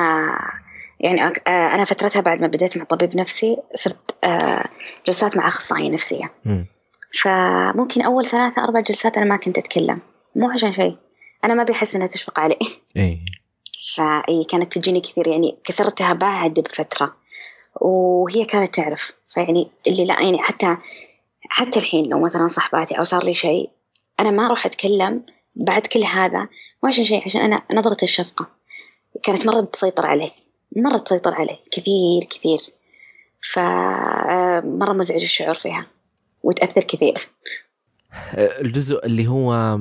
يعني 0.99 1.25
آه، 1.25 1.31
أنا 1.47 1.85
فترتها 1.85 2.19
بعد 2.19 2.41
ما 2.41 2.47
بديت 2.47 2.77
مع 2.77 2.83
طبيب 2.83 3.17
نفسي 3.17 3.57
صرت 3.75 4.15
آه، 4.23 4.65
جلسات 5.07 5.37
مع 5.37 5.47
أخصائية 5.47 5.89
نفسية. 5.89 6.31
فممكن 7.21 8.01
أول 8.01 8.25
ثلاثة 8.25 8.63
أربع 8.63 8.79
جلسات 8.79 9.17
أنا 9.17 9.25
ما 9.25 9.37
كنت 9.37 9.57
أتكلم. 9.57 9.99
مو 10.35 10.49
عشان 10.49 10.73
شيء. 10.73 10.97
أنا 11.45 11.53
ما 11.53 11.63
بيحس 11.63 11.95
إنها 11.95 12.07
تشفق 12.07 12.39
علي. 12.39 12.57
إيه 12.95 13.19
فأي 13.95 14.43
كانت 14.49 14.77
تجيني 14.77 14.99
كثير. 14.99 15.27
يعني 15.27 15.57
كسرتها 15.63 16.13
بعد 16.13 16.53
بفترة. 16.53 17.15
وهي 17.81 18.45
كانت 18.45 18.75
تعرف. 18.75 19.13
فيعني 19.29 19.71
اللي 19.87 20.05
لا 20.05 20.21
يعني 20.21 20.37
حتى 20.37 20.77
حتى 21.49 21.79
الحين 21.79 22.09
لو 22.09 22.19
مثلا 22.19 22.47
صاحباتي 22.47 22.97
أو 22.99 23.03
صار 23.03 23.23
لي 23.23 23.33
شيء 23.33 23.69
أنا 24.19 24.31
ما 24.31 24.45
أروح 24.45 24.65
أتكلم 24.65 25.23
بعد 25.55 25.87
كل 25.87 26.03
هذا 26.03 26.47
ما 26.83 26.89
عشان 26.89 27.03
شيء 27.03 27.23
عشان 27.25 27.41
أنا 27.41 27.61
نظرة 27.73 27.97
الشفقة. 28.03 28.47
كانت 29.23 29.47
مرة 29.47 29.61
تسيطر 29.61 30.05
عليه 30.05 30.31
مرة 30.75 30.97
تسيطر 30.97 31.33
عليه 31.33 31.57
كثير 31.71 32.23
كثير. 32.29 32.59
فمره 33.53 34.93
مزعج 34.93 35.21
الشعور 35.21 35.55
فيها 35.55 35.87
وتأثر 36.43 36.83
كثير. 36.83 37.13
الجزء 38.37 39.05
اللي 39.05 39.27
هو 39.27 39.77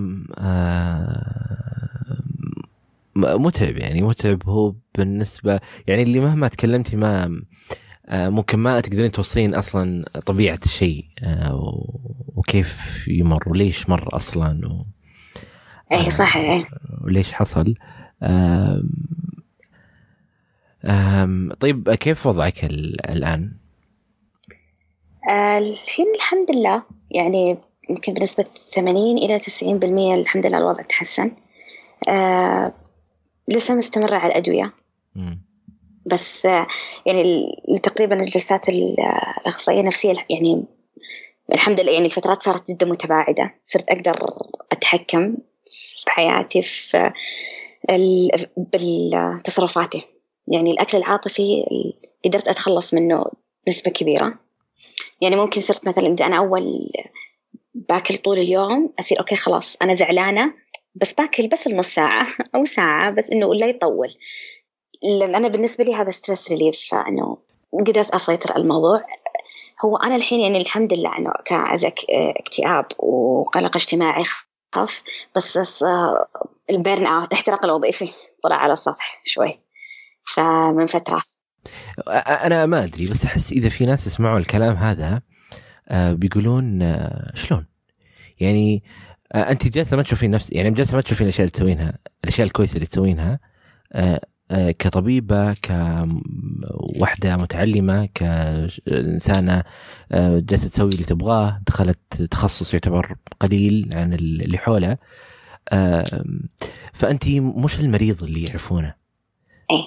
متعب 3.16 3.76
يعني 3.76 4.02
متعب 4.02 4.48
هو 4.48 4.74
بالنسبة 4.94 5.60
يعني 5.86 6.02
اللي 6.02 6.20
مهما 6.20 6.48
تكلمتي 6.48 6.96
ما 6.96 7.42
ممكن 8.10 8.58
ما 8.58 8.80
تقدرين 8.80 9.12
توصلين 9.12 9.54
أصلا 9.54 10.04
طبيعة 10.26 10.60
الشيء 10.64 11.04
وكيف 12.36 13.04
يمر 13.08 13.42
وليش 13.46 13.88
مر 13.88 14.16
أصلا 14.16 14.68
و 14.68 14.86
إيه 15.92 16.08
صح 16.08 16.36
إيه. 16.36 16.68
وليش 17.04 17.32
حصل؟ 17.32 17.74
آم 18.22 18.90
آم 20.84 21.52
طيب 21.60 21.90
كيف 21.90 22.26
وضعك 22.26 22.64
الآن؟ 22.64 23.52
آه 25.30 25.58
الحين 25.58 26.06
الحمد 26.16 26.56
لله. 26.56 26.82
يعني 27.10 27.58
يمكن 27.90 28.14
بنسبة 28.14 28.44
80 28.74 29.18
إلى 29.18 29.38
90% 29.38 30.18
الحمد 30.18 30.46
لله 30.46 30.58
الوضع 30.58 30.82
تحسن. 30.82 31.30
آه 32.08 32.74
لسه 33.48 33.74
مستمرة 33.74 34.16
على 34.16 34.32
الأدوية. 34.32 34.72
م. 35.14 35.36
بس 36.06 36.46
آه 36.46 36.66
يعني 37.06 37.46
تقريبا 37.82 38.20
الجلسات 38.20 38.66
الأخصائية 38.68 39.80
النفسية 39.80 40.14
يعني 40.30 40.64
الحمد 41.52 41.80
لله 41.80 41.92
يعني 41.92 42.06
الفترات 42.06 42.42
صارت 42.42 42.70
جدا 42.70 42.86
متباعدة. 42.86 43.54
صرت 43.64 43.88
أقدر 43.88 44.16
أتحكم 44.72 45.36
بحياتي 46.06 46.62
في 46.62 47.12
بالتصرفاتي. 48.58 50.02
يعني 50.48 50.70
الأكل 50.70 50.98
العاطفي 50.98 51.64
قدرت 52.24 52.48
أتخلص 52.48 52.94
منه 52.94 53.24
نسبة 53.68 53.90
كبيرة. 53.90 54.34
يعني 55.20 55.36
ممكن 55.36 55.60
صرت 55.60 55.88
مثلا 55.88 56.12
إذا 56.12 56.26
أنا 56.26 56.38
أول 56.38 56.90
باكل 57.74 58.16
طول 58.16 58.38
اليوم 58.38 58.92
أصير 58.98 59.18
أوكي 59.18 59.36
خلاص 59.36 59.76
أنا 59.82 59.92
زعلانة 59.92 60.54
بس 60.94 61.12
باكل 61.12 61.48
بس 61.48 61.66
النص 61.66 61.88
ساعة 61.88 62.26
أو 62.54 62.64
ساعة 62.64 63.10
بس 63.10 63.30
إنه 63.30 63.54
لا 63.54 63.66
يطول. 63.66 64.14
لأن 65.02 65.34
أنا 65.34 65.48
بالنسبة 65.48 65.84
لي 65.84 65.94
هذا 65.94 66.10
stress 66.10 66.52
relief 66.52 66.88
فإنه 66.90 67.38
قدرت 67.72 68.10
أسيطر 68.10 68.52
على 68.52 68.62
الموضوع. 68.62 69.04
هو 69.84 69.96
أنا 69.96 70.16
الحين 70.16 70.40
يعني 70.40 70.60
الحمد 70.60 70.94
لله 70.94 71.18
إنه 71.18 71.32
كعلاج 71.44 71.98
اكتئاب 72.10 72.86
وقلق 72.98 73.76
اجتماعي 73.76 74.24
خف 74.74 75.02
بس 75.36 75.84
ال 76.70 77.06
burnout 77.06 77.28
الاحتراق 77.28 77.64
الوظيفي 77.64 78.10
طلع 78.42 78.56
على 78.56 78.72
السطح 78.72 79.22
شوي. 79.24 79.60
فمن 80.34 80.86
فترة. 80.86 81.22
أنا 82.26 82.66
ما 82.66 82.84
أدري 82.84 83.06
بس 83.06 83.24
أحس 83.24 83.52
إذا 83.52 83.68
في 83.68 83.86
ناس 83.86 84.06
يسمعوا 84.06 84.38
الكلام 84.38 84.74
هذا 84.74 85.22
بيقولون 85.92 86.80
شلون؟ 87.34 87.66
يعني 88.40 88.84
أنت 89.34 89.68
جالسة 89.68 89.96
ما 89.96 90.02
تشوفين 90.02 90.30
نفس 90.30 90.52
يعني 90.52 90.70
جالسة 90.70 90.96
ما 90.96 91.02
تشوفين 91.02 91.26
الأشياء 91.26 91.46
اللي 91.46 91.50
تسوينها 91.50 91.98
الأشياء 92.24 92.46
الكويسة 92.46 92.74
اللي 92.74 92.86
تسوينها 92.86 93.40
كطبيبة 94.52 95.54
كوحدة 95.54 97.36
متعلمة 97.36 98.08
كإنسانة 98.14 99.64
جالسة 100.12 100.68
تسوي 100.68 100.88
اللي 100.88 101.04
تبغاه. 101.04 101.62
دخلت 101.66 102.22
تخصص 102.22 102.74
يعتبر 102.74 103.16
قليل 103.40 103.88
عن 103.92 104.12
اللي 104.12 104.58
حوله. 104.58 104.98
فأنت 106.92 107.28
مش 107.38 107.80
المريض 107.80 108.22
اللي 108.22 108.44
يعرفونه. 108.48 108.94
إيه؟ 109.70 109.84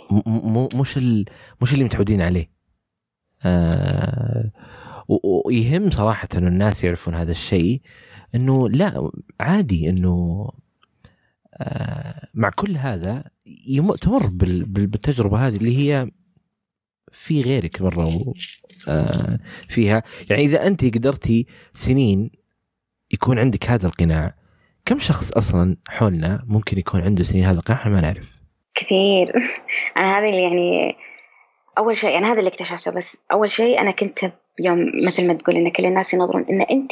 مش 0.79 0.97
مش 1.61 1.73
اللي 1.73 1.83
متعودين 1.83 2.21
عليه. 2.21 2.49
ويهم 5.45 5.89
صراحة 5.89 6.27
إنه 6.37 6.47
الناس 6.47 6.83
يعرفون 6.83 7.15
هذا 7.15 7.31
الشيء. 7.31 7.81
إنه 8.35 8.69
لا 8.69 9.11
عادي 9.39 9.89
إنه 9.89 10.49
مع 12.33 12.49
كل 12.49 12.77
هذا 12.77 13.23
تمر 14.01 14.27
بالتجربة 14.67 15.47
هذه 15.47 15.55
اللي 15.55 15.77
هي 15.77 16.11
في 17.11 17.41
غيرك 17.41 17.81
مرة 17.81 18.33
فيها. 19.69 20.03
يعني 20.29 20.43
إذا 20.43 20.67
أنت 20.67 20.85
قدرتي 20.85 21.45
سنين 21.73 22.31
يكون 23.11 23.39
عندك 23.39 23.69
هذا 23.69 23.87
القناع 23.87 24.35
كم 24.85 24.99
شخص 24.99 25.31
أصلا 25.31 25.77
حولنا 25.87 26.43
ممكن 26.47 26.79
يكون 26.79 27.01
عنده 27.01 27.23
سنين 27.23 27.43
هذا 27.43 27.59
القناع؟ 27.59 27.79
إحنا 27.79 27.91
ما 27.91 28.01
نعرف. 28.01 28.29
كثير. 28.75 29.33
أنا 29.97 30.17
هذا 30.17 30.25
اللي 30.25 30.43
يعني 30.43 30.95
أول 31.77 31.95
شيء 31.95 32.09
يعني 32.09 32.25
هذا 32.25 32.39
اللي 32.39 32.49
اكتشفته 32.49 32.91
بس 32.91 33.17
أول 33.31 33.49
شيء 33.49 33.81
أنا 33.81 33.91
كنت 33.91 34.19
يوم 34.63 34.91
مثل 35.05 35.27
ما 35.27 35.33
تقول 35.33 35.55
إن 35.55 35.69
كل 35.69 35.85
الناس 35.85 36.13
ينظرون 36.13 36.45
إن 36.49 36.61
أنت 36.61 36.91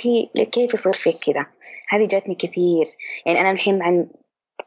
كيف 0.52 0.74
يصير 0.74 0.94
فيك 0.94 1.16
كذا. 1.26 1.46
هذه 1.90 2.08
جاتني 2.08 2.36
كثير. 2.36 2.86
يعني 3.26 3.42
أنا 3.42 3.52
الحين 3.52 3.80
مع 3.80 4.06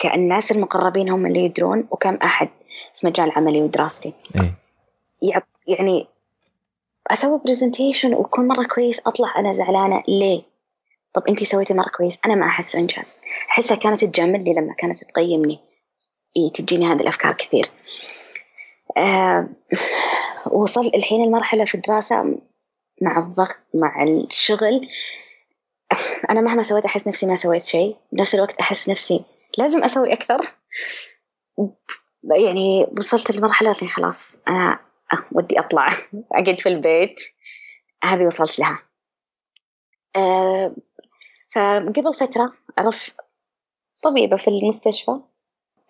كالناس 0.00 0.52
المقربين 0.52 1.10
هم 1.10 1.26
اللي 1.26 1.44
يدرون 1.44 1.88
وكم 1.90 2.14
أحد 2.14 2.48
في 2.94 3.06
مجال 3.06 3.30
عملي 3.30 3.62
ودراستي. 3.62 4.14
إيه؟ 5.22 5.42
يعني 5.66 6.06
أسوي 7.10 7.40
presentation 7.44 8.14
ويكون 8.14 8.48
مرة 8.48 8.64
كويس 8.64 9.00
أطلع 9.06 9.38
أنا 9.38 9.52
زعلانة. 9.52 10.02
ليه؟ 10.08 10.42
طب 11.12 11.22
أنتي 11.28 11.44
سويتي 11.44 11.74
مرة 11.74 11.88
كويس؟ 11.88 12.18
أنا 12.26 12.34
ما 12.34 12.46
أحس 12.46 12.76
إنجاز 12.76 13.20
أحسها 13.50 13.76
كانت 13.76 14.04
تجامل 14.04 14.44
لي 14.44 14.52
لما 14.52 14.74
كانت 14.74 15.04
تقيمني. 15.04 15.60
إيه 16.36 16.52
تجيني 16.52 16.86
هذه 16.86 17.00
الأفكار 17.00 17.32
كثير. 17.32 17.66
آه 18.96 19.48
وصل 20.50 20.86
الحين 20.94 21.24
المرحلة 21.24 21.64
في 21.64 21.74
الدراسة 21.74 22.38
مع 23.02 23.18
الضغط 23.18 23.62
مع 23.74 24.02
الشغل. 24.02 24.88
أنا 26.30 26.40
مهما 26.40 26.62
سويت 26.62 26.84
أحس 26.84 27.08
نفسي 27.08 27.26
ما 27.26 27.34
سويت 27.34 27.64
شيء. 27.64 27.96
بنفس 28.12 28.34
الوقت 28.34 28.60
أحس 28.60 28.88
نفسي 28.88 29.24
لازم 29.58 29.84
أسوي 29.84 30.12
أكثر. 30.12 30.40
يعني 32.24 32.86
وصلت 32.98 33.36
لمرحلة 33.36 33.74
اللي 33.78 33.90
خلاص 33.90 34.38
أنا 34.48 34.78
ودي 35.32 35.60
أطلع 35.60 35.88
أقعد 36.32 36.60
في 36.60 36.68
البيت. 36.68 37.20
هذه 38.04 38.26
وصلت 38.26 38.58
لها. 38.58 38.82
أه 40.16 40.74
فقبل 41.50 42.14
فترة 42.14 42.52
أعرف 42.78 43.14
طبيبة 44.02 44.36
في 44.36 44.48
المستشفى. 44.48 45.20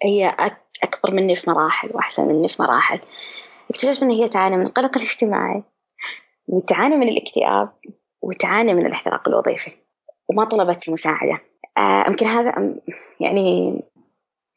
هي 0.02 0.36
أكبر 0.82 1.10
مني 1.14 1.36
في 1.36 1.50
مراحل 1.50 1.90
وأحسن 1.94 2.28
مني 2.28 2.48
في 2.48 2.62
مراحل. 2.62 3.00
اكتشفت 3.70 4.02
أن 4.02 4.10
هي 4.10 4.28
تعاني 4.28 4.56
من 4.56 4.66
القلق 4.66 4.98
الاجتماعي 4.98 5.62
وتعاني 6.46 6.96
من 6.96 7.08
الاكتئاب 7.08 7.72
وتعاني 8.22 8.74
من 8.74 8.86
الاحتراق 8.86 9.28
الوظيفي 9.28 9.72
وما 10.28 10.44
طلبت 10.44 10.88
المساعدة. 10.88 11.49
يمكن 11.78 12.26
آه 12.26 12.40
هذا 12.40 12.78
يعني 13.20 13.80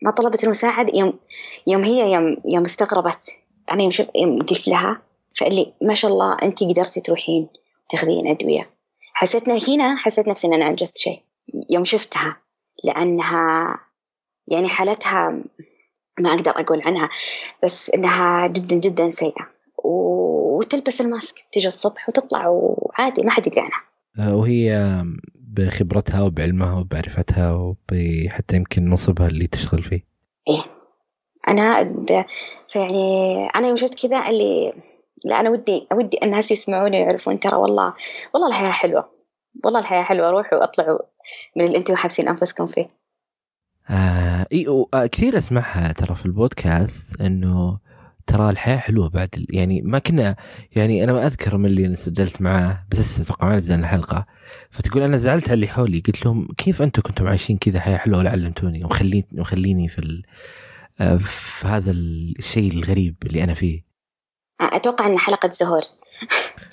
ما 0.01 0.11
طلبت 0.11 0.43
المساعدة 0.43 0.99
يوم 0.99 1.20
يوم 1.68 1.84
هي 1.84 2.14
يوم 2.14 2.38
يوم 2.45 2.64
استغربت. 2.64 3.38
أنا 3.72 3.82
يوم, 3.82 3.91
شف 3.91 4.07
يوم 4.16 4.41
قلت 4.41 4.68
لها 4.68 5.01
فقال 5.36 5.55
لي 5.55 5.74
ما 5.82 5.93
شاء 5.93 6.11
الله 6.11 6.38
أنت 6.43 6.64
قدرتي 6.64 7.01
تروحين 7.01 7.47
تاخذين 7.89 8.28
أدوية. 8.28 8.70
حسيت 9.14 9.49
هنا 9.49 9.95
حسيت 9.97 10.28
نفسي 10.28 10.47
إن 10.47 10.53
أنا 10.53 10.68
أنجزت 10.68 10.97
شيء. 10.97 11.22
يوم 11.70 11.84
شفتها 11.84 12.38
لأنها 12.84 13.80
يعني 14.47 14.68
حالتها 14.68 15.43
ما 16.20 16.34
أقدر 16.34 16.51
أقول 16.51 16.82
عنها 16.86 17.09
بس 17.64 17.89
إنها 17.89 18.47
جدا 18.47 18.76
جدا 18.76 19.09
سيئة. 19.09 19.49
وتلبس 19.84 21.01
الماسك 21.01 21.45
تيجي 21.51 21.68
الصبح 21.68 22.09
وتطلع 22.09 22.47
وعادي 22.47 23.24
ما 23.24 23.32
حد 23.32 23.47
يدري 23.47 23.61
عنها. 23.61 23.84
وهي 24.36 25.03
بخبرتها 25.54 26.22
وبعلمها 26.22 26.80
وبمعرفتها 26.80 27.76
وحتى 27.91 28.56
يمكن 28.56 28.89
منصبها 28.89 29.28
اللي 29.28 29.47
تشتغل 29.47 29.84
فيه. 29.84 30.06
إيه. 30.47 30.64
أنا 31.47 31.93
فيعني 32.68 33.45
أنا 33.56 33.68
يوم 33.68 33.76
شفت 33.76 34.08
كذا 34.08 34.30
اللي 34.30 34.74
لا 35.26 35.39
أنا 35.39 35.49
ودي 35.49 35.88
ودي 35.93 36.20
الناس 36.24 36.51
يسمعوني 36.51 36.97
ويعرفون 36.97 37.39
ترى 37.39 37.56
والله 37.56 37.93
والله 38.34 38.47
الحياة 38.47 38.72
حلوة. 38.72 39.10
والله 39.64 39.80
الحياة 39.80 40.04
حلوة. 40.04 40.30
روحوا 40.30 40.60
واطلعوا 40.60 40.99
من 41.56 41.66
اللي 41.66 41.78
أنتم 41.78 41.95
حابسين 41.95 42.28
أنفسكم 42.28 42.68
فيه. 42.68 42.89
آه 43.89 44.47
إي 44.54 44.86
آه 44.93 45.06
كثير 45.06 45.38
أسمعها 45.38 45.93
ترى 45.93 46.16
في 46.16 46.26
البودكاست 46.26 47.22
إنه 47.22 47.80
ترى 48.28 48.49
الحياة 48.49 48.78
حلوة 48.78 49.09
بعد 49.09 49.45
يعني 49.49 49.82
ما 49.82 49.99
كنا 49.99 50.36
يعني 50.76 51.03
أنا 51.03 51.13
ما 51.13 51.28
أذكر 51.28 51.57
من 51.57 51.65
اللي 51.65 51.95
سجلت 51.95 52.41
معاه 52.41 52.86
بس 52.91 53.19
أتوقع 53.19 53.47
ما 53.47 53.55
نزلنا 53.55 53.80
الحلقة. 53.82 54.26
فتقول 54.71 55.03
أنا 55.03 55.17
زعلت 55.17 55.45
على 55.45 55.53
اللي 55.53 55.67
حولي 55.67 55.99
قلت 55.99 56.26
لهم 56.26 56.47
كيف 56.57 56.82
أنتم 56.82 57.01
كنتم 57.01 57.28
عايشين 57.28 57.57
كذا 57.57 57.80
حياة 57.80 57.97
حلوة 57.97 58.17
ولا 58.19 58.30
علمتوني 58.30 58.84
ومخليني 58.84 59.28
ومخليني 59.34 59.88
في 59.88 60.21
في 61.19 61.67
هذا 61.67 61.91
الشيء 61.91 62.71
الغريب 62.74 63.15
اللي 63.26 63.43
أنا 63.43 63.53
فيه. 63.53 63.84
أتوقع 64.61 65.07
إن 65.07 65.17
حلقة 65.17 65.49
زهور. 65.49 65.82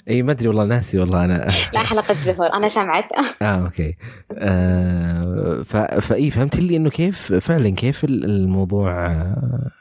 إي 0.09 0.22
ما 0.22 0.32
أدري 0.32 0.48
والله 0.48 0.64
ناسي 0.64 0.98
والله 0.98 1.24
أنا. 1.24 1.48
لا 1.74 1.82
حلقة 1.82 2.14
زهور 2.14 2.53
أنا 2.53 2.68
سمعت 2.68 3.05
آه 3.42 3.44
أوكي. 3.44 3.96
آه. 4.32 5.62
فإي 6.01 6.30
فهمت 6.30 6.57
لي 6.57 6.76
إنه 6.76 6.90
كيف 6.90 7.32
فعلا 7.32 7.70
كيف 7.70 8.05
الموضوع 8.05 9.07
آه 9.07 9.11
آه 9.11 9.14
آه 9.14 9.80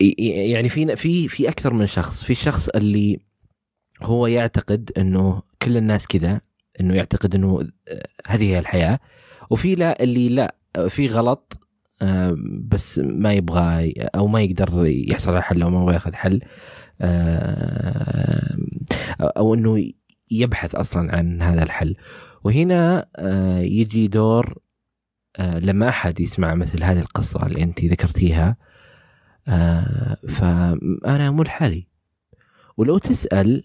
يعني 0.00 0.68
في 0.68 0.96
في 0.96 1.28
في 1.28 1.48
أكثر 1.48 1.74
من 1.74 1.86
شخص. 1.86 2.24
في 2.24 2.30
الشخص 2.30 2.68
اللي 2.68 3.20
هو 4.02 4.26
يعتقد 4.26 4.90
إنه 4.98 5.42
كل 5.62 5.76
الناس 5.76 6.06
كذا 6.06 6.40
إنه 6.80 6.94
يعتقد 6.94 7.34
إنه 7.34 7.68
هذه 8.26 8.44
هي 8.44 8.58
الحياة. 8.58 9.00
وفي 9.50 9.74
لا 9.74 10.02
اللي 10.02 10.28
لا 10.28 10.54
في 10.88 11.08
غلط 11.08 11.58
آه، 12.02 12.36
بس 12.68 12.98
ما 12.98 13.32
يبغى 13.32 13.92
أو 14.14 14.26
ما 14.26 14.42
يقدر 14.42 14.86
يحصل 14.86 15.32
على 15.32 15.42
حل 15.42 15.62
أو 15.62 15.70
ما 15.70 15.80
يبغى 15.80 15.94
ياخذ 15.94 16.14
حل. 16.14 16.40
آه، 17.00 18.56
أو 19.20 19.54
إنه 19.54 19.90
يبحث 20.30 20.74
أصلا 20.74 21.18
عن 21.18 21.42
هذا 21.42 21.62
الحل. 21.62 21.96
وهنا 22.44 23.06
آه، 23.16 23.58
يجي 23.58 24.08
دور 24.08 24.58
لما 25.40 25.88
أحد 25.88 26.20
يسمع 26.20 26.54
مثل 26.54 26.84
هذه 26.84 26.98
القصة 26.98 27.46
اللي 27.46 27.62
أنت 27.62 27.84
ذكرتيها. 27.84 28.56
فأنا 30.28 31.30
مو 31.30 31.42
لحالي. 31.42 31.86
ولو 32.76 32.98
تسأل 32.98 33.64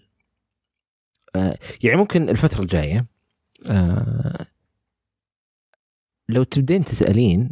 يعني 1.82 1.96
ممكن 1.96 2.28
الفترة 2.28 2.60
الجاية 2.60 3.06
لو 6.28 6.42
تبدين 6.42 6.84
تسألين 6.84 7.50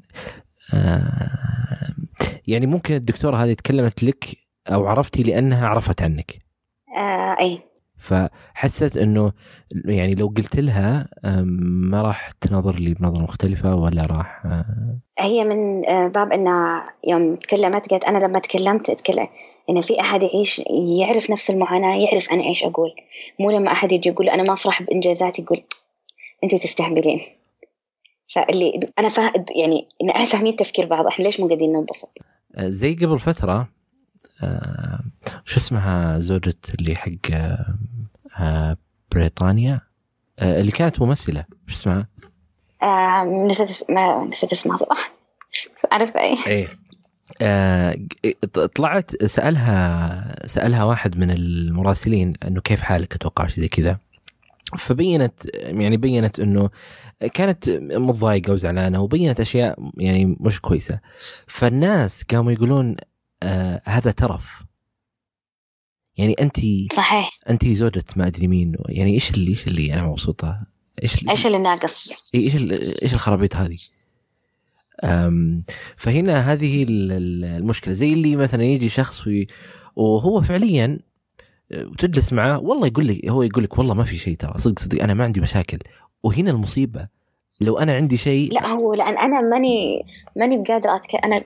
آه، 0.75 1.95
يعني 2.47 2.67
ممكن 2.67 2.95
الدكتورة 2.95 3.37
هذه 3.37 3.53
تكلمت 3.53 4.03
لك 4.05 4.37
أو 4.69 4.87
عرفتي 4.87 5.23
لأنها 5.23 5.67
عرفت 5.67 6.03
عنك. 6.03 6.39
آه 6.97 7.37
اي 7.41 7.63
فحست 7.99 8.97
إنه 8.97 9.33
يعني 9.85 10.15
لو 10.15 10.27
قلت 10.37 10.57
لها 10.57 11.09
ما 11.45 12.03
راح 12.03 12.31
تنظر 12.31 12.75
لي 12.75 12.95
بنظرة 12.95 13.23
مختلفة 13.23 13.75
ولا 13.75 14.07
راح 14.07 14.47
آه. 14.47 14.99
هي 15.19 15.45
من 15.45 15.89
آه، 15.89 16.09
باب 16.09 16.33
إنها 16.33 16.95
يوم 17.07 17.37
تكلمت 17.37 17.91
قالت 17.91 18.05
أنا 18.05 18.19
لما 18.19 18.39
تكلمت 18.39 18.91
اتكلم 18.91 19.29
إن 19.71 19.81
في 19.81 20.01
أحد 20.01 20.23
يعيش 20.23 20.63
يعرف 20.99 21.31
نفس 21.31 21.51
المعاناة 21.51 21.97
يعرف 21.97 22.31
أنا 22.31 22.45
إيش 22.45 22.65
أقول. 22.65 22.91
مو 23.41 23.51
لما 23.51 23.73
أحد 23.73 23.93
يجي 23.93 24.09
يقول 24.09 24.29
أنا 24.29 24.43
ما 24.43 24.53
أفرح 24.53 24.83
بانجازاتي 24.83 25.43
يقول 25.43 25.63
أنت 26.45 26.55
تستهبلين. 26.55 27.21
فاللي 28.35 28.81
أنا 28.99 29.09
فا 29.09 29.33
يعني 29.57 29.89
إن 30.03 30.11
إحنا 30.11 30.25
فاهمين 30.25 30.57
تفكير 30.57 30.87
بعض 30.87 31.07
إحنا 31.07 31.25
ليش 31.25 31.41
مو 31.41 31.47
قاعدين 31.47 31.73
ننبسط؟ 31.73 32.19
آه، 32.55 32.69
زي 32.69 32.95
قبل 32.95 33.19
فترة 33.19 33.69
آه 34.43 35.01
شو 35.45 35.57
اسمها 35.57 36.19
زوجة 36.19 36.55
اللي 36.81 36.97
حق 36.97 37.11
آه, 37.33 37.75
آه، 38.39 38.77
بريطانيا؟ 39.13 39.81
آه 40.39 40.61
اللي 40.61 40.73
كانت 40.73 41.03
ممثلة 41.03 41.45
شو 41.67 41.75
اسمها؟ 41.75 42.07
آه 42.83 43.25
نسيت 43.25 43.71
اسمها 43.71 44.25
نسيت 44.25 44.53
اسمها 44.53 44.77
صراحة. 44.77 45.11
بس 45.77 45.87
أعرف 45.93 46.17
أي. 46.17 46.37
إيه. 46.47 46.69
آه 47.43 47.97
طلعت 48.75 49.25
سألها 49.25 50.47
سألها 50.47 50.85
واحد 50.85 51.17
من 51.17 51.31
المراسلين 51.31 52.35
إنه 52.47 52.61
كيف 52.61 52.81
حالك 52.81 53.15
أتوقع 53.15 53.47
شيء 53.47 53.61
زي 53.61 53.69
كذا. 53.69 53.99
فبينت 54.79 55.35
يعني 55.55 55.97
بينت 55.97 56.41
إنه 56.41 56.71
كانت 57.35 57.71
متضايقة 57.81 58.53
وزعلانة 58.53 59.03
وبينت 59.03 59.41
أشياء 59.41 59.79
يعني 59.97 60.37
مش 60.41 60.61
كويسة. 60.61 60.99
فالناس 61.49 62.23
قاموا 62.31 62.53
يقولون 62.53 62.97
آه 63.43 63.83
هذا 63.85 64.11
ترف. 64.11 64.63
يعني 66.17 66.35
أنت 66.41 66.57
صحيح. 66.93 67.31
أنت 67.51 67.69
زوجة 67.69 68.05
ما 68.17 68.27
أدري 68.27 68.47
مين 68.47 68.77
يعني 68.89 69.15
إيش 69.15 69.31
اللي 69.31 69.51
إيش 69.51 69.67
اللي 69.67 69.95
أنا 69.95 70.03
مبسوطة؟ 70.03 70.61
إيش 71.03 71.29
إيش 71.31 71.47
اللي 71.47 71.59
ناقص؟ 71.59 72.31
إيش 72.35 72.57
إيش 73.03 73.15
الخرابيط 73.15 73.57
هذه؟ 73.57 73.79
أم 75.05 75.63
فهنا 75.97 76.53
هذه 76.53 76.87
المشكلة. 76.89 77.95
زي 77.95 78.13
اللي 78.13 78.37
مثلا 78.37 78.63
يجي 78.63 78.89
شخص 78.89 79.29
وهو 79.97 80.43
فعليا 80.43 80.99
وتجلس 81.75 82.33
معاه 82.33 82.59
والله 82.59 82.87
يقول 82.87 83.09
لك 83.09 83.29
هو 83.29 83.43
يقول 83.43 83.65
لك 83.65 83.79
والله 83.79 83.95
ما 83.95 84.05
في 84.05 84.17
شيء 84.17 84.37
ترى 84.37 84.59
صدق 84.59 84.79
صدق 84.79 85.03
أنا 85.03 85.15
ما 85.15 85.25
عندي 85.25 85.41
مشاكل. 85.41 85.79
وهنا 86.23 86.51
المصيبة 86.51 87.09
لو 87.61 87.79
أنا 87.79 87.95
عندي 87.95 88.17
شيء 88.17 88.53
لا 88.53 88.67
هو 88.67 88.95
لأن 88.95 89.19
أنا 89.19 89.41
ماني 89.41 90.07
ماني 90.37 90.63
بقادرة 90.63 90.97
أتك... 90.97 91.15
أنا 91.25 91.45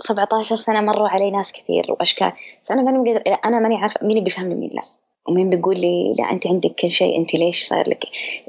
17 0.00 0.56
سنة 0.56 0.80
مروا 0.80 1.08
علي 1.08 1.30
ناس 1.30 1.52
كثير 1.52 1.86
وأشكال. 1.88 2.32
بس 2.64 2.70
أنا 2.70 2.82
ماني 2.82 2.98
بقادر 2.98 3.38
أنا 3.44 3.58
ماني 3.58 3.76
عارفة 3.76 4.06
مين 4.06 4.24
بيفهمني 4.24 4.54
مين 4.54 4.70
لا. 4.74 4.82
ومين 5.28 5.50
بيقول 5.50 5.80
لي 5.80 6.12
لا 6.18 6.32
أنت 6.32 6.46
عندك 6.46 6.74
كل 6.74 6.90
شيء 6.90 7.18
أنت 7.18 7.34
ليش 7.34 7.64
صار 7.64 7.88
لك؟ 7.88 8.04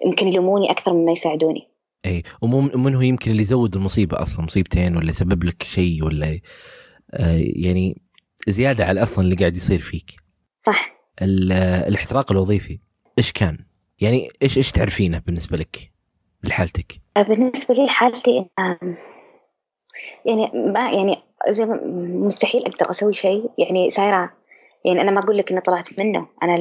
يمكن 0.06 0.28
يلوموني 0.28 0.72
أكثر 0.72 0.94
مما 0.94 1.12
يساعدوني. 1.12 1.68
إي 2.06 2.24
ومن 2.42 2.96
هو 2.96 3.02
يمكن 3.02 3.32
اللي 3.32 3.42
يزود 3.42 3.76
المصيبة 3.76 4.22
أصلا؟ 4.22 4.46
مصيبتين 4.46 4.98
ولا 4.98 5.10
يسبب 5.10 5.44
لك 5.44 5.64
شيء 5.64 6.04
ولا 6.04 6.40
آه 7.14 7.42
يعني 7.56 8.02
زيادة 8.48 8.86
على 8.86 9.04
أصلا 9.04 9.26
اللي 9.26 9.36
قاعد 9.36 9.56
يصير 9.56 9.80
فيك. 9.80 10.16
صح. 10.60 10.94
الاحتراق 11.22 12.32
الوظيفي 12.32 12.80
إيش 13.18 13.32
كان؟ 13.32 13.58
يعني 14.00 14.30
إيش 14.42 14.58
إيش 14.58 14.72
تعرفينه 14.72 15.22
بالنسبة 15.26 15.58
لك؟ 15.58 15.92
لحالتك؟ 16.44 17.02
بالنسبة 17.16 17.76
لي 17.76 17.88
حالتي 17.88 18.46
يعني 20.26 20.52
ما 20.54 20.92
يعني 20.92 21.18
زي 21.48 21.66
مستحيل 21.96 22.66
أقدر 22.66 22.90
أسوي 22.90 23.14
شيء. 23.14 23.50
يعني 23.58 23.90
سايرة 23.90 24.32
يعني 24.86 25.02
أنا 25.02 25.12
ما 25.12 25.20
أقول 25.20 25.38
لك 25.38 25.52
إني 25.52 25.62
طلعت 25.62 26.02
منه. 26.02 26.28
أنا 26.44 26.58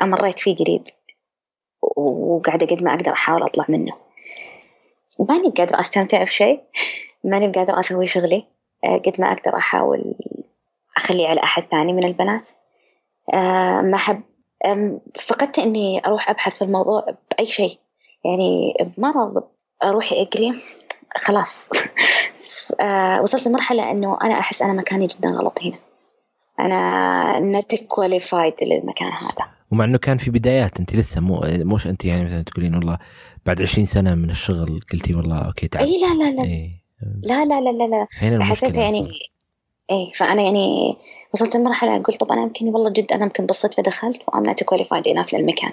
مريت 0.00 0.38
فيه 0.38 0.56
قريب. 0.56 0.82
وقاعدة 1.96 2.66
قد 2.66 2.82
ما 2.82 2.94
أقدر 2.94 3.12
أحاول 3.12 3.42
أطلع 3.42 3.64
منه. 3.68 3.92
ماني 5.28 5.50
قادرة 5.50 5.80
أستمتع 5.80 6.22
بشيء 6.22 6.60
ماني 7.24 7.52
قادرة 7.52 7.80
أسوي 7.80 8.06
شغلي. 8.06 8.46
قد 8.84 9.14
ما 9.18 9.32
أقدر 9.32 9.56
أحاول 9.56 10.14
أخليه 10.96 11.28
على 11.28 11.42
أحد 11.42 11.62
ثاني 11.62 11.92
من 11.92 12.04
البنات. 12.04 12.48
آه، 13.34 13.80
ما 13.80 13.94
أحب 13.94 14.22
فقدت 15.20 15.58
إني 15.58 16.06
أروح 16.06 16.30
أبحث 16.30 16.58
في 16.58 16.62
الموضوع 16.62 17.06
بأي 17.30 17.46
شيء. 17.46 17.78
يعني 18.24 18.74
بمرض 18.96 19.48
أروح 19.84 20.12
أجري. 20.12 20.62
خلاص. 21.16 21.68
آه، 22.80 23.22
وصلت 23.22 23.46
لمرحلة 23.46 23.90
إنه 23.90 24.18
أنا 24.22 24.38
أحس 24.38 24.62
أنا 24.62 24.72
مكاني 24.72 25.06
جدا 25.06 25.30
غلط 25.30 25.58
هنا. 25.62 25.78
أنا 26.60 27.40
not 27.40 27.74
qualified 27.74 28.54
للمكان 28.62 29.08
هذا. 29.08 29.58
ومع 29.72 29.84
إنه 29.84 29.98
كان 29.98 30.18
في 30.18 30.30
بدايات 30.30 30.80
أنت 30.80 30.96
لسه 30.96 31.20
مو 31.20 31.40
مش 31.44 31.86
أنت 31.86 32.04
يعني 32.04 32.24
مثلا 32.24 32.42
تقولين 32.42 32.74
والله 32.74 32.98
بعد 33.46 33.62
20 33.62 33.86
سنة 33.86 34.14
من 34.14 34.30
الشغل 34.30 34.80
قلتي 34.92 35.14
والله 35.14 35.38
okay 35.38 35.68
تعال 35.68 35.86
إي 35.86 36.00
لا 36.00 36.24
لا 36.24 36.30
لا. 36.30 36.42
إيه. 36.44 36.70
لا 37.22 37.44
لا 37.44 37.60
لا 37.60 37.70
لا 37.70 38.06
لا. 38.36 38.44
حسيت 38.44 38.76
يعني 38.76 39.08
إيه 39.90 40.12
فأنا 40.12 40.42
يعني 40.42 40.96
وصلت 41.34 41.56
لمرحلة 41.56 42.02
قلت 42.02 42.20
طب 42.20 42.32
أنا 42.32 42.42
يمكن 42.42 42.66
والله 42.66 42.90
جد 42.90 43.12
أنا 43.12 43.24
يمكن 43.24 43.46
بصيت 43.46 43.74
فدخلت 43.74 44.22
و 44.28 44.33
I'm 44.33 44.46
not 44.46 44.62
qualified 44.62 45.08
enough 45.08 45.34
للمكان. 45.34 45.72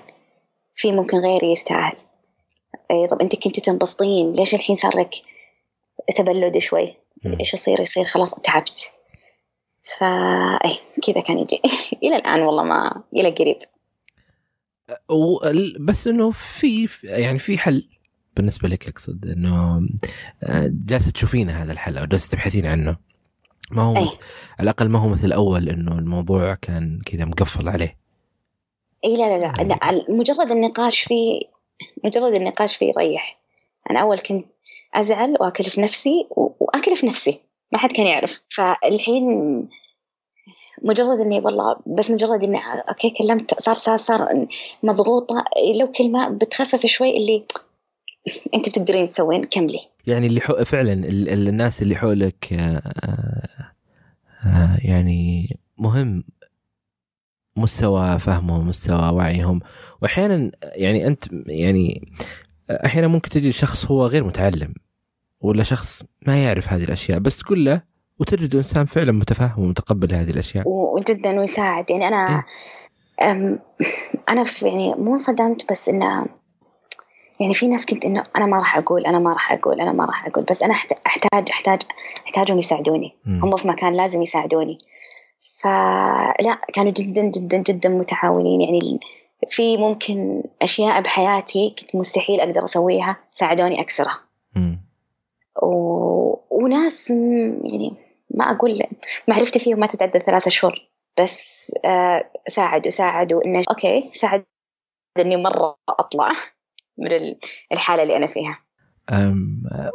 في 0.76 0.92
ممكن 0.92 1.18
غيري 1.18 1.52
يستاهل. 1.52 1.94
طب 3.10 3.22
أنت 3.22 3.44
كنتي 3.44 3.62
تنبسطين؟ 3.62 4.32
ليش 4.32 4.56
الحين 4.56 4.76
صار 4.76 5.00
لك 5.00 5.10
تبلد 6.16 6.58
شوي؟ 6.58 6.96
إيش 7.40 7.54
يصير؟ 7.54 7.82
يصير 7.82 8.06
خلاص 8.06 8.34
تعبت. 8.34 8.92
فا 9.98 10.06
إيه 10.66 10.80
كذا 11.04 11.22
كان 11.22 11.40
يجي. 11.40 11.62
إلى 12.04 12.16
الآن 12.16 12.42
والله 12.42 12.64
ما 12.64 13.04
إلى 13.14 13.30
قريب. 13.30 13.58
بس 15.80 16.08
إنه 16.08 16.32
في 16.32 16.90
يعني 17.04 17.40
في 17.40 17.58
حل 17.58 17.90
بالنسبة 18.36 18.70
لك 18.70 18.90
أقصد 18.90 19.26
إنه 19.26 19.88
آه، 20.44 20.72
جالسة 20.86 21.12
تشوفين 21.12 21.50
هذا 21.50 21.72
الحل 21.72 21.98
أو 21.98 22.06
جالسة 22.06 22.32
تبحثين 22.32 22.66
عنه. 22.66 22.98
ما 23.72 23.82
هو 23.82 23.98
أي. 23.98 24.10
على 24.60 24.64
الأقل 24.64 24.90
ما 24.90 25.00
هو 25.00 25.08
مثل 25.08 25.28
الأول 25.28 25.70
إنه 25.70 26.00
الموضوع 26.00 26.54
كان 26.54 27.02
كذا 27.06 27.26
مقفل 27.26 27.70
عليه. 27.70 27.98
اي 29.06 29.18
لا 29.18 29.38
لا 29.38 29.54
لا, 29.58 29.64
لا 29.64 30.06
مجرد 30.10 30.52
النقاش 30.52 31.02
فيه 31.02 31.40
مجرد 32.04 32.34
النقاش 32.34 32.76
فيه 32.76 32.86
يريح. 32.86 33.40
أنا 33.92 34.02
أول 34.02 34.18
كنت 34.18 34.48
أزعل 34.94 35.38
وأكلف 35.40 35.80
نفسي 35.80 36.28
وأكلف 36.60 37.04
نفسي. 37.04 37.40
ما 37.72 37.80
حد 37.80 37.92
كان 37.92 38.08
يعرف. 38.08 38.44
فالحين 38.50 39.24
مجرد 40.84 41.20
إني 41.20 41.40
والله 41.40 41.76
بس 41.86 42.12
مجرد 42.12 42.44
إني 42.44 42.60
أوكي 42.90 43.10
كلمت 43.10 43.62
صار 43.62 43.76
صار 43.76 43.98
صار 43.98 44.48
مضغوطة. 44.84 45.44
لو 45.76 45.92
كلمه 45.92 46.30
بتخفف 46.30 46.86
شوي 46.86 47.18
اللي 47.18 47.44
أنت 48.56 48.70
بتقدرين 48.70 49.04
تسوين 49.04 49.44
كملي. 49.44 49.80
يعني 50.08 50.28
اللي 50.28 50.42
حو... 50.42 50.64
فعلا 50.64 50.94
الناس 50.94 51.82
اللي 51.82 51.96
حولك 51.96 52.54
آه، 52.54 52.82
آه، 54.46 54.78
يعني 54.84 55.48
مهم 55.78 56.24
مستوى 57.58 58.20
فهمهم 58.20 58.68
مستوى 58.68 59.10
وعيهم. 59.10 59.60
وأحيانا 60.02 60.52
يعني 60.64 61.08
أنت 61.08 61.24
يعني 61.48 62.12
أحيانا 62.86 63.08
ممكن 63.08 63.30
تجي 63.30 63.52
شخص 63.52 63.86
هو 63.86 64.06
غير 64.06 64.24
متعلم 64.24 64.74
ولا 65.42 65.64
شخص 65.64 66.04
ما 66.28 66.44
يعرف 66.44 66.74
هذه 66.74 66.84
الأشياء 66.84 67.20
بس 67.20 67.38
تقول 67.38 67.66
له 67.66 67.82
وتجد 68.20 68.56
إنسان 68.56 68.86
فعلا 68.86 69.12
متفهم 69.12 69.64
ومتقبل 69.64 70.16
هذه 70.16 70.30
الأشياء. 70.30 70.64
وجدا 70.68 71.40
ويساعد. 71.40 71.90
يعني 71.90 72.08
أنا 72.08 72.44
أم 73.22 73.60
أنا 74.30 74.44
في 74.44 74.68
يعني 74.68 74.94
مو 74.96 75.12
انصدمت 75.12 75.72
بس 75.72 75.90
إنه 75.90 76.26
يعني 77.40 77.54
في 77.54 77.68
ناس 77.68 77.86
كنت 77.86 78.06
إنه 78.06 78.24
أنا 78.38 78.46
ما 78.46 78.58
راح 78.58 78.78
أقول 78.78 79.06
أنا 79.06 79.20
ما 79.20 79.34
راح 79.34 79.52
أقول 79.52 79.82
أنا 79.82 79.92
ما 79.92 80.06
راح 80.06 80.28
أقول. 80.28 80.46
بس 80.50 80.64
أنا 80.64 80.74
احتاج 80.74 81.50
احتاج 81.52 81.82
أحتاجهم 82.26 82.58
يساعدوني. 82.58 83.16
هم 83.28 83.56
في 83.56 83.68
مكان 83.68 83.94
لازم 83.94 84.22
يساعدوني. 84.22 84.78
فلا 85.46 86.62
كانوا 86.74 86.92
جدا 86.92 87.22
جدا 87.22 87.58
جدا 87.58 87.90
متعاونين. 87.90 88.62
يعني 88.62 89.00
في 89.48 89.78
ممكن 89.78 90.44
أشياء 90.62 91.02
بحياتي 91.02 91.76
كنت 91.80 91.96
مستحيل 91.96 92.40
أقدر 92.40 92.64
أسويها 92.64 93.18
ساعدوني 93.32 93.82
أكسرها. 93.82 94.24
و... 95.62 96.36
وناس 96.50 97.10
يعني 97.10 97.94
ما 98.30 98.52
أقول 98.52 98.84
معرفتي 99.28 99.60
فيهم 99.60 99.80
ما 99.80 99.88
تتعدى 99.88 100.20
ثلاثة 100.20 100.50
شهور. 100.50 100.90
بس 101.22 101.72
آه 101.86 102.32
ساعدوا 102.48 102.92
ساعدوا 102.92 103.46
إنه 103.46 103.64
أوكي 103.70 104.10
ساعد 104.12 104.46
اني 105.20 105.38
مرة 105.38 105.78
أطلع 105.90 106.32
من 106.98 107.36
الحالة 107.72 108.04
اللي 108.04 108.16
أنا 108.18 108.28
فيها. 108.28 108.65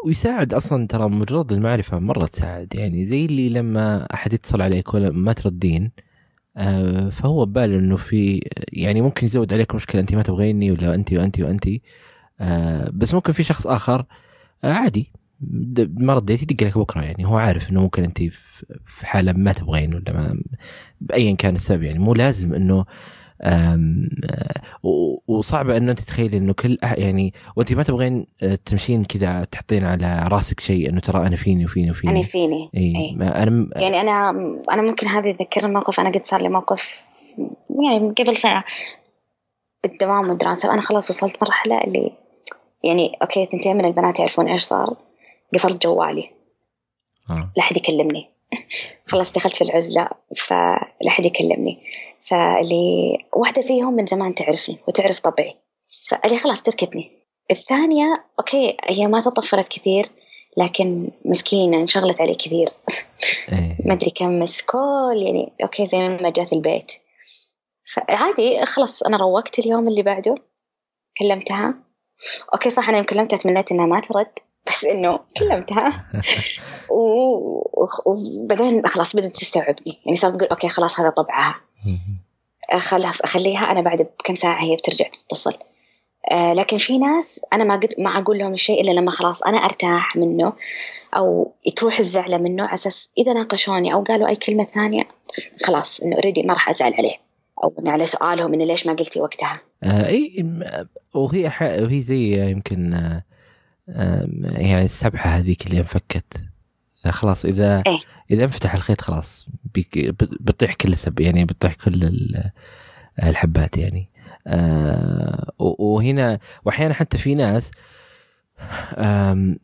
ويساعد 0.06 0.54
أصلا 0.54 0.86
ترى 0.86 1.08
مجرد 1.08 1.52
المعرفة 1.52 1.98
مرة 1.98 2.26
تساعد. 2.26 2.74
يعني 2.74 3.04
زي 3.04 3.24
اللي 3.24 3.48
لما 3.48 4.06
أحد 4.14 4.32
يتصل 4.32 4.62
عليك 4.62 4.94
ولا 4.94 5.10
ما 5.10 5.32
تردين 5.32 5.90
أه 6.56 7.08
فهو 7.08 7.46
بباله 7.46 7.78
إنه 7.78 7.96
في 7.96 8.40
يعني 8.72 9.00
ممكن 9.00 9.26
يزود 9.26 9.54
عليك 9.54 9.74
مشكلة. 9.74 10.00
انت 10.00 10.14
ما 10.14 10.22
تبغيني 10.22 10.70
ولا 10.70 10.94
انت 10.94 11.12
وانت 11.12 11.40
وانت 11.40 11.64
أه 12.40 12.90
بس 12.92 13.14
ممكن 13.14 13.32
في 13.32 13.42
شخص 13.42 13.66
آخر 13.66 14.04
أه 14.64 14.72
عادي. 14.72 15.12
ما 15.88 16.14
رديتي 16.14 16.42
يدق 16.42 16.66
لك 16.66 16.78
بكرة. 16.78 17.02
يعني 17.02 17.26
هو 17.26 17.36
عارف 17.36 17.70
إنه 17.70 17.80
ممكن 17.80 18.04
انت 18.04 18.22
في 18.86 19.06
حالة 19.06 19.32
ما 19.32 19.52
تبغين 19.52 19.94
ولا 19.94 20.12
ما 20.12 20.42
بايا 21.00 21.34
كان 21.34 21.54
السبب. 21.54 21.82
يعني 21.82 21.98
مو 21.98 22.14
لازم 22.14 22.54
إنه 22.54 22.84
وصعبه 25.28 25.76
انه 25.76 25.90
أنت 25.90 26.00
تتخيلي 26.00 26.36
إنه 26.36 26.52
كل 26.52 26.78
يعني 26.82 27.34
وأنت 27.56 27.72
ما 27.72 27.82
تبغين 27.82 28.26
آه، 28.42 28.58
تمشين 28.64 29.04
كذا 29.04 29.44
تحطين 29.44 29.84
على 29.84 30.28
راسك 30.32 30.60
شيء 30.60 30.88
إنه 30.88 31.00
ترى 31.00 31.26
أنا 31.26 31.36
فيني 31.36 31.64
وفيني 31.64 31.90
وفيني. 31.90 32.12
أنا 32.12 32.22
فيني. 32.22 32.70
إي 32.76 32.96
إيه. 32.96 33.42
أنا 33.42 33.50
م... 33.50 33.70
يعني 33.76 34.00
أنا 34.00 34.30
أنا 34.72 34.82
ممكن 34.82 35.06
هذا 35.06 35.28
يذكرني 35.28 35.72
موقف. 35.72 36.00
أنا 36.00 36.10
قد 36.10 36.26
صار 36.26 36.42
لي 36.42 36.48
موقف 36.48 37.04
يعني 37.84 38.14
قبل 38.18 38.36
سنة 38.36 38.64
بالدوام 39.82 40.28
والدراسة 40.28 40.68
وأنا 40.68 40.82
خلاص 40.82 41.10
وصلت 41.10 41.36
مرحلة 41.42 41.80
اللي 41.80 42.12
يعني 42.84 43.16
okay 43.22 43.46
ثنتين 43.46 43.76
من 43.76 43.84
البنات 43.84 44.18
يعرفون 44.18 44.48
إيش 44.48 44.62
صار. 44.62 44.96
قفلت 45.54 45.86
جوالي. 45.86 46.30
آه. 47.30 47.52
لا 47.56 47.62
أحد 47.62 47.76
يكلمني. 47.76 48.39
خلاص 49.06 49.32
دخلت 49.32 49.56
في 49.56 49.64
العزلة 49.64 50.08
فلا 50.36 51.08
أحد 51.08 51.24
يكلمني. 51.24 51.78
فاللي 52.22 53.18
واحدة 53.32 53.62
فيهم 53.62 53.94
من 53.94 54.06
زمان 54.06 54.34
تعرفني 54.34 54.78
وتعرف 54.88 55.20
طبعي 55.20 55.56
فاللي 56.08 56.38
خلاص 56.38 56.62
تركتني. 56.62 57.10
الثانية 57.50 58.24
okay 58.38 58.76
هي 58.84 59.06
ما 59.06 59.20
تطفلت 59.20 59.68
كثير 59.68 60.10
لكن 60.56 61.10
مسكينة 61.24 61.76
انشغلت 61.76 62.20
علي 62.20 62.34
كثير. 62.34 62.68
إيه. 63.52 63.76
ما 63.86 63.94
أدري 63.94 64.10
كم 64.10 64.38
missed 64.38 64.62
call 64.62 65.22
يعني 65.22 65.52
okay 65.62 65.86
زي 65.86 65.98
ما 65.98 66.30
جات 66.30 66.52
البيت. 66.52 66.92
فعادي 67.94 68.66
خلاص 68.66 69.02
أنا 69.02 69.16
روقت 69.16 69.58
اليوم 69.58 69.88
اللي 69.88 70.02
بعده 70.02 70.34
كلمتها. 71.18 71.74
okay 72.54 72.70
صح 72.70 72.88
أنا 72.88 72.96
يوم 72.96 73.06
كلمتها 73.06 73.36
تمنيت 73.36 73.72
إنها 73.72 73.86
ما 73.86 74.00
ترد. 74.00 74.38
بس 74.66 74.84
إنه 74.84 75.20
كلمتها 75.38 76.06
وبعدين 78.06 78.86
خلاص 78.86 79.16
بدأت 79.16 79.36
تستوعبني. 79.36 79.98
يعني 80.06 80.16
صارت 80.16 80.36
تقول 80.36 80.48
okay 80.48 80.68
خلاص 80.68 81.00
هذا 81.00 81.10
طبعها. 81.10 81.60
خلاص 82.76 83.20
أخليها. 83.20 83.70
أنا 83.70 83.80
بعد 83.80 84.02
بكم 84.02 84.34
ساعة 84.34 84.62
هي 84.62 84.76
بترجع 84.76 85.08
تتصل. 85.08 85.54
آه 86.32 86.54
لكن 86.54 86.78
في 86.78 86.98
ناس 86.98 87.40
أنا 87.52 87.64
ما 87.64 87.80
ما 87.98 88.18
أقول 88.18 88.38
لهم 88.38 88.52
الشيء 88.52 88.80
إلا 88.80 88.90
لما 88.90 89.10
خلاص 89.10 89.42
أنا 89.42 89.58
أرتاح 89.58 90.16
منه 90.16 90.52
أو 91.16 91.54
تروح 91.76 91.98
الزعلة 91.98 92.38
منه 92.38 92.62
على 92.62 92.74
أساس 92.74 93.10
إذا 93.18 93.32
ناقشوني 93.32 93.92
أو 93.92 94.02
قالوا 94.02 94.28
أي 94.28 94.36
كلمة 94.36 94.64
ثانية 94.64 95.02
خلاص 95.64 96.00
إنه 96.00 96.16
already 96.16 96.42
ما 96.42 96.54
راح 96.54 96.68
أزعل 96.68 96.94
عليه. 96.94 97.14
أو 97.64 97.90
على 97.90 98.06
سؤالهم 98.06 98.54
انه 98.54 98.64
ليش 98.64 98.86
ما 98.86 98.92
قلتي 98.92 99.20
وقتها. 99.20 99.60
آه 99.82 100.06
إي 100.06 100.46
وهي 101.14 101.52
وهي 101.82 102.00
زي 102.00 102.50
يمكن 102.50 102.94
آه 102.94 103.22
يعني 104.42 104.84
السبحة 104.84 105.30
هذيك 105.30 105.66
اللي 105.66 105.78
انفكت. 105.78 106.36
خلاص 107.08 107.44
إذا 107.44 107.82
إيه؟ 107.86 107.98
إذا 108.30 108.44
انفتح 108.44 108.74
الخيط 108.74 109.00
خلاص 109.00 109.48
بتطيح 110.40 110.74
كل 110.74 110.92
السب 110.92 111.20
يعني 111.20 111.44
بتطيح 111.44 111.74
كل 111.74 112.12
الحبات 113.22 113.78
يعني. 113.78 114.08
آه 114.46 115.52
وهنا 115.58 116.38
وأحيانا 116.64 116.94
حتى 116.94 117.18
في 117.18 117.34
ناس 117.34 117.70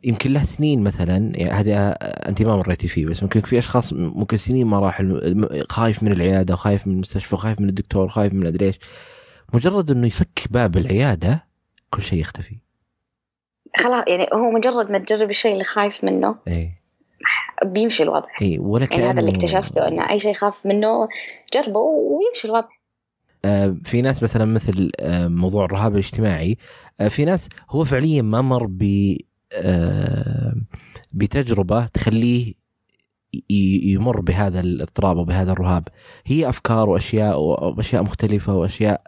يمكن 0.05 0.33
له 0.33 0.43
سنين 0.43 0.83
مثلا 0.83 1.17
يعني 1.37 1.51
هذه 1.51 1.77
أنت 2.29 2.43
ما 2.43 2.57
مريتي 2.57 2.89
فيه 2.89 3.07
بس 3.07 3.23
ممكن 3.23 3.41
في 3.41 3.59
أشخاص 3.59 3.93
ممكن 3.93 4.37
سنين 4.37 4.67
ما 4.67 4.79
راح 4.79 5.03
خايف 5.69 6.03
من 6.03 6.13
العيادة 6.13 6.55
وخايف 6.55 6.87
من 6.87 6.95
المستشفى 6.95 7.35
وخايف 7.35 7.61
من 7.61 7.69
الدكتور 7.69 8.05
وخايف 8.05 8.35
من 8.35 8.47
أدري 8.47 8.67
إيش. 8.67 8.79
مجرد 9.55 9.91
إنه 9.91 10.07
يسك 10.07 10.47
باب 10.51 10.77
العيادة 10.77 11.45
كل 11.91 12.03
شيء 12.03 12.21
يختفي. 12.21 12.59
خلاص 13.77 14.05
يعني 14.09 14.27
هو 14.33 14.51
مجرد 14.51 14.91
ما 14.91 14.99
تجرب 14.99 15.31
الشيء 15.31 15.53
اللي 15.53 15.65
خايف 15.65 16.05
منه 16.05 16.37
اي 16.49 16.73
بيمشي 17.65 18.03
الوضع. 18.03 18.29
اي 18.43 18.59
ولا 18.59 18.89
يعني 18.91 19.05
هذا 19.05 19.21
اللي 19.21 19.31
اكتشفته 19.31 19.89
إنه 19.89 20.11
أي 20.11 20.19
شيء 20.19 20.33
خاف 20.35 20.67
منه 20.67 21.09
جربه 21.55 21.81
ويمشي 21.81 22.49
الوضع. 22.49 22.69
آه 23.45 23.77
في 23.85 24.03
ناس 24.03 24.23
مثلا 24.23 24.45
مثل 24.45 24.91
آه 25.01 25.29
موضوع 25.29 25.65
الرهاب 25.65 25.93
الاجتماعي 25.93 26.59
آه 27.01 27.09
في 27.09 27.25
ناس 27.25 27.49
هو 27.71 27.85
فعليا 27.85 28.23
ما 28.23 28.41
مر 28.41 28.67
ب 28.67 29.17
بتجربة 31.13 31.87
تخليه 31.87 32.55
يمر 33.51 34.21
بهذا 34.21 34.61
الاضطراب 34.61 35.17
وبهذا 35.17 35.53
الرهاب. 35.53 35.89
هي 36.27 36.49
أفكار 36.49 36.89
وأشياء 36.89 37.41
وأشياء 37.41 38.03
مختلفة 38.03 38.55
وأشياء 38.55 39.03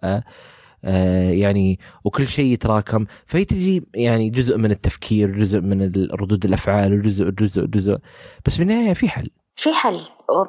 يعني 0.83 1.79
وكل 2.05 2.26
شيء 2.26 2.53
يتراكم. 2.53 3.07
فهي 3.26 3.45
تجي 3.45 3.87
يعني 3.95 4.31
جزء 4.31 4.59
من 4.59 4.70
التفكير 4.70 5.31
جزء 5.39 5.61
من 5.61 5.93
ردود 6.12 6.45
الأفعال 6.45 6.93
وجزء 6.99 7.31
جزء 7.31 7.66
جزء. 7.66 7.99
بس 8.47 8.57
في 8.57 8.62
النهاية 8.62 8.95
في 8.95 9.09
حل. 9.09 9.31
في 9.57 9.72
حل. 9.72 10.01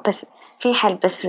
بس 0.08 0.26
في 0.60 0.74
حل 0.74 0.98
بس 1.04 1.28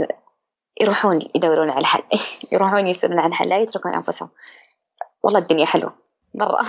يروحون 0.81 1.19
يدورون 1.35 1.69
على 1.69 1.79
الحل 1.79 2.03
يروحون 2.53 2.87
يسألون 2.87 3.19
عن 3.19 3.29
الحل 3.29 3.49
لا 3.49 3.59
يتركون 3.59 3.95
أنفسهم. 3.95 4.29
والله 5.23 5.39
الدنيا 5.39 5.65
حلوة. 5.65 5.93
مرة. 6.35 6.59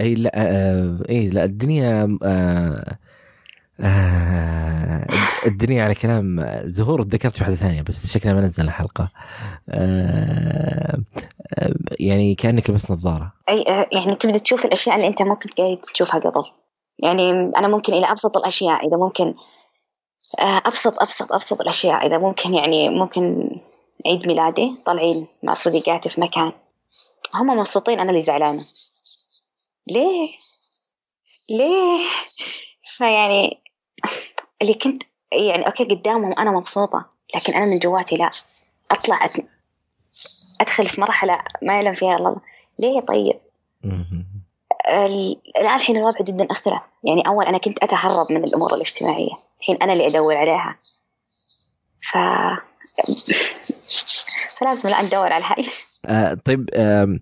أي 0.00 0.14
لا 0.14 0.30
آه 0.34 0.98
اي 1.08 1.30
لا 1.30 1.44
الدنيا 1.44 2.18
آه 2.22 2.98
آه 3.82 5.06
الدنيا 5.46 5.84
على 5.84 5.94
كلام 5.94 6.46
زهور 6.64 7.00
ذكرت 7.00 7.36
في 7.36 7.40
واحدة 7.40 7.56
ثانية 7.56 7.82
بس 7.82 8.06
شكلها 8.06 8.34
ما 8.34 8.40
نزلنا 8.40 8.70
حلقه 8.70 9.08
آه 9.68 10.98
آه 11.58 11.74
يعني 12.00 12.34
كأنك 12.34 12.70
لبست 12.70 12.90
نظارة. 12.90 13.32
أي 13.48 13.64
آه، 13.68 13.86
يعني 13.92 14.14
تبدأ 14.14 14.38
تشوف 14.38 14.64
الأشياء 14.64 14.96
اللي 14.96 15.06
أنت 15.06 15.22
ممكن 15.22 15.50
قاعد 15.50 15.78
تشوفها 15.78 16.20
قبل. 16.20 16.42
يعني 16.98 17.30
أنا 17.30 17.68
ممكن 17.68 17.92
إلى 17.92 18.10
أبسط 18.10 18.36
الأشياء 18.36 18.86
إذا 18.88 18.96
ممكن 18.96 19.34
آه، 20.38 20.62
أبسط 20.66 21.02
أبسط 21.02 21.32
أبسط 21.32 21.60
الأشياء 21.60 22.06
إذا 22.06 22.18
ممكن 22.18 22.54
يعني 22.54 22.88
ممكن 22.88 23.50
عيد 24.06 24.26
ميلادي 24.26 24.70
طالعين 24.86 25.26
مع 25.42 25.54
صديقاتي 25.54 26.08
في 26.08 26.20
مكان. 26.20 26.52
هم 27.34 27.46
مبسوطين 27.46 28.00
أنا 28.00 28.10
اللي 28.10 28.20
زعلانة. 28.20 28.62
ليه؟ 29.90 30.28
ليه؟ 31.50 31.98
فيعني 32.96 33.61
اللي 34.62 34.74
كنت 34.74 35.02
يعني 35.32 35.66
أوكي 35.66 35.84
قدامهم 35.84 36.32
أنا 36.38 36.50
مبسوطة 36.50 37.06
لكن 37.36 37.54
أنا 37.54 37.66
من 37.66 37.78
جواتي 37.78 38.16
لا. 38.16 38.30
أطلع 38.90 39.26
أدخل 40.60 40.88
في 40.88 41.00
مرحلة 41.00 41.38
ما 41.62 41.74
يعلم 41.74 41.92
فيها 41.92 42.16
الله. 42.16 42.36
ليه 42.78 43.00
طيب؟ 43.00 43.40
الآن 45.56 45.74
الحين 45.74 45.96
الوضع 45.96 46.20
جدا 46.20 46.46
أختلف. 46.50 46.80
يعني 47.04 47.22
أول 47.26 47.46
أنا 47.46 47.58
كنت 47.58 47.78
أتهرب 47.82 48.32
من 48.32 48.44
الأمور 48.44 48.74
الاجتماعية. 48.74 49.34
الحين 49.60 49.76
أنا 49.82 49.92
اللي 49.92 50.06
أدور 50.06 50.36
عليها. 50.36 50.78
ف 52.00 52.16
فلازم 54.60 54.88
الآن 54.88 55.04
ندور 55.04 55.32
على 55.32 55.36
الحل. 55.36 55.66
آه 56.06 56.34
طيب 56.34 56.70
آه 56.74 57.18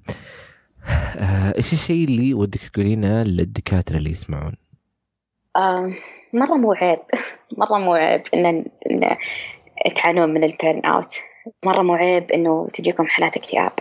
آه 1.17 1.55
إيش 1.57 1.73
الشيء 1.73 2.05
اللي 2.05 2.35
ودك 2.35 2.61
تقولينه 2.61 3.23
للدكاترة 3.23 3.97
اللي 3.97 4.11
يسمعون؟ 4.11 4.57
مرة 6.33 6.55
مو 6.55 6.73
عيب. 6.73 6.99
مرة 7.59 7.79
مو 7.79 7.95
عيب 7.95 8.23
إن, 8.35 8.47
إن 8.47 9.95
تعانون 9.95 10.35
من 10.35 10.45
البيرن 10.45 10.85
أوت 10.85 11.15
مرة 11.65 11.83
مو 11.83 11.95
عيب 11.95 12.33
إنه 12.33 12.69
تجيكم 12.75 13.07
حالات 13.07 13.37
اكتئاب. 13.37 13.73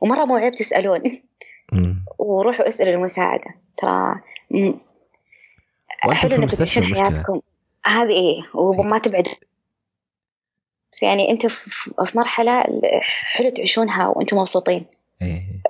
ومرة 0.00 0.24
مو 0.24 0.36
عيب 0.36 0.52
تسألون. 0.52 1.02
وروحوا 2.18 2.68
اسألوا 2.68 2.94
المساعدة. 2.94 3.54
ترى 3.76 4.14
حلو 6.12 6.36
انك 6.36 6.54
تعيشون 6.54 6.84
حياتكم. 6.84 7.40
هذه 7.86 8.12
إيه 8.12 8.42
وما 8.54 8.96
إيه. 8.96 9.02
تبعد. 9.02 9.26
بس 10.92 11.02
يعني 11.02 11.30
انت 11.30 11.46
في 11.46 11.92
مرحلة 12.14 12.64
حلو 13.02 13.50
تعيشونها 13.50 14.06
وأنتم 14.06 14.38
مبسوطين. 14.38 14.76
إيه. 14.76 14.97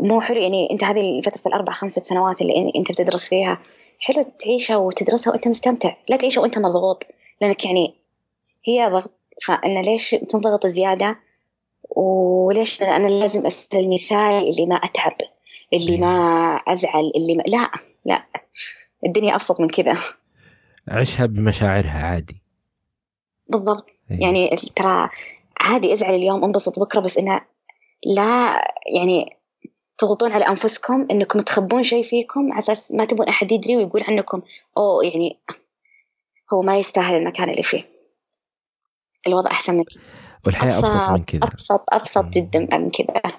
مو 0.00 0.20
حلو 0.20 0.40
يعني 0.40 0.70
أنت 0.70 0.84
هذه 0.84 1.20
فترة 1.20 1.48
الأربع 1.48 1.72
خمسة 1.72 2.02
سنوات 2.02 2.42
اللي 2.42 2.72
أنت 2.76 2.92
بتدرس 2.92 3.28
فيها 3.28 3.58
حلو 4.00 4.22
تعيشها 4.22 4.76
وتدرسها 4.76 5.32
وأنت 5.32 5.48
مستمتع. 5.48 5.96
لا 6.08 6.16
تعيشها 6.16 6.40
وأنت 6.40 6.58
مضغوط 6.58 7.06
لأنك 7.40 7.64
يعني 7.64 7.94
هي 8.64 8.88
ضغط 8.88 9.12
فأنا 9.42 9.80
ليش 9.80 10.10
تنضغط 10.10 10.66
زيادة؟ 10.66 11.16
وليش 11.96 12.82
أنا 12.82 13.08
لازم 13.08 13.46
أسأل 13.46 13.78
المثال 13.78 14.48
اللي 14.48 14.66
ما 14.66 14.76
أتعب 14.76 15.16
اللي 15.72 15.96
ما 15.96 16.16
أزعل 16.68 17.12
اللي 17.16 17.34
ما 17.34 17.42
لا 17.42 17.70
لا 18.04 18.26
الدنيا 19.06 19.34
أبسط 19.34 19.60
من 19.60 19.68
كذا. 19.68 19.98
عيشها 20.88 21.26
بمشاعرها 21.26 22.06
عادي. 22.06 22.42
بالضبط. 23.48 23.86
أيه. 24.10 24.20
يعني 24.20 24.50
ترى 24.76 25.08
عادي 25.60 25.92
أزعل 25.92 26.14
اليوم 26.14 26.44
أنبسط 26.44 26.80
بكرة 26.80 27.00
بس 27.00 27.18
انها 27.18 27.46
لا 28.06 28.60
يعني 28.94 29.37
تضغطون 29.98 30.32
على 30.32 30.48
أنفسكم 30.48 31.06
إنكم 31.10 31.40
تخبون 31.40 31.82
شيء 31.82 32.02
فيكم 32.02 32.52
على 32.52 32.58
أساس 32.58 32.92
ما 32.92 33.04
تبون 33.04 33.28
أحد 33.28 33.52
يدري 33.52 33.76
ويقول 33.76 34.02
عنكم. 34.08 34.42
أوه 34.76 35.04
يعني 35.04 35.38
هو 36.52 36.62
ما 36.62 36.78
يستاهل 36.78 37.16
المكان 37.16 37.50
اللي 37.50 37.62
فيه. 37.62 37.84
الوضع 39.26 39.50
أحسن 39.50 39.76
من 39.76 39.84
كذا. 39.84 40.02
والحياة 40.46 40.78
أبسط, 40.78 40.84
أبسط 40.84 41.10
من 41.10 41.24
كذا. 41.24 41.40
أبسط 41.42 41.84
أبسط 41.88 42.24
جدا 42.24 42.60
من 42.60 42.88
كذا. 42.88 43.32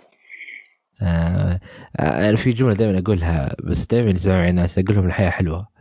آه 1.02 1.60
أنا 2.00 2.36
في 2.36 2.52
جملة 2.52 2.74
دائما 2.74 3.00
أقولها 3.00 3.56
بس 3.64 3.86
دائما 3.86 4.12
يسمعوا 4.12 4.50
الناس 4.50 4.78
أقول 4.78 4.96
لهم 4.96 5.06
الحياة 5.06 5.30
حلوة. 5.30 5.79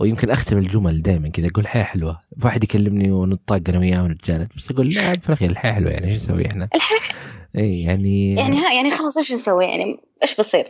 ويمكن 0.00 0.30
أختم 0.30 0.58
الجمل 0.58 1.02
دائما 1.02 1.28
كذا 1.28 1.46
أقول 1.46 1.64
الحياة 1.64 1.84
حلوة. 1.84 2.18
واحد 2.44 2.64
يكلمني 2.64 3.10
ونطاق 3.10 3.60
أنا 3.68 3.78
وياه 3.78 4.02
ونتجالد 4.02 4.48
بس 4.56 4.70
أقول 4.70 4.88
لا 4.88 5.12
في 5.18 5.28
الأخير 5.28 5.50
الحياة 5.50 5.72
حلوة 5.72 5.90
يعني 5.90 6.06
إيش 6.06 6.14
نسوي 6.14 6.46
إحنا؟ 6.46 6.68
الحياة 6.74 7.00
إي 7.56 7.82
يعني 7.82 8.34
يعني 8.34 8.56
ها 8.56 8.72
يعني 8.72 8.90
خلاص 8.90 9.16
إيش 9.16 9.32
نسوي؟ 9.32 9.64
يعني 9.64 10.00
إيش 10.22 10.36
بصير؟ 10.36 10.64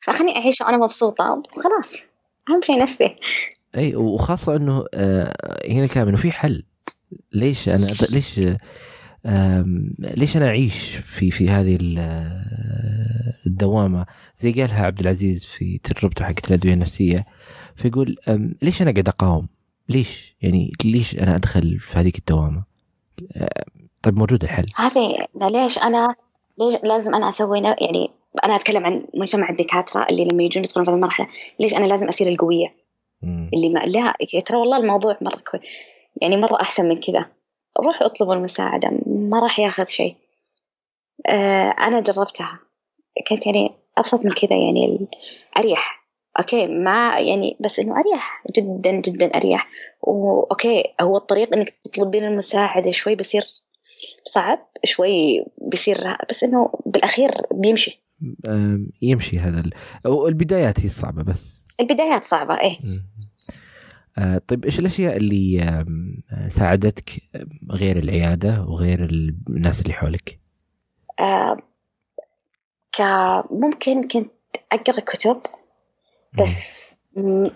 فخلني 0.00 0.36
أعيش 0.36 0.60
وأنا 0.60 0.76
مبسوطة 0.76 1.42
وخلاص. 1.56 2.04
أهم 2.50 2.60
شيء 2.62 2.78
نفسي. 2.78 3.16
إي 3.76 3.96
وخاصة 3.96 4.56
إنه 4.56 4.84
آه 4.94 5.68
هنا 5.68 5.86
كلام 5.86 6.08
إنه 6.08 6.16
في 6.16 6.32
حل. 6.32 6.64
ليش 7.32 7.68
أنا 7.68 7.86
ليش 8.10 8.40
ليش 10.16 10.36
أنا 10.36 10.46
أعيش 10.46 10.96
في 10.96 11.30
في 11.30 11.48
هذه 11.48 11.78
الدوامة 13.46 14.06
زي 14.36 14.52
قالها 14.52 14.86
عبد 14.86 15.00
العزيز 15.00 15.44
في 15.44 15.78
تجربته 15.78 16.24
حقت 16.24 16.48
الأدوية 16.48 16.74
النفسية 16.74 17.26
فيقول 17.76 18.16
ليش 18.62 18.82
أنا 18.82 18.90
قاعد 18.90 19.08
أقاوم؟ 19.08 19.48
ليش؟ 19.88 20.36
يعني 20.42 20.72
ليش 20.84 21.18
أنا 21.18 21.36
أدخل 21.36 21.78
في 21.80 21.98
هذيك 21.98 22.18
الدوامة؟ 22.18 22.64
طيب 24.02 24.18
موجود 24.18 24.42
الحل 24.44 24.66
هذه 24.76 25.26
ليش 25.34 25.78
أنا 25.78 26.14
ليش 26.58 26.74
لازم 26.82 27.14
أنا 27.14 27.28
أسوي 27.28 27.58
يعني 27.58 28.10
أنا 28.44 28.56
أتكلم 28.56 28.84
عن 28.84 29.04
مجتمع 29.14 29.50
الدكاترة 29.50 30.06
اللي 30.10 30.24
لما 30.24 30.42
يجون 30.42 30.64
يدخلون 30.64 30.84
في 30.84 30.90
المرحلة 30.90 31.28
ليش 31.60 31.74
أنا 31.74 31.86
لازم 31.86 32.08
اصير 32.08 32.28
القوية؟ 32.28 32.74
مم. 33.22 33.50
اللي 33.54 33.68
ما 33.68 33.80
لا 33.80 34.14
ترى 34.46 34.58
والله 34.58 34.76
الموضوع 34.76 35.18
مرة 35.20 35.42
كويس 35.50 35.88
يعني 36.22 36.36
مرة 36.36 36.60
أحسن 36.60 36.88
من 36.88 36.96
كذا 36.96 37.26
روحوا 37.80 38.06
اطلبوا 38.06 38.34
المساعدة 38.34 38.90
ما 39.06 39.40
راح 39.40 39.58
ياخذ 39.58 39.84
شيء. 39.84 40.16
آه 41.26 41.68
أنا 41.70 42.00
جربتها. 42.00 42.58
كانت 43.26 43.46
يعني 43.46 43.70
أبسط 43.98 44.24
من 44.24 44.30
كذا 44.30 44.56
يعني 44.56 45.08
أريح. 45.58 45.98
أوكي 46.38 46.66
ما 46.66 47.18
يعني 47.18 47.56
بس 47.60 47.78
إنه 47.78 47.94
أريح 48.00 48.44
جدا 48.56 48.90
جدا 48.90 49.26
أريح. 49.36 49.68
وأوكي 50.02 50.84
هو 51.00 51.16
الطريق 51.16 51.56
إنك 51.56 51.68
تطلبين 51.68 52.24
المساعدة 52.24 52.90
شوي 52.90 53.14
بصير 53.14 53.42
صعب 54.24 54.58
شوي 54.84 55.44
بيصير 55.62 56.16
بس 56.30 56.44
إنه 56.44 56.70
بالأخير 56.86 57.30
بيمشي. 57.52 58.02
يمشي 59.02 59.38
هذا 59.38 59.62
البدايات 60.06 60.80
هي 60.80 60.86
الصعبة 60.86 61.22
بس. 61.22 61.66
البدايات 61.80 62.24
صعبة 62.24 62.60
إيه. 62.60 62.78
طيب 64.48 64.64
إيش 64.64 64.78
الأشياء 64.78 65.16
اللي 65.16 65.84
ساعدتك 66.48 67.10
غير 67.70 67.96
العيادة 67.96 68.62
وغير 68.68 69.00
الناس 69.48 69.80
اللي 69.80 69.92
حولك؟ 69.92 70.38
آه 71.20 71.56
ممكن 73.50 74.08
كنت 74.08 74.32
أقرأ 74.72 75.00
كتب 75.00 75.40
بس 76.38 76.96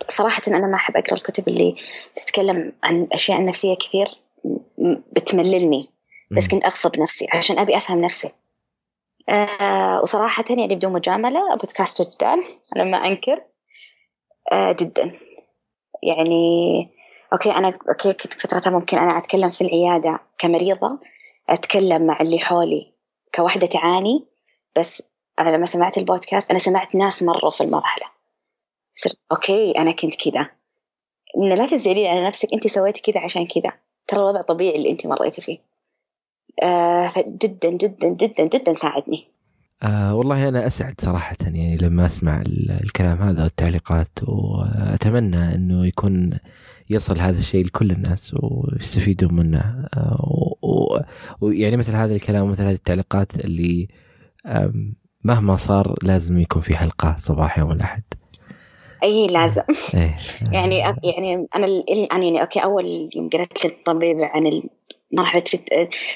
صراحة 0.09 0.43
أنا 0.49 0.67
ما 0.67 0.75
أحب 0.75 0.97
أقرأ 0.97 1.15
الكتب 1.15 1.49
اللي 1.49 1.77
تتكلم 2.15 2.73
عن 2.83 3.03
الأشياء 3.03 3.39
النفسية 3.39 3.75
كثير 3.75 4.09
بتمللني 5.13 5.89
بس 6.31 6.49
كنت 6.49 6.65
أغصب 6.65 7.01
نفسي 7.01 7.27
عشان 7.33 7.59
أبي 7.59 7.77
أفهم 7.77 8.05
نفسي. 8.05 8.31
آه 9.29 10.01
وصراحة 10.03 10.45
يعني 10.51 10.75
بدون 10.75 10.93
مجاملة 10.93 11.41
بودكاست 11.51 12.03
جدا 12.03 12.35
أنا 12.77 12.85
ما 12.85 12.97
أنكر. 12.97 13.37
آه 14.53 14.77
جدا. 14.81 15.13
يعني 16.03 16.89
okay 17.33 17.51
أنا 17.51 17.69
okay 17.69 18.13
كنت 18.13 18.33
فترتها 18.33 18.71
ممكن 18.71 18.99
أنا 18.99 19.19
أتكلم 19.19 19.51
في 19.51 19.61
العيادة 19.61 20.21
كمريضة 20.39 20.99
أتكلم 21.49 22.07
مع 22.07 22.21
اللي 22.21 22.39
حولي 22.39 22.93
كوحدة 23.35 23.67
تعاني 23.67 24.27
بس 24.77 25.03
أنا 25.39 25.51
لما 25.51 25.67
سمعت 25.67 25.99
البودكاست 25.99 26.51
أنا 26.51 26.59
سمعت 26.59 26.95
ناس 26.95 27.23
مروا 27.23 27.51
في 27.51 27.61
المرحلة. 27.61 28.07
صرت 28.95 29.19
okay 29.33 29.71
أنا 29.79 29.93
كنت 29.93 30.29
كذا. 30.29 30.51
إن 31.37 31.49
لا 31.49 31.67
تزعلين 31.67 32.07
على 32.07 32.27
نفسك 32.27 32.49
أنت 32.53 32.67
سويتي 32.67 33.13
كذا 33.13 33.25
عشان 33.25 33.47
كذا. 33.47 33.73
ترى 34.07 34.21
الوضع 34.21 34.43
طبيعي 34.43 34.77
اللي 34.77 34.91
أنت 34.91 35.07
مريتي 35.07 35.43
فيه. 35.43 35.59
آه 36.63 37.09
فجدا 37.09 37.71
جدا 37.71 38.09
جدا 38.09 38.45
جدا 38.45 38.73
ساعدني. 38.73 39.32
آه 39.83 40.15
والله 40.15 40.49
أنا 40.49 40.67
أسعد 40.67 40.95
صراحة 41.01 41.37
يعني 41.41 41.77
لما 41.77 42.07
أسمع 42.07 42.43
الكلام 42.83 43.19
هذا 43.19 43.43
والتعليقات 43.43 44.09
وأتمنى 44.23 45.55
أنه 45.55 45.87
يكون 45.87 46.39
يصل 46.91 47.19
هذا 47.19 47.39
الشيء 47.39 47.67
لكل 47.67 47.91
الناس 47.91 48.35
ويستفيدوا 48.43 49.33
منه. 49.33 49.89
آه 49.95 51.05
ويعني 51.41 51.77
مثل 51.77 51.97
هذا 51.97 52.15
الكلام 52.15 52.43
ومثل 52.43 52.65
هذه 52.65 52.75
التعليقات 52.75 53.45
اللي 53.45 53.89
مهما 55.25 55.57
صار 55.57 55.95
لازم 56.03 56.39
يكون 56.39 56.63
في 56.63 56.77
حلقة 56.77 57.17
صباح 57.19 57.59
يوم 57.59 57.73
الأحد. 57.73 58.03
أي 59.03 59.27
لازم. 59.27 59.63
إيه. 59.95 60.17
يعني 60.53 60.79
يعني 60.79 61.47
أنا 61.55 61.67
الان 61.67 62.23
يعني 62.23 62.41
أوكي 62.41 62.61
أول 62.61 63.11
يوم 63.17 63.29
قرأت 63.29 63.65
للطبيب 63.65 64.17
عن 64.21 64.47
مرحلة 65.13 65.43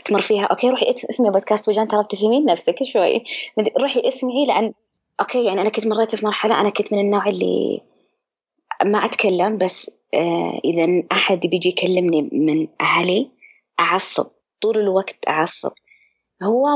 تمر 0.05 0.21
فيها. 0.21 0.45
okay 0.45 0.71
روحي 0.71 0.91
اسمعي 0.91 1.31
بودكاست 1.31 1.69
وجدان 1.69 1.89
ترى 1.89 2.03
بتفهمين 2.03 2.45
نفسك 2.45 2.83
شوي. 2.83 3.25
روحي 3.81 4.09
اسمعي 4.09 4.45
لأن 4.45 4.73
okay 5.21 5.45
يعني 5.45 5.61
أنا 5.61 5.71
كنت 5.71 5.87
مريت 5.87 6.17
في 6.17 6.27
مرحلة 6.27 6.61
أنا 6.61 6.71
كنت 6.71 6.93
من 6.93 7.01
النوع 7.01 7.27
اللي 7.27 7.81
ما 8.85 9.05
أتكلم 9.05 9.59
بس 9.59 9.91
آه 10.15 10.61
إذا 10.65 11.03
أحد 11.13 11.47
بيجي 11.47 11.69
يكلمني 11.69 12.23
من 12.33 12.69
أهلي 12.81 13.31
أعصب. 13.81 14.27
طول 14.61 14.79
الوقت 14.79 15.29
أعصب. 15.29 15.73
هو 16.43 16.67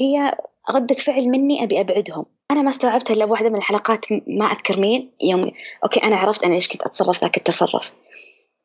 هي 0.00 0.38
ردة 0.74 0.94
فعل 0.94 1.28
مني 1.28 1.62
أبي 1.62 1.80
أبعدهم. 1.80 2.26
أنا 2.50 2.62
ما 2.62 2.70
استوعبت 2.70 3.10
إلا 3.10 3.24
بواحدة 3.24 3.48
من 3.48 3.56
الحلقات 3.56 4.06
ما 4.26 4.46
أذكر 4.46 4.80
مين. 4.80 5.10
يوم 5.22 5.50
okay 5.84 6.02
أنا 6.02 6.16
عرفت 6.16 6.44
أنا 6.44 6.54
ليش 6.54 6.68
كنت 6.68 6.82
أتصرف 6.82 7.20
ذاك 7.20 7.36
التصرف 7.36 7.92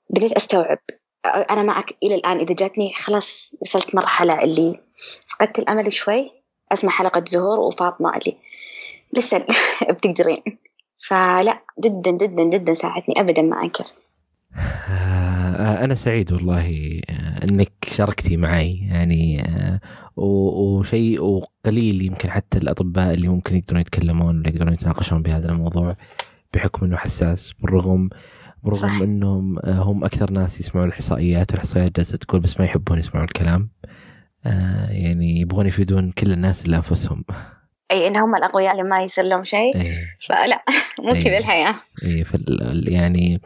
بديت 0.09 0.34
أستوعب. 0.34 0.80
أنا 1.26 1.63
معك 1.63 1.97
إلى 2.03 2.15
الآن. 2.15 2.38
إذا 2.38 2.53
جاتني 2.53 2.93
خلاص 2.93 3.51
وصلت 3.61 3.95
مرحلة 3.95 4.43
اللي 4.43 4.80
فقدت 5.28 5.59
الأمل 5.59 5.91
شوي 5.91 6.32
أسمع 6.72 6.91
حلقة 6.91 7.24
زهور 7.28 7.59
وفاطمة 7.59 8.17
اللي 8.17 8.38
لسه 9.13 9.45
بتقدرين. 9.89 10.43
فلا 11.07 11.61
جدا 11.80 12.11
جدا 12.11 12.43
جدا 12.43 12.74
ساعدني 12.74 13.22
ابدا 13.22 13.41
ما 13.41 13.63
أنكر. 13.63 13.84
آه، 14.55 15.84
أنا 15.84 15.95
سعيد 15.95 16.32
والله 16.32 17.01
آه، 17.09 17.43
إنك 17.43 17.72
شاركتي 17.88 18.38
معي. 18.38 18.88
يعني 18.89 19.41
آه، 19.41 19.80
وشيء 20.15 21.22
وقليل 21.22 22.01
يمكن 22.01 22.32
حتى 22.32 22.57
الأطباء 22.57 23.13
اللي 23.13 23.28
ممكن 23.28 23.55
يقدرون 23.55 23.82
يتكلمون 23.82 24.39
ولا 24.39 24.49
يقدرون 24.49 24.74
يتناقشون 24.74 25.22
بهذا 25.22 25.49
الموضوع 25.49 25.95
بحكم 26.53 26.86
إنه 26.86 26.97
حساس 26.97 27.53
بالرغم 27.59 28.09
برغم 28.64 28.80
صح. 28.80 29.01
إنهم 29.03 29.59
آه، 29.59 29.82
هم 29.82 30.03
أكثر 30.03 30.32
ناس 30.32 30.59
يسمعون 30.59 30.88
الإحصائيات 30.88 31.51
والإحصائيات 31.51 31.95
جالسة 31.95 32.18
تقول 32.18 32.41
بس 32.41 32.59
ما 32.59 32.66
يحبون 32.66 32.99
يسمعون 32.99 33.28
الكلام 33.28 33.70
آه 34.45 34.84
يعني 34.89 35.39
يبغون 35.39 35.68
يفيدون 35.68 36.12
كل 36.12 36.32
الناس 36.32 36.66
الا 36.66 36.78
أنفسهم 36.78 37.24
أي 37.91 38.07
إن 38.07 38.18
هم 38.18 38.36
الاقوياء 38.36 38.72
اللي 38.72 38.84
ما 38.84 39.03
يصير 39.03 39.24
لهم 39.26 39.43
شيء 39.43 39.76
أيه. 39.76 40.05
فلا 40.28 40.64
مو 40.99 41.14
كذا 41.14 41.38
الحياة 41.38 41.76
اي 42.05 42.26
يعني 42.93 43.41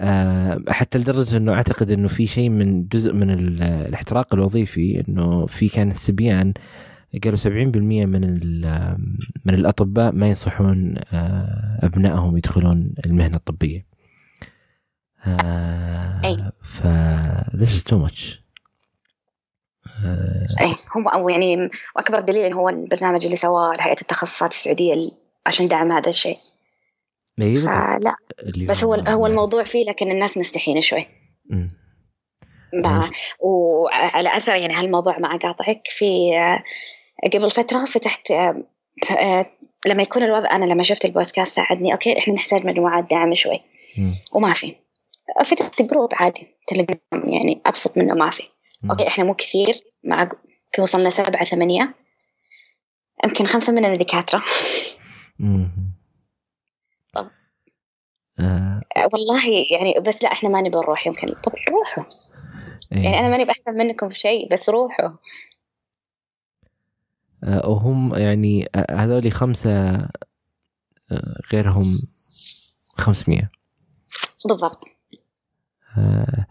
آه 0.00 0.62
حتى 0.68 0.98
لدرجة 0.98 1.36
إنه 1.36 1.52
أعتقد 1.52 1.90
إنه 1.90 2.08
في 2.08 2.26
شيء 2.26 2.50
من 2.50 2.88
جزء 2.88 3.12
من 3.12 3.30
الاحتراق 3.30 4.34
الوظيفي 4.34 5.04
إنه 5.08 5.46
في 5.46 5.68
كان 5.68 5.90
السبيان 5.90 6.54
قالوا 7.24 7.38
70% 7.38 7.46
من 7.46 8.40
من 9.44 9.54
الأطباء 9.54 10.12
ما 10.12 10.28
ينصحون 10.28 10.94
آه، 11.12 11.78
أبنائهم 11.82 12.36
يدخلون 12.36 12.94
المهنة 13.06 13.36
الطبية. 13.36 13.93
آه 15.26 16.20
أي. 16.24 16.36
ف 16.64 16.82
this 17.56 17.68
is 17.80 17.84
too 17.90 17.98
much 18.06 18.38
آه 20.04 20.46
اي 20.60 20.74
هو 20.96 21.08
أو 21.08 21.28
يعني 21.28 21.68
واكبر 21.96 22.20
دليل 22.20 22.52
هو 22.52 22.68
البرنامج 22.68 23.24
اللي 23.24 23.36
سواه 23.36 23.72
هيئه 23.80 24.00
التخصصات 24.00 24.52
السعودية 24.52 24.94
ال- 24.94 25.10
عشان 25.46 25.66
دعم 25.66 25.92
هذا 25.92 26.10
الشيء. 26.10 26.36
فلا 27.38 28.16
اللي 28.42 28.66
بس 28.66 28.84
هو 28.84 28.94
هو 28.94 29.26
الموضوع 29.26 29.64
فيه 29.64 29.84
لكن 29.90 30.10
الناس 30.10 30.38
مستحيين 30.38 30.80
شوي 30.80 31.06
مم. 31.50 31.70
مع- 32.74 33.10
وعلى 33.40 34.36
أثر 34.36 34.54
يعني 34.54 34.74
هالموضوع 34.74 35.18
مع 35.18 35.36
قاطعك 35.36 35.80
في 35.86 36.04
آه، 36.38 36.62
قبل 37.34 37.50
فترة 37.50 37.84
فتحت 37.84 38.30
لما 39.86 40.02
يكون 40.02 40.22
الوضع 40.22 40.50
أنا 40.56 40.64
لما 40.64 40.82
شفت 40.82 41.04
البودكاست 41.04 41.56
ساعدني 41.56 41.92
okay 41.92 42.18
إحنا 42.18 42.34
نحتاج 42.34 42.66
مجموعات 42.66 43.10
دعم 43.10 43.34
شوي. 43.34 43.60
وما 44.32 44.52
في 44.52 44.74
فتحت 45.44 45.82
group 45.82 46.08
عادي 46.12 46.56
تليجرام 46.68 47.00
يعني 47.12 47.62
أبسط 47.66 47.98
منه 47.98 48.14
ما 48.14 48.30
في. 48.30 48.42
okay 48.90 49.08
إحنا 49.08 49.24
مو 49.24 49.34
كثير 49.34 49.74
مع 50.04 50.28
وصلنا 50.78 51.10
سبعة 51.10 51.44
ثمانية. 51.44 51.94
يمكن 53.24 53.44
خمسة 53.44 53.72
مننا 53.72 53.96
دكاترة. 53.96 54.42
آه. 57.16 57.30
آه، 58.40 59.08
والله 59.12 59.40
يعني 59.70 60.00
بس 60.00 60.22
لا 60.22 60.32
إحنا 60.32 60.48
ما 60.48 60.60
نبغى 60.60 60.80
نروح 60.80 61.06
يمكن. 61.06 61.34
طب 61.34 61.52
روحوا. 61.68 62.04
إيه. 62.92 63.04
يعني 63.04 63.18
أنا 63.18 63.28
ماني 63.28 63.44
بأحسن 63.44 63.74
منكم 63.74 64.08
في 64.08 64.18
شيء 64.18 64.52
بس 64.52 64.68
روحوا. 64.68 65.10
آه، 67.44 67.68
وهم 67.68 68.14
يعني 68.14 68.68
آه، 68.74 68.86
هذول 68.90 69.32
خمسة 69.32 69.94
آه، 71.10 71.40
غيرهم 71.52 71.86
خمسمية. 72.96 73.50
بالضبط. 74.48 74.93
آه 75.98 76.46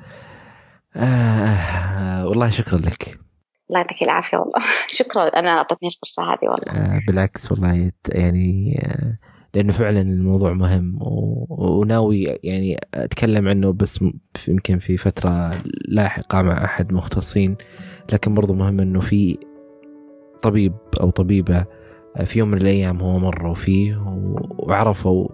آه 0.95 2.27
والله 2.27 2.49
شكرا 2.49 2.77
لك. 2.77 3.19
الله 3.69 3.79
يعطيك 3.81 4.03
العافية 4.03 4.37
والله. 4.37 4.59
شكرا 4.99 5.23
أنا 5.27 5.49
أعطتني 5.49 5.89
الفرصة 5.89 6.23
هذه 6.23 6.39
والله. 6.51 6.95
آه 6.95 7.01
بالعكس 7.07 7.51
والله 7.51 7.91
يعني 8.09 8.79
آه 8.85 9.17
لأنه 9.55 9.71
فعلا 9.73 10.01
الموضوع 10.01 10.53
مهم 10.53 10.97
وناوي 11.49 12.23
يعني 12.43 12.79
أتكلم 12.93 13.47
عنه 13.47 13.73
بس 13.73 13.99
يمكن 14.47 14.79
في 14.79 14.97
فترة 14.97 15.57
لاحقة 15.87 16.41
مع 16.41 16.65
أحد 16.65 16.93
مختصين 16.93 17.55
لكن 18.13 18.33
برضو 18.33 18.53
مهم 18.53 18.79
أنه 18.79 18.99
في 18.99 19.37
طبيب 20.43 20.73
أو 21.01 21.09
طبيبة 21.09 21.65
آه، 22.17 22.23
في 22.23 22.39
يوم 22.39 22.47
من 22.51 22.57
الأيام 22.57 23.01
هو 23.01 23.19
مروا 23.19 23.53
فيه 23.53 24.03
وعرفوا 24.57 25.27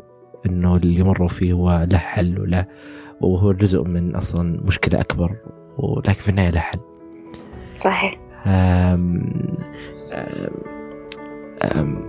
أنه 0.45 0.75
اللي 0.75 1.03
مروا 1.03 1.27
فيه 1.27 1.53
هو 1.53 1.87
له 1.91 1.97
حل 1.97 2.39
وله 2.39 2.65
وهو 3.21 3.51
جزء 3.51 3.83
من 3.83 4.15
أصلا 4.15 4.61
مشكلة 4.65 5.01
أكبر 5.01 5.35
ولكن 5.77 6.13
في 6.13 6.29
النهاية 6.29 6.49
له 6.49 6.59
حل. 6.59 6.79
صحيح. 7.77 8.19
أم 8.45 9.57
أم 11.75 12.07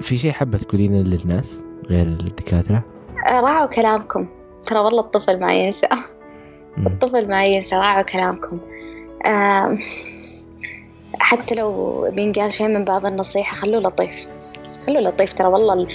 في 0.00 0.16
شيء 0.16 0.32
حابة 0.32 0.58
تقولينه 0.58 0.98
للناس 0.98 1.64
غير 1.90 2.06
الدكاترة؟ 2.06 2.84
آه، 3.26 3.40
راعوا 3.40 3.66
كلامكم. 3.66 4.28
ترى 4.66 4.78
والله 4.78 5.00
الطفل 5.00 5.40
ما 5.40 5.54
ينسى. 5.54 5.88
الطفل 6.86 7.28
ما 7.28 7.44
ينسى 7.44 7.76
راعوا 7.76 8.02
كلامكم. 8.02 8.58
حتى 11.20 11.54
لو 11.54 12.10
بينقال 12.10 12.52
شيء 12.52 12.68
من 12.68 12.84
باب 12.84 13.06
النصيحة 13.06 13.56
خلوه 13.56 13.80
لطيف. 13.80 14.26
خلوه 14.90 15.02
لطيف 15.02 15.32
ترى 15.32 15.48
والله 15.48 15.72
ال- 15.74 15.88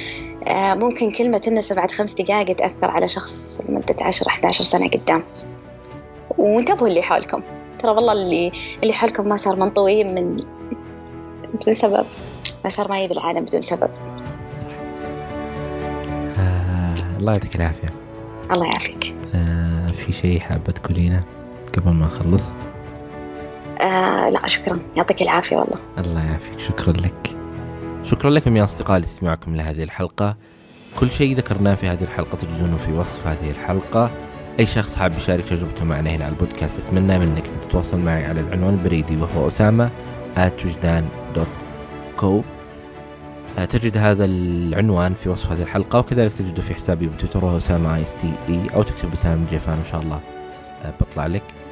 آه، 0.47 0.73
ممكن 0.73 1.11
كلمة 1.11 1.37
تنسى 1.37 1.73
بعد 1.73 1.91
خمس 1.91 2.13
دقائق 2.13 2.55
تأثر 2.55 2.91
على 2.91 3.07
شخص 3.07 3.61
لمدة 3.69 3.95
عشر 4.01 4.27
11 4.27 4.63
سنة 4.63 4.89
قدام. 4.89 5.23
وانتبهوا 6.37 6.87
اللي 6.87 7.01
حولكم. 7.01 7.41
ترى 7.79 7.91
والله 7.91 8.11
اللي 8.13 8.51
اللي 8.83 8.93
حولكم 8.93 9.27
ما 9.29 9.35
صار 9.37 9.55
منطوي 9.55 10.03
من 10.03 10.35
بدون 11.53 11.73
سبب. 11.73 12.05
ما 12.63 12.69
صار 12.69 12.89
معي 12.89 13.07
بالعالم 13.07 13.45
بدون 13.45 13.61
سبب. 13.61 13.89
آه 16.47 16.93
الله 17.19 17.31
يعطيك 17.33 17.55
العافية. 17.55 17.87
الله 18.51 18.65
يعافيك. 18.65 19.15
آه 19.35 19.91
في 19.91 20.11
شيء 20.13 20.39
حابة 20.39 20.71
تقولينه 20.71 21.23
قبل 21.77 21.91
ما 21.91 22.05
نخلص؟ 22.05 22.43
آه 23.81 24.29
لا 24.29 24.47
شكرا. 24.47 24.79
يعطيك 24.95 25.21
العافية 25.21 25.55
والله. 25.55 25.79
الله 25.97 26.25
يعافيك. 26.25 26.59
شكرا 26.59 26.91
لك. 26.93 27.35
شكرا 28.05 28.29
لكم 28.29 28.57
يا 28.57 28.63
أصدقاء 28.63 28.99
لاستماعكم 28.99 29.55
لهذه 29.55 29.83
الحلقة. 29.83 30.35
كل 30.99 31.09
شيء 31.09 31.37
ذكرناه 31.37 31.75
في 31.75 31.87
هذه 31.87 32.03
الحلقة 32.03 32.37
تجدونه 32.37 32.77
في 32.77 32.91
وصف 32.91 33.27
هذه 33.27 33.49
الحلقة. 33.51 34.11
أي 34.59 34.65
شخص 34.65 34.95
حاب 34.95 35.13
يشارك 35.17 35.45
تجربته 35.45 35.85
معنا 35.85 36.09
هنا 36.09 36.25
على 36.25 36.33
البودكاست 36.33 36.79
أتمنى 36.79 37.19
منك 37.19 37.43
أن 37.47 37.69
تتواصل 37.69 37.99
معي 37.99 38.25
على 38.25 38.39
العنوان 38.39 38.73
البريدي 38.73 39.15
وهو 39.15 39.47
أسامة 39.47 39.89
وجدان 40.37 41.09
dot 41.35 41.47
co 42.17 42.41
تجد 43.69 43.97
هذا 43.97 44.25
العنوان 44.25 45.13
في 45.13 45.29
وصف 45.29 45.51
هذه 45.51 45.61
الحلقة 45.61 45.99
وكذلك 45.99 46.33
تجده 46.33 46.61
في 46.61 46.75
حسابي 46.75 47.07
بتويتر 47.07 47.45
وهو 47.45 47.57
أسامة 47.57 47.95
EE 47.95 48.69
أو 48.75 48.83
تكتب 48.83 49.13
أسامة 49.13 49.43
الجيفان 49.45 49.77
إن 49.77 49.85
شاء 49.91 50.01
الله 50.01 50.19
آه، 50.85 50.93
بطلع 51.01 51.27
لك. 51.27 51.41
آه، 51.41 51.64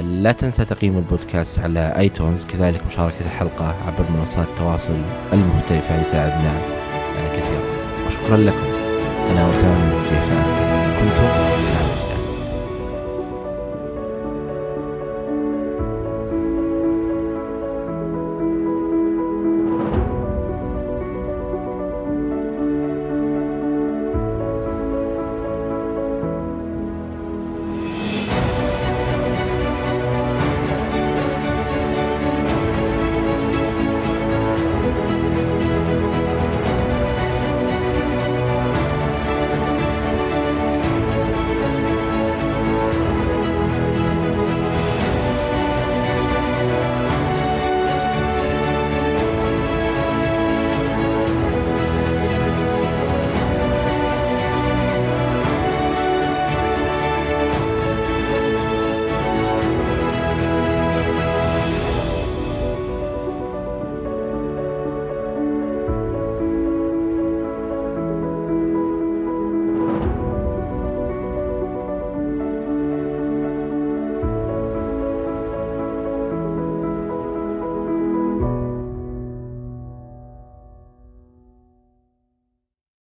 لا 0.00 0.32
تنسى 0.32 0.64
تقييم 0.64 0.98
البودكاست 0.98 1.58
على 1.60 1.94
iTunes 1.98 2.44
كذلك 2.44 2.86
مشاركة 2.86 3.20
الحلقة 3.24 3.74
عبر 3.86 4.04
منصات 4.18 4.48
التواصل 4.48 4.96
المختلفة 5.32 6.00
يساعدنا 6.00 6.52
آه، 6.52 7.36
كثيرا. 7.36 7.62
وشكرا 8.06 8.36
لكم. 8.36 8.66
أنا 9.30 9.50
أسامة 9.50 9.92
الجيفان 9.96 10.42
كنتم 11.00 11.51